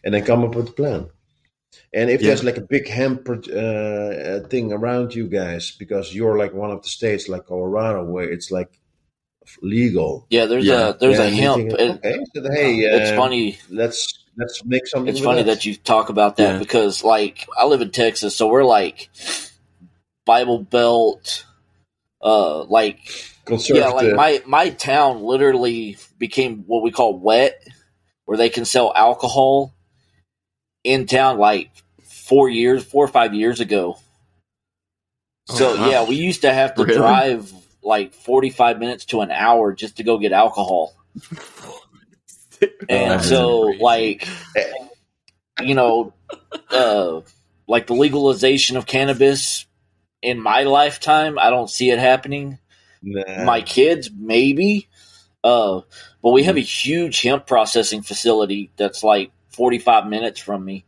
and 0.04 0.14
then 0.14 0.24
come 0.24 0.44
up 0.44 0.54
with 0.54 0.68
a 0.68 0.72
plan. 0.72 1.08
And 1.92 2.10
if 2.10 2.20
yeah. 2.20 2.28
there's 2.28 2.44
like 2.44 2.56
a 2.56 2.62
big 2.62 2.88
hemp 2.88 3.28
uh, 3.28 4.40
thing 4.48 4.72
around 4.72 5.14
you 5.14 5.28
guys, 5.28 5.72
because 5.72 6.14
you're 6.14 6.38
like 6.38 6.54
one 6.54 6.70
of 6.70 6.82
the 6.82 6.88
states 6.88 7.28
like 7.28 7.46
Colorado 7.46 8.04
where 8.04 8.28
it's 8.28 8.50
like 8.50 8.80
legal. 9.62 10.26
Yeah, 10.30 10.46
there's 10.46 10.64
yeah. 10.64 10.88
a 10.88 10.98
there's 10.98 11.18
yeah, 11.18 11.24
a 11.24 11.30
hemp. 11.30 11.72
okay, 11.72 12.18
so, 12.34 12.52
hey, 12.52 12.76
it's 12.80 13.10
uh, 13.12 13.16
funny. 13.16 13.58
Let's 13.70 14.24
let's 14.36 14.64
make 14.64 14.86
something. 14.86 15.14
It's 15.14 15.24
funny 15.24 15.40
us. 15.40 15.46
that 15.46 15.66
you 15.66 15.76
talk 15.76 16.08
about 16.08 16.36
that 16.36 16.58
because 16.58 17.04
like 17.04 17.46
I 17.58 17.66
live 17.66 17.82
in 17.82 17.90
Texas, 17.90 18.36
so 18.36 18.48
we're 18.48 18.64
like 18.64 19.10
Bible 20.24 20.62
Belt 20.62 21.44
uh, 22.26 22.64
like 22.64 22.98
yeah, 23.48 23.88
like 23.88 24.14
my 24.14 24.42
my 24.46 24.70
town 24.70 25.22
literally 25.22 25.96
became 26.18 26.64
what 26.66 26.82
we 26.82 26.90
call 26.90 27.18
wet, 27.18 27.62
where 28.24 28.36
they 28.36 28.48
can 28.48 28.64
sell 28.64 28.92
alcohol 28.94 29.75
in 30.86 31.06
town 31.06 31.38
like 31.38 31.70
four 32.02 32.48
years, 32.48 32.84
four 32.84 33.04
or 33.04 33.08
five 33.08 33.34
years 33.34 33.60
ago. 33.60 33.98
So 35.46 35.70
oh, 35.70 35.76
wow. 35.76 35.90
yeah, 35.90 36.04
we 36.04 36.16
used 36.16 36.42
to 36.42 36.52
have 36.52 36.74
to 36.76 36.84
really? 36.84 36.96
drive 36.96 37.52
like 37.82 38.14
forty 38.14 38.50
five 38.50 38.78
minutes 38.78 39.04
to 39.06 39.20
an 39.20 39.30
hour 39.30 39.72
just 39.72 39.98
to 39.98 40.02
go 40.02 40.18
get 40.18 40.32
alcohol. 40.32 40.94
and 42.88 43.22
so 43.22 43.60
like 43.80 44.26
you 45.60 45.74
know 45.74 46.14
uh 46.70 47.20
like 47.68 47.86
the 47.86 47.94
legalization 47.94 48.76
of 48.76 48.86
cannabis 48.86 49.66
in 50.22 50.40
my 50.40 50.64
lifetime, 50.64 51.38
I 51.38 51.50
don't 51.50 51.70
see 51.70 51.90
it 51.90 51.98
happening. 51.98 52.58
Nah. 53.02 53.44
My 53.44 53.60
kids, 53.60 54.10
maybe. 54.16 54.88
Uh, 55.44 55.82
but 56.22 56.30
we 56.30 56.42
have 56.44 56.56
a 56.56 56.60
huge 56.60 57.22
hemp 57.22 57.46
processing 57.46 58.02
facility 58.02 58.72
that's 58.76 59.04
like 59.04 59.30
45 59.56 60.06
minutes 60.06 60.40
from 60.40 60.64
me. 60.64 60.84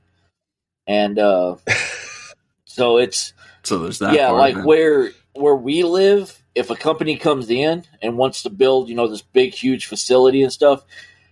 And 0.86 1.18
uh, 1.18 1.56
so 2.64 2.98
it's 2.98 3.32
so 3.62 3.78
there's 3.78 3.98
that. 3.98 4.14
Yeah, 4.14 4.30
like 4.30 4.62
where 4.64 5.10
where 5.34 5.56
we 5.56 5.82
live, 5.82 6.42
if 6.54 6.70
a 6.70 6.76
company 6.76 7.16
comes 7.16 7.50
in 7.50 7.84
and 8.02 8.16
wants 8.16 8.42
to 8.42 8.50
build, 8.50 8.88
you 8.88 8.94
know, 8.94 9.08
this 9.08 9.22
big 9.22 9.54
huge 9.54 9.86
facility 9.86 10.42
and 10.42 10.52
stuff, 10.52 10.84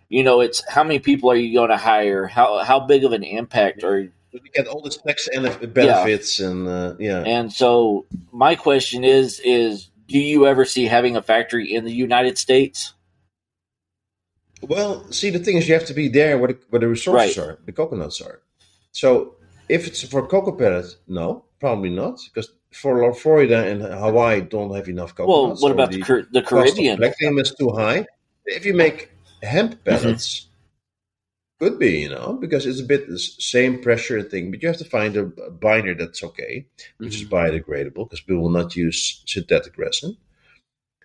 you 0.09 0.23
know, 0.23 0.41
it's 0.41 0.67
how 0.69 0.83
many 0.83 0.99
people 0.99 1.31
are 1.31 1.37
you 1.37 1.55
going 1.55 1.71
to 1.71 1.77
hire? 1.77 2.27
How 2.27 2.59
how 2.65 2.81
big 2.81 3.05
of 3.05 3.13
an 3.13 3.23
impact 3.23 3.85
are 3.85 4.09
we 4.33 4.51
get 4.51 4.67
all 4.67 4.83
the 4.83 4.91
tax 4.91 5.29
and 5.29 5.45
benefits 5.73 6.41
yeah. 6.41 6.47
and 6.47 6.69
uh, 6.69 6.95
yeah. 6.99 7.23
And 7.23 7.53
so 7.53 8.07
my 8.33 8.55
question 8.55 9.05
is 9.05 9.41
is 9.41 9.89
do 10.09 10.19
you 10.19 10.47
ever 10.47 10.65
see 10.65 10.85
having 10.85 11.17
a 11.17 11.23
factory 11.23 11.73
in 11.73 11.85
the 11.85 11.93
United 11.93 12.39
States? 12.39 12.93
Well, 14.63 15.11
see, 15.13 15.31
the 15.31 15.39
thing 15.39 15.57
is, 15.57 15.69
you 15.69 15.75
have 15.75 15.87
to 15.87 15.95
be 15.95 16.09
there 16.09 16.39
where 16.39 16.49
the, 16.49 16.59
where 16.71 16.81
the 16.81 16.89
resources 16.89 17.37
right. 17.37 17.47
are, 17.47 17.59
the 17.67 17.73
coconuts 17.73 18.21
are. 18.21 18.41
So, 18.93 19.37
if 19.69 19.87
it's 19.87 20.03
for 20.03 20.27
Coco 20.27 20.53
pellets, 20.53 20.97
no, 21.09 21.45
probably 21.61 21.91
not, 21.91 22.21
because 22.33 22.53
for 22.73 23.13
Florida 23.15 23.67
and 23.67 23.83
Hawaii 23.83 24.41
don't 24.41 24.75
have 24.75 24.89
enough 24.89 25.15
coconuts. 25.15 25.63
Well, 25.63 25.71
what 25.71 25.73
about 25.73 25.91
the, 25.91 26.01
the, 26.01 26.27
the 26.31 26.43
Caribbean? 26.43 26.97
Collecting 26.97 27.39
is 27.39 27.55
too 27.55 27.71
high. 27.71 28.07
If 28.45 28.65
you 28.65 28.75
make 28.75 29.11
hemp 29.43 29.85
pellets, 29.85 30.41
mm-hmm. 30.41 30.47
Could 31.59 31.79
be, 31.79 32.01
you 32.01 32.11
know, 32.11 32.37
because 32.39 32.67
it's 32.67 32.81
a 32.81 32.85
bit 32.85 33.09
the 33.09 33.19
same 33.19 33.81
pressure 33.81 34.23
thing, 34.23 34.51
but 34.51 34.61
you 34.61 34.69
have 34.69 34.77
to 34.77 34.85
find 34.85 35.17
a, 35.17 35.23
binder 35.25 35.95
that's 35.95 36.23
okay, 36.23 36.67
which 36.99 37.15
mm-hmm. 37.15 37.25
is 37.25 37.31
biodegradable, 37.31 38.11
because 38.11 38.27
we 38.29 38.37
will 38.37 38.51
not 38.51 38.77
use 38.77 39.23
synthetic 39.25 39.79
resin. 39.79 40.19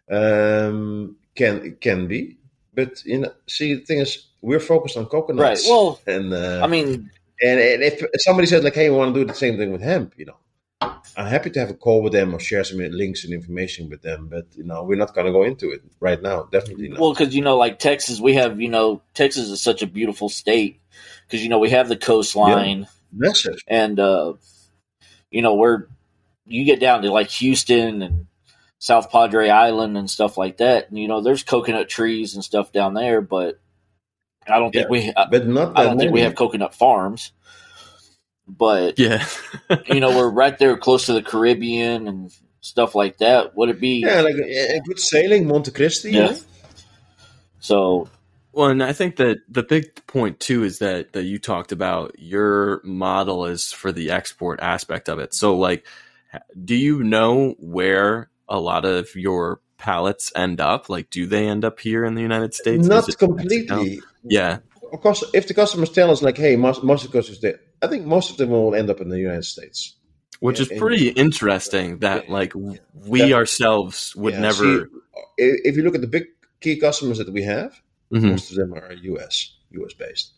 Um, 0.10 1.16
can 1.36 1.78
can 1.80 2.08
be, 2.08 2.36
but 2.74 3.04
you 3.06 3.20
know, 3.20 3.34
see, 3.48 3.76
the 3.76 3.82
thing 3.82 4.00
is, 4.00 4.28
we're 4.42 4.60
focused 4.60 4.98
on 4.98 5.06
coconuts, 5.06 5.42
right? 5.42 5.70
Well, 5.70 6.00
and 6.08 6.34
uh, 6.34 6.62
I 6.64 6.68
mean, 6.68 7.12
and, 7.42 7.60
and 7.60 7.84
if 7.84 8.04
somebody 8.18 8.48
said 8.48 8.64
like, 8.64 8.76
"Hey, 8.76 8.90
we 8.90 8.96
want 8.96 9.14
to 9.14 9.20
do 9.20 9.26
the 9.26 9.34
same 9.34 9.58
thing 9.58 9.72
with 9.72 9.82
hemp," 9.82 10.14
you 10.18 10.26
know, 10.26 10.38
I'm 10.82 11.28
happy 11.28 11.50
to 11.52 11.60
have 11.60 11.70
a 11.70 11.74
call 11.74 12.02
with 12.02 12.14
them 12.14 12.34
or 12.34 12.40
share 12.40 12.64
some 12.64 12.80
links 12.80 13.24
and 13.24 13.34
information 13.34 13.90
with 13.90 14.02
them, 14.02 14.28
but 14.30 14.46
you 14.56 14.64
know 14.64 14.84
we're 14.84 14.98
not 14.98 15.14
going 15.14 15.28
to 15.28 15.34
go 15.34 15.44
into 15.44 15.72
it 15.72 15.82
right 16.00 16.22
now. 16.22 16.44
Definitely 16.52 16.90
not. 16.90 17.00
Well, 17.00 17.14
because 17.14 17.36
you 17.36 17.42
know, 17.42 17.58
like 17.58 17.80
Texas, 17.80 18.20
we 18.20 18.36
have 18.36 18.62
you 18.62 18.70
know 18.70 19.02
Texas 19.14 19.50
is 19.50 19.62
such 19.62 19.82
a 19.82 19.88
beautiful 19.88 20.30
state 20.30 20.80
because 21.28 21.44
you 21.44 21.50
know 21.50 21.60
we 21.60 21.72
have 21.72 21.90
the 21.90 21.98
coastline, 21.98 22.88
yeah, 23.18 23.34
and 23.68 24.00
uh, 24.00 24.34
you 25.30 25.42
know 25.42 25.56
we're 25.56 25.88
you 26.46 26.64
get 26.64 26.80
down 26.80 27.02
to 27.02 27.12
like 27.12 27.30
Houston 27.30 28.02
and 28.02 28.28
South 28.84 29.12
Padre 29.12 29.48
Island 29.48 29.96
and 29.96 30.10
stuff 30.10 30.40
like 30.40 30.58
that, 30.58 30.90
and 30.90 30.98
you 30.98 31.08
know 31.08 31.22
there's 31.22 31.44
coconut 31.44 31.88
trees 31.88 32.34
and 32.34 32.44
stuff 32.44 32.72
down 32.72 32.96
there, 32.96 33.22
but 33.22 33.60
I 34.48 34.58
don't 34.58 34.72
think 34.72 34.90
we, 34.90 35.14
I, 35.16 35.28
but 35.30 35.46
not 35.48 35.78
I 35.78 35.84
don't 35.84 36.00
think 36.00 36.12
we 36.12 36.22
have 36.22 36.34
coconut 36.34 36.74
farms, 36.74 37.32
but 38.48 38.98
Yeah. 38.98 39.24
you 39.86 40.00
know 40.00 40.18
we're 40.18 40.32
right 40.32 40.58
there 40.58 40.76
close 40.78 41.06
to 41.06 41.14
the 41.14 41.22
Caribbean 41.22 42.08
and 42.08 42.34
stuff 42.62 42.96
like 42.96 43.20
that. 43.20 43.56
Would 43.56 43.70
it 43.70 43.80
be? 43.80 44.00
Yeah, 44.00 44.22
like 44.22 44.34
a, 44.34 44.78
a 44.78 44.80
good 44.82 45.00
sailing, 45.00 45.48
Monte 45.48 45.70
Cristi. 45.70 46.12
Yeah. 46.12 46.32
Yeah. 46.32 46.38
So 47.60 48.10
Well, 48.52 48.70
and 48.70 48.82
I 48.82 48.94
think 48.94 49.18
that 49.18 49.42
the 49.48 49.62
big 49.62 50.08
point 50.08 50.40
too 50.40 50.64
is 50.64 50.80
that 50.80 51.14
that 51.14 51.26
you 51.26 51.38
talked 51.38 51.72
about 51.72 52.16
your 52.18 52.82
model 52.84 53.46
is 53.46 53.72
for 53.72 53.92
the 53.92 54.10
export 54.10 54.60
aspect 54.60 55.08
of 55.08 55.20
it. 55.20 55.36
So, 55.36 55.56
like, 55.56 55.86
do 56.66 56.74
you 56.74 57.04
know 57.04 57.54
where 57.60 58.31
a 58.52 58.60
lot 58.60 58.86
of 58.86 59.16
your 59.16 59.62
pallets 59.78 60.32
end 60.36 60.62
up? 60.62 60.90
Like, 60.90 61.10
do 61.10 61.26
they 61.26 61.48
end 61.48 61.66
up 61.66 61.80
here 61.80 62.06
in 62.06 62.14
the 62.14 62.22
United 62.22 62.54
States? 62.54 62.86
Not 62.88 63.18
completely. 63.18 64.00
Yeah. 64.24 64.60
Of 64.94 65.00
course, 65.02 65.24
if 65.34 65.48
the 65.48 65.54
customers 65.54 65.90
tell 65.90 66.12
us 66.12 66.22
like, 66.22 66.38
"Hey, 66.38 66.56
most, 66.58 66.84
most 66.84 67.06
of 67.06 67.12
the 67.12 67.18
customers," 67.18 67.56
I 67.82 67.88
think 67.88 68.06
most 68.06 68.30
of 68.30 68.38
them 68.38 68.50
will 68.50 68.76
end 68.76 68.90
up 68.90 69.00
in 69.02 69.10
the 69.10 69.18
United 69.20 69.46
States. 69.46 69.96
Which 70.42 70.60
is 70.60 70.70
Yeah, 70.72 70.80
pretty 70.80 71.08
interesting 71.10 72.00
that 72.00 72.26
Yeah. 72.28 72.34
like 72.34 72.54
we 73.14 73.20
That- 73.22 73.34
ourselves 73.34 74.16
would 74.16 74.38
never. 74.40 74.64
see, 74.64 74.86
if 75.38 75.78
you 75.78 75.84
look 75.84 75.96
at 75.96 76.02
the 76.02 76.08
big 76.18 76.26
key 76.60 76.76
customers 76.78 77.20
that 77.20 77.32
we 77.32 77.44
have, 77.44 77.72
Mhm. 78.14 78.32
most 78.32 78.50
of 78.52 78.58
them 78.58 78.74
are 78.74 78.92
US, 78.92 79.36
US 79.72 79.94
based. 79.94 80.34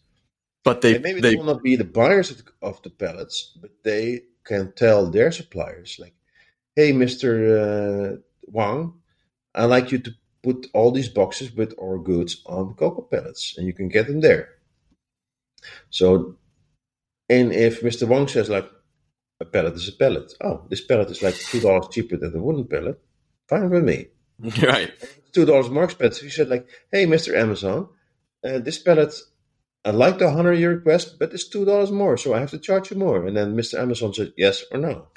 But 0.64 0.82
they 0.82 0.96
and 0.96 1.04
maybe 1.04 1.20
they 1.22 1.32
they 1.32 1.36
will 1.36 1.46
not 1.54 1.64
be 1.64 1.76
the 1.76 1.84
buyers 2.02 2.32
of 2.32 2.38
the, 2.38 2.44
of 2.62 2.82
the 2.84 2.90
pallets, 2.90 3.52
but 3.62 3.72
they 3.84 4.24
can 4.44 4.72
tell 4.74 5.10
their 5.10 5.32
suppliers, 5.32 5.98
like, 6.00 6.14
"Hey, 6.76 6.92
Mister 6.92 7.30
uh, 7.60 8.18
Wang, 8.48 8.94
I'd 9.56 9.66
like 9.66 9.92
you 9.92 10.00
to 10.00 10.12
put 10.42 10.68
all 10.74 10.92
these 10.92 11.10
boxes 11.10 11.52
with 11.54 11.74
our 11.82 11.98
goods 11.98 12.42
on 12.46 12.74
Coco 12.76 13.02
Pallets, 13.02 13.56
and 13.58 13.68
you 13.68 13.74
can 13.74 13.90
get 13.90 14.08
them 14.08 14.22
there." 14.22 14.50
So, 15.90 16.36
and 17.30 17.52
if 17.54 17.84
Mister 17.84 18.06
Wang 18.06 18.28
says 18.28 18.50
like, 18.50 18.70
"A 19.40 19.46
pallet 19.46 19.76
is 19.76 19.88
a 19.88 19.94
pallet," 19.94 20.34
oh, 20.42 20.66
this 20.70 20.82
pallet 20.82 21.12
is 21.12 21.22
like 21.22 21.36
two 21.36 21.60
dollars 21.60 21.88
cheaper 21.92 22.18
than 22.18 22.34
the 22.34 22.42
wooden 22.42 22.66
pallet, 22.66 23.00
fine 23.48 23.70
with 23.70 23.84
me. 23.84 24.08
right. 24.62 24.92
Two 25.32 25.46
dollars 25.46 25.70
more 25.70 25.86
expensive. 25.86 26.24
He 26.24 26.30
said 26.30 26.50
like, 26.50 26.68
"Hey, 26.92 27.06
Mister 27.06 27.36
Amazon, 27.36 27.90
uh, 28.44 28.60
this 28.60 28.80
pallet." 28.80 29.14
I'd 29.86 29.96
like 29.96 30.18
to 30.20 30.28
honor 30.28 30.54
your 30.54 30.76
request, 30.76 31.20
but 31.20 31.34
it's 31.34 31.50
two 31.50 31.66
dollars 31.66 31.92
more, 31.92 32.16
so 32.16 32.34
I 32.34 32.40
have 32.40 32.52
to 32.52 32.58
charge 32.58 32.90
you 32.90 32.98
more. 32.98 33.26
And 33.26 33.36
then 33.36 33.54
Mr. 33.54 33.78
Amazon 33.80 34.14
said 34.14 34.32
yes 34.38 34.64
or 34.72 34.78
no. 34.78 35.08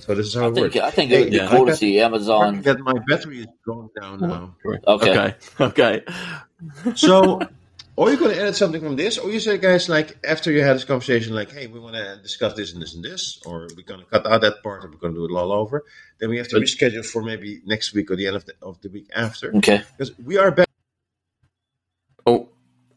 So 0.00 0.14
this 0.14 0.26
is 0.28 0.34
how 0.34 0.44
I 0.44 0.48
it 0.48 0.54
think 0.54 0.74
works. 0.74 0.76
I 0.86 0.90
think 0.90 1.10
it 1.10 1.18
would 1.20 1.30
be 1.30 1.36
Yeah. 1.36 1.48
cool 1.48 1.66
to 1.66 1.74
see 1.76 1.98
Amazon. 2.00 2.62
That 2.62 2.78
my 2.80 2.94
battery 3.08 3.40
is 3.40 3.46
going 3.66 3.88
down 4.00 4.20
now. 4.20 4.54
Okay. 4.86 5.10
Okay. 5.10 5.34
Okay. 5.60 6.02
So, 6.94 7.40
or 7.96 8.08
you're 8.10 8.18
going 8.18 8.34
to 8.34 8.40
edit 8.40 8.54
something 8.56 8.80
from 8.80 8.96
this, 8.96 9.18
or 9.18 9.30
you 9.30 9.40
say, 9.40 9.58
guys, 9.58 9.88
like 9.88 10.16
after 10.24 10.52
you 10.52 10.62
had 10.62 10.76
this 10.76 10.84
conversation, 10.84 11.34
like, 11.34 11.50
hey, 11.50 11.66
we 11.66 11.80
want 11.80 11.96
to 11.96 12.18
discuss 12.22 12.54
this 12.54 12.72
and 12.72 12.80
this 12.82 12.94
and 12.94 13.02
this, 13.04 13.40
or 13.44 13.66
we're 13.76 13.82
going 13.84 14.00
to 14.00 14.06
cut 14.06 14.26
out 14.26 14.40
that 14.42 14.62
part, 14.62 14.84
or 14.84 14.90
we're 14.90 14.98
going 14.98 15.14
to 15.14 15.20
do 15.26 15.34
it 15.34 15.36
all 15.38 15.50
over. 15.52 15.82
Then 16.20 16.30
we 16.30 16.36
have 16.38 16.48
to 16.48 16.56
But- 16.56 16.62
reschedule 16.62 17.04
for 17.04 17.22
maybe 17.22 17.60
next 17.66 17.92
week 17.94 18.10
or 18.10 18.16
the 18.16 18.26
end 18.26 18.36
of 18.36 18.44
the, 18.44 18.54
of 18.62 18.80
the 18.82 18.88
week 18.90 19.08
after, 19.14 19.54
Okay. 19.56 19.82
because 19.96 20.16
we 20.18 20.36
are 20.38 20.50
back. 20.50 20.68
Oh, 22.26 22.48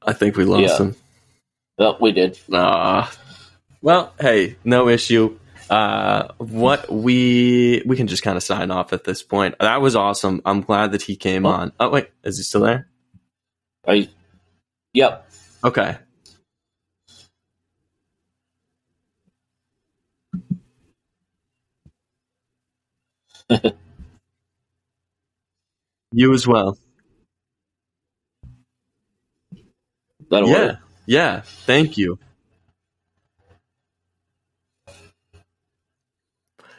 I 0.05 0.13
think 0.13 0.35
we 0.37 0.43
lost 0.45 0.61
Yeah. 0.61 0.77
him. 0.77 0.95
Well, 1.77 1.97
we 2.01 2.11
did. 2.11 2.37
Ah. 2.53 3.11
well, 3.81 4.13
hey, 4.19 4.57
no 4.65 4.89
issue. 4.89 5.38
Uh, 5.69 6.29
what 6.39 6.91
we 6.91 7.83
we 7.85 7.97
can 7.97 8.07
just 8.07 8.23
kind 8.23 8.37
of 8.37 8.43
sign 8.43 8.71
off 8.71 8.93
at 8.93 9.03
this 9.05 9.23
point. 9.23 9.55
That 9.59 9.81
was 9.81 9.95
awesome. 9.95 10.41
I'm 10.45 10.61
glad 10.61 10.93
that 10.93 11.01
he 11.03 11.15
came 11.15 11.45
Oh. 11.45 11.51
on. 11.51 11.73
Oh 11.79 11.89
wait, 11.89 12.09
is 12.23 12.37
he 12.37 12.43
still 12.43 12.61
there? 12.61 12.87
Are 13.85 13.95
you? 13.95 14.07
Yep. 14.93 15.31
Okay. 15.65 15.97
you 26.13 26.33
as 26.33 26.47
well. 26.47 26.77
That'll 30.29 30.49
yeah. 30.49 30.65
work. 30.67 30.77
Yeah. 31.07 31.41
Thank 31.65 31.97
you. 31.97 32.19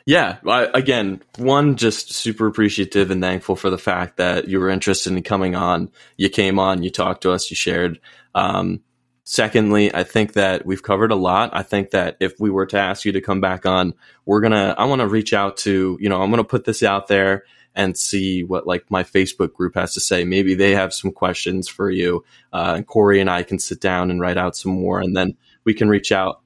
Yeah, 0.07 0.39
I, 0.47 0.69
again, 0.75 1.23
one 1.37 1.77
just 1.77 2.13
super 2.13 2.47
appreciative 2.47 3.11
and 3.11 3.21
thankful 3.21 3.57
for 3.57 3.71
the 3.71 3.79
fact 3.79 4.17
that 4.17 4.49
you 4.49 4.59
were 4.59 4.71
interested 4.71 5.13
in 5.13 5.23
coming 5.23 5.55
on. 5.55 5.91
You 6.17 6.29
came 6.29 6.59
on, 6.59 6.83
you 6.83 6.91
talked 6.91 7.23
to 7.23 7.33
us, 7.33 7.51
you 7.51 7.57
shared. 7.57 8.01
Um, 8.35 8.81
secondly, 9.25 9.95
I 9.95 10.05
think 10.05 10.33
that 10.33 10.65
we've 10.67 10.83
covered 10.83 11.13
a 11.13 11.17
lot. 11.17 11.51
I 11.53 11.63
think 11.63 11.91
that 11.91 12.17
if 12.21 12.41
we 12.41 12.51
were 12.51 12.67
to 12.67 12.79
ask 12.79 13.05
you 13.05 13.13
to 13.13 13.21
come 13.21 13.41
back 13.41 13.67
on, 13.67 13.95
we're 14.25 14.41
gonna. 14.41 14.75
I 14.77 14.87
want 14.87 15.01
to 15.01 15.09
reach 15.09 15.33
out 15.33 15.59
to 15.59 15.99
you 16.01 16.09
know. 16.09 16.23
I'm 16.23 16.31
gonna 16.31 16.45
put 16.45 16.65
this 16.65 16.83
out 16.83 17.09
there 17.09 17.45
and 17.75 17.97
see 17.97 18.43
what 18.43 18.67
like 18.67 18.91
my 18.91 19.05
Facebook 19.05 19.53
group 19.53 19.75
has 19.77 19.95
to 19.95 20.01
say. 20.01 20.25
Maybe 20.25 20.55
they 20.55 20.75
have 20.75 20.93
some 20.93 21.13
questions 21.13 21.69
for 21.69 21.91
you, 21.91 22.25
uh, 22.53 22.75
and 22.77 22.87
Cory 22.87 23.21
and 23.21 23.31
I 23.31 23.43
can 23.43 23.59
sit 23.59 23.81
down 23.81 24.11
and 24.11 24.21
write 24.21 24.39
out 24.39 24.57
some 24.57 24.73
more, 24.73 25.01
and 25.01 25.17
then 25.17 25.37
we 25.65 25.75
can 25.75 25.89
reach 25.89 26.11
out. 26.11 26.41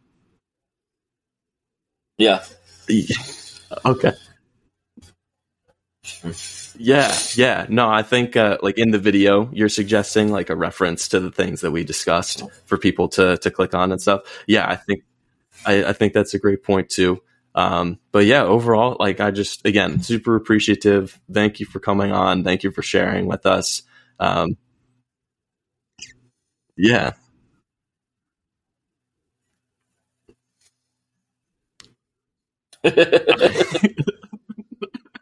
Yeah. 2.19 2.45
Okay. 3.85 4.12
Yeah, 6.76 7.16
yeah. 7.35 7.66
No, 7.68 7.89
I 7.89 8.03
think 8.03 8.37
uh, 8.37 8.59
like 8.62 8.78
in 8.78 8.91
the 8.91 8.99
video, 8.99 9.49
you're 9.53 9.68
suggesting 9.68 10.30
like 10.30 10.51
a 10.51 10.57
reference 10.57 11.09
to 11.09 11.20
the 11.20 11.30
things 11.30 11.61
that 11.61 11.70
we 11.70 11.85
discussed 11.85 12.43
for 12.66 12.78
people 12.78 13.09
to 13.11 13.37
to 13.39 13.51
click 13.51 13.74
on 13.74 13.93
and 13.93 14.01
stuff. 14.01 14.22
Yeah, 14.47 14.68
I 14.68 14.76
think 14.76 15.05
I, 15.66 15.85
I 15.87 15.93
think 15.93 16.12
that's 16.12 16.35
a 16.35 16.39
great 16.39 16.62
point 16.62 16.89
too. 16.91 17.22
Um, 17.55 17.99
but 18.12 18.26
yeah, 18.26 18.43
overall, 18.43 18.97
like 18.99 19.20
I 19.20 19.30
just 19.30 19.64
again 19.66 20.03
super 20.03 20.37
appreciative. 20.37 21.18
Thank 21.32 21.61
you 21.61 21.66
for 21.66 21.80
coming 21.80 22.12
on. 22.12 22.45
Thank 22.45 22.64
you 22.64 22.70
for 22.72 22.82
sharing 22.82 23.26
with 23.26 23.47
us. 23.47 23.82
Um, 24.20 24.57
yeah. 26.76 27.12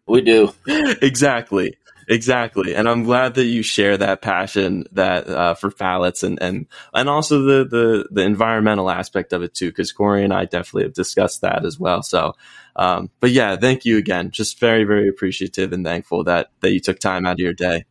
we 0.07 0.21
do. 0.21 0.53
exactly. 0.67 1.77
Exactly. 2.09 2.75
And 2.75 2.89
i'm 2.89 3.05
glad 3.05 3.35
that 3.35 3.45
you 3.45 3.63
share 3.63 3.97
that 3.97 4.23
passion 4.23 4.85
that 4.93 5.29
uh, 5.29 5.55
for 5.55 5.71
pallets 5.71 6.25
and 6.25 6.43
and 6.43 6.67
and 6.93 7.09
also 7.09 7.43
the 7.43 7.65
the 7.65 8.09
the 8.11 8.23
environmental 8.23 8.91
aspect 8.91 9.33
of 9.33 9.43
it 9.43 9.55
too 9.55 9.69
because 9.69 9.93
Cory 9.93 10.25
and 10.25 10.33
i 10.33 10.45
definitely 10.45 10.83
have 10.83 10.95
discussed 10.95 11.43
that 11.43 11.65
as 11.65 11.79
well. 11.79 12.03
So 12.03 12.35
um 12.75 13.09
but 13.21 13.31
yeah 13.31 13.57
thank 13.57 13.85
you 13.85 13.99
again. 13.99 14.31
Just 14.33 14.59
very 14.59 14.83
very 14.85 15.09
appreciative 15.09 15.73
and 15.73 15.87
thankful 15.87 16.25
that 16.25 16.51
that 16.61 16.73
you 16.73 16.81
took 16.81 16.99
time 16.99 17.25
out 17.25 17.35
of 17.35 17.39
your 17.39 17.55
day. 17.55 17.85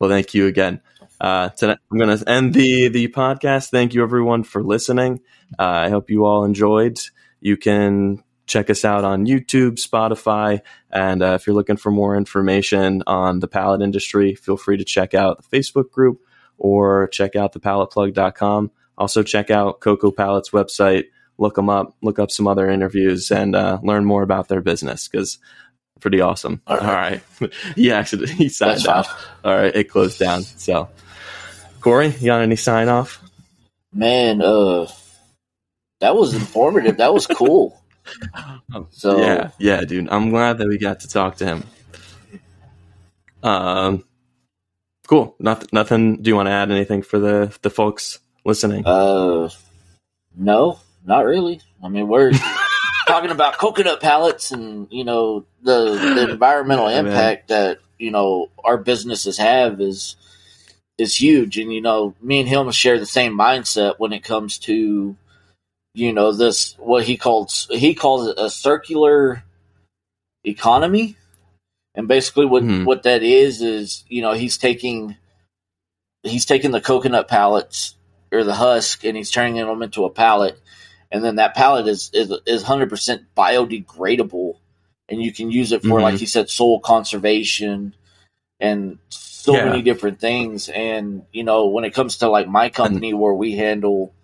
Well 0.00 0.10
thank 0.10 0.32
you 0.34 0.46
again. 0.46 0.80
Uh 1.20 1.50
today 1.50 1.76
i'm 1.92 1.98
gonna 1.98 2.18
end 2.26 2.54
the 2.54 2.88
the 2.88 3.08
podcast. 3.08 3.68
Thank 3.70 3.92
you 3.92 4.02
everyone 4.02 4.44
for 4.44 4.62
listening. 4.62 5.20
Uh, 5.58 5.84
i 5.86 5.90
hope 5.90 6.10
you 6.10 6.24
all 6.24 6.44
enjoyed. 6.44 6.98
You 7.40 7.58
can 7.58 8.24
check 8.52 8.70
us 8.70 8.84
out 8.84 9.04
on 9.04 9.26
youtube 9.26 9.74
spotify 9.74 10.60
and 10.92 11.22
uh, 11.22 11.32
if 11.40 11.46
you're 11.46 11.56
looking 11.56 11.78
for 11.78 11.90
more 11.90 12.16
information 12.16 13.02
on 13.06 13.40
the 13.40 13.48
pallet 13.48 13.80
industry, 13.80 14.34
feel 14.34 14.58
free 14.58 14.76
to 14.76 14.84
check 14.84 15.14
out 15.14 15.42
the 15.42 15.58
Facebook 15.58 15.90
group 15.90 16.20
or 16.58 17.08
check 17.08 17.34
out 17.34 17.54
thepalletplug.com. 17.54 18.70
Also, 18.98 19.22
check 19.22 19.50
out 19.50 19.80
Coco 19.80 20.10
Pallet's 20.10 20.50
website, 20.50 21.04
look 21.38 21.54
them 21.54 21.70
up, 21.70 21.96
look 22.02 22.18
up 22.18 22.30
some 22.30 22.46
other 22.46 22.68
interviews, 22.68 23.30
and 23.30 23.56
uh, 23.56 23.78
learn 23.82 24.04
more 24.04 24.22
about 24.22 24.48
their 24.48 24.60
business 24.60 25.08
because 25.08 25.38
pretty 25.98 26.20
awesome. 26.20 26.60
All 26.66 26.76
All 26.76 26.86
right. 26.86 27.22
right. 27.40 27.52
he 27.74 27.90
actually 27.90 28.30
he 28.32 28.50
signed 28.50 28.86
off. 28.86 29.26
All 29.42 29.56
right. 29.56 29.74
It 29.74 29.84
closed 29.84 30.18
down. 30.18 30.42
So, 30.42 30.90
Cory, 31.80 32.08
you 32.08 32.26
got 32.26 32.42
any 32.42 32.56
sign 32.56 32.90
off? 32.90 33.22
Man, 33.94 34.42
uh, 34.42 34.88
that 36.00 36.14
was 36.14 36.34
informative. 36.34 36.98
that 36.98 37.14
was 37.14 37.26
cool. 37.26 37.81
So 38.90 39.20
yeah, 39.20 39.50
yeah, 39.58 39.80
dude. 39.82 40.08
I'm 40.08 40.30
glad 40.30 40.58
that 40.58 40.68
we 40.68 40.78
got 40.78 41.00
to 41.00 41.08
talk 41.08 41.36
to 41.36 41.44
him. 41.46 41.64
Um, 43.42 44.04
cool. 45.06 45.34
Nothing. 45.38 45.68
Nothing. 45.72 46.22
Do 46.22 46.30
you 46.30 46.36
want 46.36 46.46
to 46.46 46.52
add 46.52 46.70
anything 46.70 47.02
for 47.02 47.18
the 47.18 47.56
the 47.62 47.70
folks 47.70 48.18
listening? 48.44 48.86
Uh, 48.86 49.48
no, 50.36 50.78
not 51.04 51.24
really. 51.24 51.60
I 51.82 51.88
mean, 51.88 52.08
we're 52.08 52.32
talking 53.06 53.30
about 53.30 53.58
coconut 53.58 54.00
pallets 54.00 54.52
and 54.52 54.88
you 54.90 55.04
know 55.04 55.44
the 55.62 55.94
the 56.14 56.30
environmental 56.30 56.90
Yeah, 56.90 57.02
man. 57.02 57.12
impact 57.12 57.48
that 57.48 57.78
you 57.98 58.10
know 58.10 58.50
our 58.64 58.78
businesses 58.78 59.38
have 59.38 59.80
is 59.80 60.16
is 60.98 61.20
huge, 61.20 61.58
and 61.58 61.72
you 61.72 61.80
know 61.80 62.14
me 62.20 62.40
and 62.40 62.48
him 62.48 62.70
share 62.70 62.98
the 62.98 63.06
same 63.06 63.36
mindset 63.36 63.94
when 63.98 64.12
it 64.12 64.22
comes 64.22 64.58
to 64.58 65.16
you 65.94 66.12
know 66.12 66.32
this 66.32 66.74
what 66.78 67.04
he 67.04 67.16
calls 67.16 67.68
he 67.70 67.94
calls 67.94 68.28
it 68.28 68.38
a 68.38 68.48
circular 68.50 69.42
economy, 70.44 71.16
and 71.94 72.08
basically 72.08 72.46
what 72.46 72.62
Mhm. 72.62 72.84
what 72.84 73.02
that 73.02 73.22
is 73.22 73.62
is 73.62 74.04
you 74.08 74.22
know 74.22 74.32
he's 74.32 74.56
taking 74.58 75.16
he's 76.22 76.46
taking 76.46 76.70
the 76.70 76.80
coconut 76.80 77.28
pallets 77.28 77.96
or 78.32 78.44
the 78.44 78.54
husk, 78.54 79.04
and 79.04 79.16
he's 79.16 79.30
turning 79.30 79.56
them 79.56 79.82
into 79.82 80.04
a 80.04 80.10
pallet, 80.10 80.58
and 81.10 81.22
then 81.22 81.36
that 81.36 81.54
pallet 81.54 81.86
is 81.86 82.10
is 82.14 82.32
is 82.46 82.62
hundred 82.62 82.88
percent 82.88 83.22
biodegradable, 83.36 84.56
and 85.08 85.22
you 85.22 85.32
can 85.32 85.50
use 85.50 85.72
it 85.72 85.82
for 85.82 85.98
Mhm. 85.98 86.02
like 86.02 86.20
you 86.20 86.26
said, 86.26 86.48
soil 86.48 86.80
conservation, 86.80 87.94
and 88.58 88.98
so 89.10 89.54
Yeah. 89.54 89.64
many 89.64 89.82
different 89.82 90.20
things. 90.20 90.68
And 90.70 91.26
you 91.32 91.44
know, 91.44 91.66
when 91.66 91.84
it 91.84 91.92
comes 91.92 92.18
to 92.18 92.28
like 92.28 92.48
my 92.48 92.70
company 92.70 93.12
where 93.12 93.34
we 93.34 93.56
handle, 93.56 94.14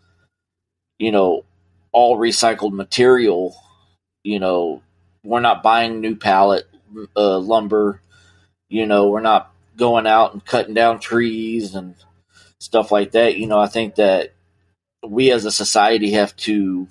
you 0.98 1.12
know, 1.12 1.44
all 1.92 2.18
recycled 2.18 2.72
material, 2.72 3.56
you 4.22 4.38
know, 4.38 4.82
we're 5.24 5.40
not 5.40 5.62
buying 5.62 6.00
new 6.00 6.16
pallet 6.16 6.64
uh, 7.16 7.38
lumber. 7.38 8.00
You 8.68 8.86
know, 8.86 9.08
we're 9.08 9.20
not 9.20 9.52
going 9.76 10.06
out 10.06 10.32
and 10.32 10.44
cutting 10.44 10.74
down 10.74 11.00
trees 11.00 11.74
and 11.74 11.94
stuff 12.60 12.92
like 12.92 13.12
that. 13.12 13.36
You 13.36 13.46
know, 13.46 13.58
I 13.58 13.66
think 13.66 13.96
that 13.96 14.34
we 15.06 15.30
as 15.30 15.44
a 15.44 15.50
society 15.50 16.12
have 16.12 16.34
to 16.36 16.88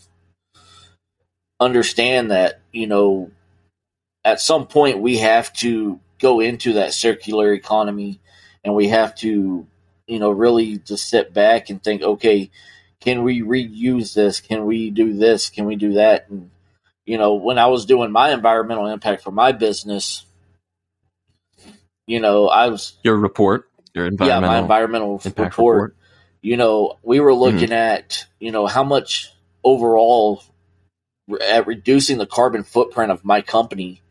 understand 1.60 2.32
that, 2.32 2.62
you 2.72 2.88
know, 2.88 3.32
at 4.24 4.42
some 4.42 4.68
point 4.68 5.00
we 5.00 5.18
have 5.18 5.52
to 5.54 6.00
go 6.20 6.40
into 6.40 6.74
that 6.74 6.94
circular 6.94 7.54
economy 7.54 8.20
and 8.64 8.76
we 8.76 8.88
have 8.90 9.16
to, 9.16 9.66
you 10.08 10.20
know, 10.20 10.32
really 10.32 10.78
just 10.80 11.10
sit 11.10 11.34
back 11.34 11.70
and 11.70 11.84
think, 11.84 12.02
okay, 12.02 12.50
can 13.08 13.24
we 13.24 13.42
reuse 13.42 14.14
this? 14.14 14.42
Can 14.42 14.66
we 14.66 14.90
do 14.90 15.14
this? 15.14 15.50
Can 15.50 15.64
we 15.64 15.78
do 15.78 15.94
that? 15.94 16.30
And, 16.30 16.52
you 17.06 17.18
know, 17.18 17.36
when 17.36 17.58
I 17.58 17.68
was 17.68 17.86
doing 17.86 18.12
my 18.12 18.32
environmental 18.32 18.88
impact 18.88 19.24
for 19.24 19.32
my 19.32 19.54
business, 19.54 20.26
you 22.06 22.20
know, 22.20 22.50
I 22.50 22.68
was 22.68 22.98
Your 23.04 23.16
report, 23.16 23.70
your 23.94 24.08
environmental, 24.08 24.50
yeah, 24.50 24.56
my 24.56 24.60
environmental 24.60 25.14
impact 25.14 25.40
report, 25.40 25.76
report. 25.76 25.96
You 26.42 26.58
know, 26.58 27.00
we 27.02 27.22
were 27.22 27.32
hmm. 27.32 27.40
looking 27.40 27.72
at 27.72 28.26
you 28.42 28.52
know 28.52 28.68
how 28.68 28.84
much 28.84 29.32
overall 29.64 30.44
at 31.42 31.66
reducing 31.66 32.18
the 32.18 32.28
carbon 32.28 32.64
footprint 32.64 33.14
of 33.14 33.24
my 33.24 33.40
company, 33.40 34.02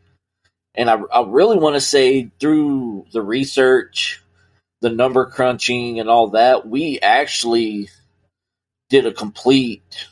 and 0.74 0.88
I, 0.88 0.94
I 0.94 1.26
really 1.28 1.58
want 1.58 1.76
to 1.76 1.82
say 1.82 2.30
through 2.40 3.04
the 3.12 3.20
research, 3.20 4.22
the 4.80 4.88
number 4.88 5.26
crunching, 5.26 6.00
and 6.00 6.08
all 6.08 6.28
that, 6.28 6.66
we 6.66 6.98
actually 7.00 7.90
did 8.88 9.06
a 9.06 9.12
complete 9.12 10.06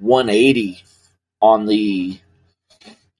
180 0.00 0.82
on 1.40 1.66
the 1.66 2.18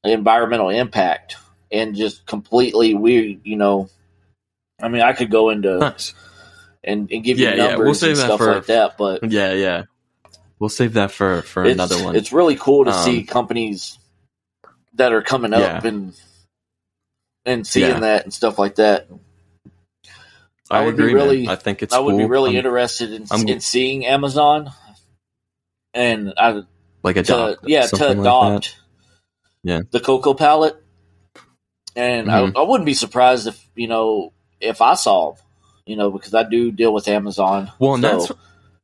environmental 0.05 0.69
impact 0.71 1.37
and 1.71 1.95
just 1.97 2.25
completely 2.25 2.95
we 2.95 3.41
you 3.45 3.57
know 3.57 3.91
i 4.81 4.89
mean 4.89 5.03
i 5.03 5.13
could 5.13 5.31
go 5.31 5.51
into 5.51 5.77
Nice. 5.79 6.15
and, 6.85 7.11
and 7.13 7.23
give 7.25 7.39
you 7.39 7.45
Yeah, 7.47 7.55
yeah, 7.55 7.67
numbers 7.69 7.85
we'll 7.85 7.95
save 7.95 8.11
and 8.13 8.19
that 8.21 8.25
stuff 8.27 8.39
for- 8.39 8.55
like 8.55 8.67
that. 8.67 8.97
But 8.97 9.31
Yeah, 9.31 9.53
yeah. 9.53 9.83
We'll 10.61 10.69
save 10.71 10.95
that 10.95 11.11
for 11.13 11.43
for 11.43 11.65
another 11.65 12.03
one. 12.03 12.17
it's 12.17 12.33
really 12.33 12.57
cool 12.57 12.85
to 12.85 12.91
Um, 12.93 13.05
see 13.05 13.23
companies 13.25 13.99
that 14.95 15.13
are 15.13 15.23
coming 15.23 15.53
up 15.53 15.61
Yeah. 15.61 15.89
and 15.89 16.15
and 17.45 17.67
seeing 17.67 17.89
Yeah. 17.91 18.01
that 18.01 18.25
and 18.25 18.33
stuff 18.35 18.59
like 18.59 18.77
that. 18.77 19.09
I, 20.71 20.81
I 20.83 20.85
would 20.87 20.97
be 20.97 21.03
agree, 21.05 21.15
man. 21.15 21.23
really- 21.25 21.49
I 21.49 21.57
think 21.57 21.83
it's 21.83 21.95
I 21.95 21.99
would 21.99 22.17
be 22.19 22.25
really 22.25 22.51
I'm- 22.51 22.59
interested 22.59 23.13
in, 23.13 23.49
in 23.49 23.61
seeing 23.61 24.05
Amazon 24.07 24.71
and 25.95 26.35
I, 26.37 26.63
like 27.03 27.17
a 27.17 27.23
to 27.25 27.59
yeah 27.65 27.83
to 27.83 27.89
something 27.89 28.19
like 28.23 28.65
Yeah. 29.65 29.81
the 29.91 30.01
Coco 30.01 30.35
Pallet. 30.35 30.77
And 31.97 32.29
Mhm. 32.29 32.53
I, 32.57 32.61
I 32.61 32.65
wouldn't 32.65 32.87
be 32.87 32.95
surprised 32.95 33.47
if 33.47 33.61
you 33.75 33.89
know 33.89 34.33
if 34.61 34.81
I 34.83 34.95
saw, 34.95 35.35
you 35.87 35.97
know, 35.97 36.11
because 36.11 36.35
I 36.35 36.43
do 36.43 36.71
deal 36.71 36.93
with 36.93 37.09
Amazon. 37.09 37.71
Well, 37.79 37.95
and 37.95 38.03
So- 38.03 38.09
that's 38.19 38.33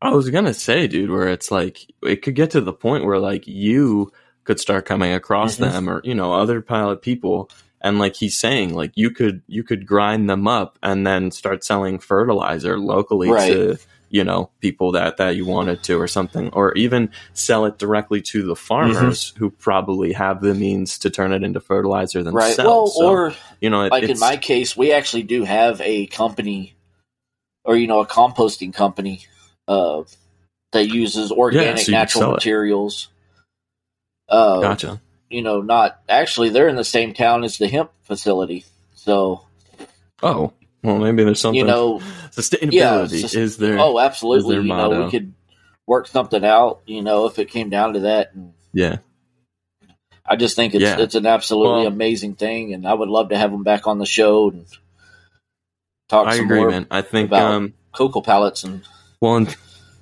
I 0.03 0.11
was 0.11 0.29
gonna 0.31 0.53
say, 0.55 0.87
dude, 0.87 1.11
where 1.11 1.29
it's 1.29 1.51
like 1.51 1.79
it 2.03 2.23
could 2.23 2.35
get 2.35 2.51
to 2.53 2.61
the 2.61 2.73
point 2.73 3.05
where 3.05 3.19
like 3.19 3.47
you 3.47 4.13
could 4.45 4.61
start 4.61 4.85
coming 4.85 5.13
across 5.13 5.57
Mhm. 5.57 5.61
them 5.73 5.89
or 5.91 6.01
you 6.05 6.15
know 6.15 6.33
other 6.35 6.61
pilot 6.61 7.03
people, 7.03 7.51
and 7.85 8.01
like 8.01 8.17
he's 8.17 8.37
saying, 8.37 8.75
like 8.75 8.91
you 8.97 9.11
could 9.13 9.43
you 9.47 9.63
could 9.63 9.87
grind 9.87 10.29
them 10.29 10.49
up 10.49 10.79
and 10.83 11.07
then 11.07 11.31
start 11.31 11.63
selling 11.63 12.01
fertilizer 12.01 12.79
locally 12.79 13.31
Right. 13.31 13.53
to 13.53 13.79
you 14.11 14.25
know 14.25 14.51
people 14.61 14.93
that 14.93 15.19
that 15.19 15.37
you 15.37 15.45
wanted 15.45 15.83
to 15.85 16.01
or 16.01 16.09
something, 16.09 16.49
or 16.53 16.73
even 16.75 17.11
sell 17.35 17.67
it 17.67 17.79
directly 17.79 18.23
to 18.23 18.43
the 18.45 18.57
farmers 18.57 19.31
Mm-hmm. 19.33 19.39
who 19.39 19.51
probably 19.51 20.13
have 20.15 20.41
the 20.41 20.55
means 20.55 20.99
to 21.01 21.11
turn 21.11 21.33
it 21.33 21.45
into 21.45 21.61
fertilizer 21.61 22.23
right. 22.23 22.57
themselves. 22.57 22.67
Well, 22.67 22.87
So, 22.89 23.09
or 23.11 23.35
you 23.61 23.71
know, 23.71 23.83
it, 23.83 23.91
like 23.93 24.05
in 24.05 24.19
my 24.19 24.37
case, 24.39 24.77
we 24.77 24.93
actually 24.93 25.25
do 25.25 25.45
have 25.45 25.81
a 25.81 26.07
company, 26.07 26.75
or 27.65 27.77
you 27.77 27.87
know, 27.87 28.01
a 28.01 28.07
composting 28.07 28.73
company 28.73 29.27
uh, 29.69 30.05
that 30.73 30.87
uses 30.89 31.31
organic 31.31 31.79
so 31.79 31.93
natural 31.93 32.31
materials. 32.33 33.09
Uh, 34.29 34.61
gotcha. 34.61 35.01
You 35.35 35.43
know, 35.43 35.61
not 35.63 35.99
actually 36.09 36.51
they're 36.51 36.69
in 36.69 36.77
the 36.77 36.85
same 36.85 37.13
town 37.13 37.43
as 37.43 37.59
the 37.59 37.67
hemp 37.67 37.91
facility, 38.05 38.65
so 38.95 39.43
Oh, 40.23 40.53
well, 40.83 40.99
maybe 40.99 41.25
there's 41.25 41.41
something. 41.41 41.59
you 41.59 41.65
know, 41.67 41.99
sustainability 42.31 42.73
yeah, 42.73 43.05
just- 43.07 43.35
is 43.35 43.57
there. 43.57 43.79
oh, 43.81 43.99
absolutely. 43.99 44.57
You 44.57 44.63
know, 44.63 45.05
we 45.05 45.11
could 45.11 45.33
work 45.87 46.07
something 46.07 46.45
out. 46.45 46.83
You 46.87 47.03
know, 47.03 47.27
if 47.27 47.39
it 47.41 47.51
came 47.51 47.69
down 47.69 47.95
to 47.95 48.01
that, 48.01 48.33
and 48.35 48.53
yeah. 48.73 48.99
I 50.25 50.37
just 50.37 50.55
think 50.57 50.75
it's 50.75 50.83
Yeah. 50.83 51.01
it's 51.01 51.17
an 51.17 51.27
absolutely 51.27 51.81
Well- 51.81 51.89
amazing 51.89 52.37
thing, 52.37 52.73
and 52.73 52.87
I 52.87 52.95
would 52.95 53.09
love 53.09 53.31
to 53.31 53.37
have 53.37 53.51
them 53.51 53.65
back 53.65 53.87
on 53.89 53.99
the 53.99 54.07
show 54.07 54.51
and 54.51 54.67
talk 56.09 56.29
I 56.29 56.37
some 56.37 56.45
agree, 56.47 56.61
more 56.61 56.71
man. 56.71 56.87
I 56.93 57.03
think 57.03 57.29
about- 57.29 57.51
um 57.53 57.75
Coco 57.93 58.21
Pallets 58.21 58.63
and 58.65 58.83
well 59.21 59.37
and, 59.37 59.57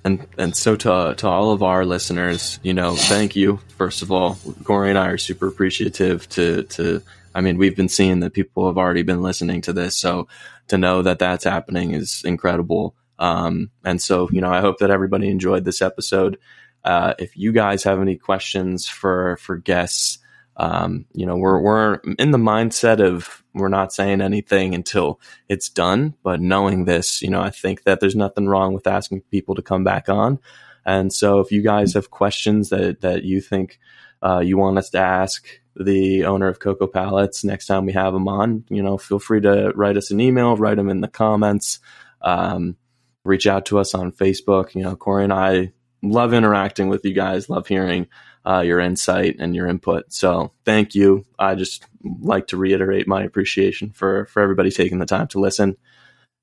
and 0.05 0.25
and 0.37 0.55
so 0.55 0.75
to 0.75 1.13
to 1.17 1.27
all 1.27 1.51
of 1.51 1.63
our 1.63 1.85
listeners, 1.85 2.59
you 2.63 2.73
know, 2.73 2.95
thank 2.95 3.35
you 3.35 3.59
first 3.77 4.01
of 4.01 4.11
all. 4.11 4.37
Cory 4.63 4.89
and 4.89 4.97
I 4.97 5.07
are 5.07 5.17
super 5.17 5.47
appreciative 5.47 6.27
to 6.29 6.63
to 6.63 7.01
I 7.35 7.41
mean, 7.41 7.57
we've 7.57 7.75
been 7.75 7.89
seeing 7.89 8.19
that 8.19 8.33
people 8.33 8.67
have 8.67 8.77
already 8.77 9.01
been 9.01 9.23
listening 9.23 9.61
to 9.61 9.73
this, 9.73 9.97
so 9.97 10.27
to 10.67 10.77
know 10.77 11.01
that 11.01 11.19
that's 11.19 11.43
happening 11.43 11.91
is 11.91 12.21
incredible. 12.25 12.95
Um 13.19 13.71
and 13.83 14.01
so, 14.01 14.29
you 14.31 14.41
know, 14.41 14.51
I 14.51 14.61
hope 14.61 14.79
that 14.79 14.91
everybody 14.91 15.29
enjoyed 15.29 15.63
this 15.63 15.81
episode. 15.81 16.37
Uh 16.83 17.13
if 17.17 17.37
you 17.37 17.51
guys 17.51 17.83
have 17.83 18.01
any 18.01 18.17
questions 18.17 18.87
for 18.87 19.37
for 19.37 19.57
guests, 19.57 20.19
um, 20.57 21.05
you 21.13 21.25
know, 21.25 21.35
we're 21.35 21.59
we're 21.59 21.95
in 22.19 22.31
the 22.31 22.37
mindset 22.37 22.99
of 22.99 23.43
we're 23.53 23.69
not 23.69 23.93
saying 23.93 24.21
anything 24.21 24.75
until 24.75 25.19
it's 25.49 25.69
done. 25.69 26.13
But 26.23 26.41
knowing 26.41 26.85
this, 26.85 27.21
you 27.21 27.29
know, 27.29 27.41
I 27.41 27.49
think 27.49 27.83
that 27.83 27.99
there's 27.99 28.15
nothing 28.15 28.47
wrong 28.47 28.73
with 28.73 28.87
asking 28.87 29.21
people 29.31 29.55
to 29.55 29.61
come 29.61 29.83
back 29.83 30.09
on. 30.09 30.39
And 30.85 31.11
so, 31.11 31.39
if 31.39 31.51
you 31.51 31.61
guys 31.61 31.93
have 31.93 32.11
questions 32.11 32.69
that 32.69 33.01
that 33.01 33.23
you 33.23 33.41
think 33.41 33.79
uh, 34.21 34.39
you 34.39 34.57
want 34.57 34.77
us 34.77 34.89
to 34.91 34.99
ask 34.99 35.45
the 35.75 36.25
owner 36.25 36.47
of 36.47 36.59
Coco 36.59 36.85
Pallets 36.85 37.43
next 37.43 37.65
time 37.65 37.85
we 37.85 37.93
have 37.93 38.13
them 38.13 38.27
on, 38.27 38.63
you 38.69 38.83
know, 38.83 38.97
feel 38.97 39.17
free 39.17 39.41
to 39.41 39.71
write 39.75 39.97
us 39.97 40.11
an 40.11 40.19
email, 40.19 40.55
write 40.55 40.77
them 40.77 40.89
in 40.89 41.01
the 41.01 41.07
comments, 41.07 41.79
um, 42.21 42.77
reach 43.23 43.47
out 43.47 43.65
to 43.67 43.79
us 43.79 43.95
on 43.95 44.11
Facebook. 44.11 44.75
You 44.75 44.83
know, 44.83 44.95
Cory 44.95 45.23
and 45.23 45.33
I 45.33 45.73
love 46.03 46.33
interacting 46.33 46.89
with 46.89 47.03
you 47.05 47.13
guys, 47.13 47.49
love 47.49 47.65
hearing 47.65 48.07
uh, 48.45 48.61
your 48.61 48.79
insight 48.79 49.37
and 49.39 49.55
your 49.55 49.67
input. 49.67 50.13
So 50.13 50.51
thank 50.65 50.95
you. 50.95 51.25
I 51.39 51.55
just 51.55 51.85
like 52.21 52.47
to 52.47 52.57
reiterate 52.57 53.07
my 53.07 53.23
appreciation 53.23 53.91
for 53.91 54.25
for 54.27 54.41
everybody 54.41 54.71
taking 54.71 54.99
the 54.99 55.05
time 55.05 55.27
to 55.29 55.39
listen. 55.39 55.77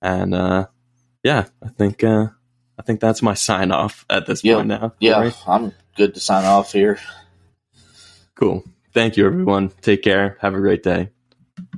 And 0.02 0.34
uh, 0.34 0.66
yeah, 1.22 1.46
I 1.62 1.68
think 1.68 2.04
uh, 2.04 2.28
I 2.78 2.82
think 2.82 3.00
that's 3.00 3.22
my 3.22 3.34
sign 3.48 3.72
off 3.72 4.04
at 4.10 4.26
this 4.26 4.44
Yeah. 4.44 4.56
point 4.56 4.68
now. 4.68 4.94
Yeah, 5.00 5.14
Cory? 5.14 5.34
I'm 5.46 5.72
good 5.96 6.14
to 6.14 6.20
sign 6.20 6.44
off 6.44 6.72
here. 6.72 6.98
cool. 8.36 8.64
Thank 8.94 9.16
you, 9.16 9.26
everyone. 9.26 9.70
Take 9.82 10.02
care. 10.02 10.36
Have 10.40 10.54
a 10.54 10.60
great 10.60 10.82
day. 10.82 11.10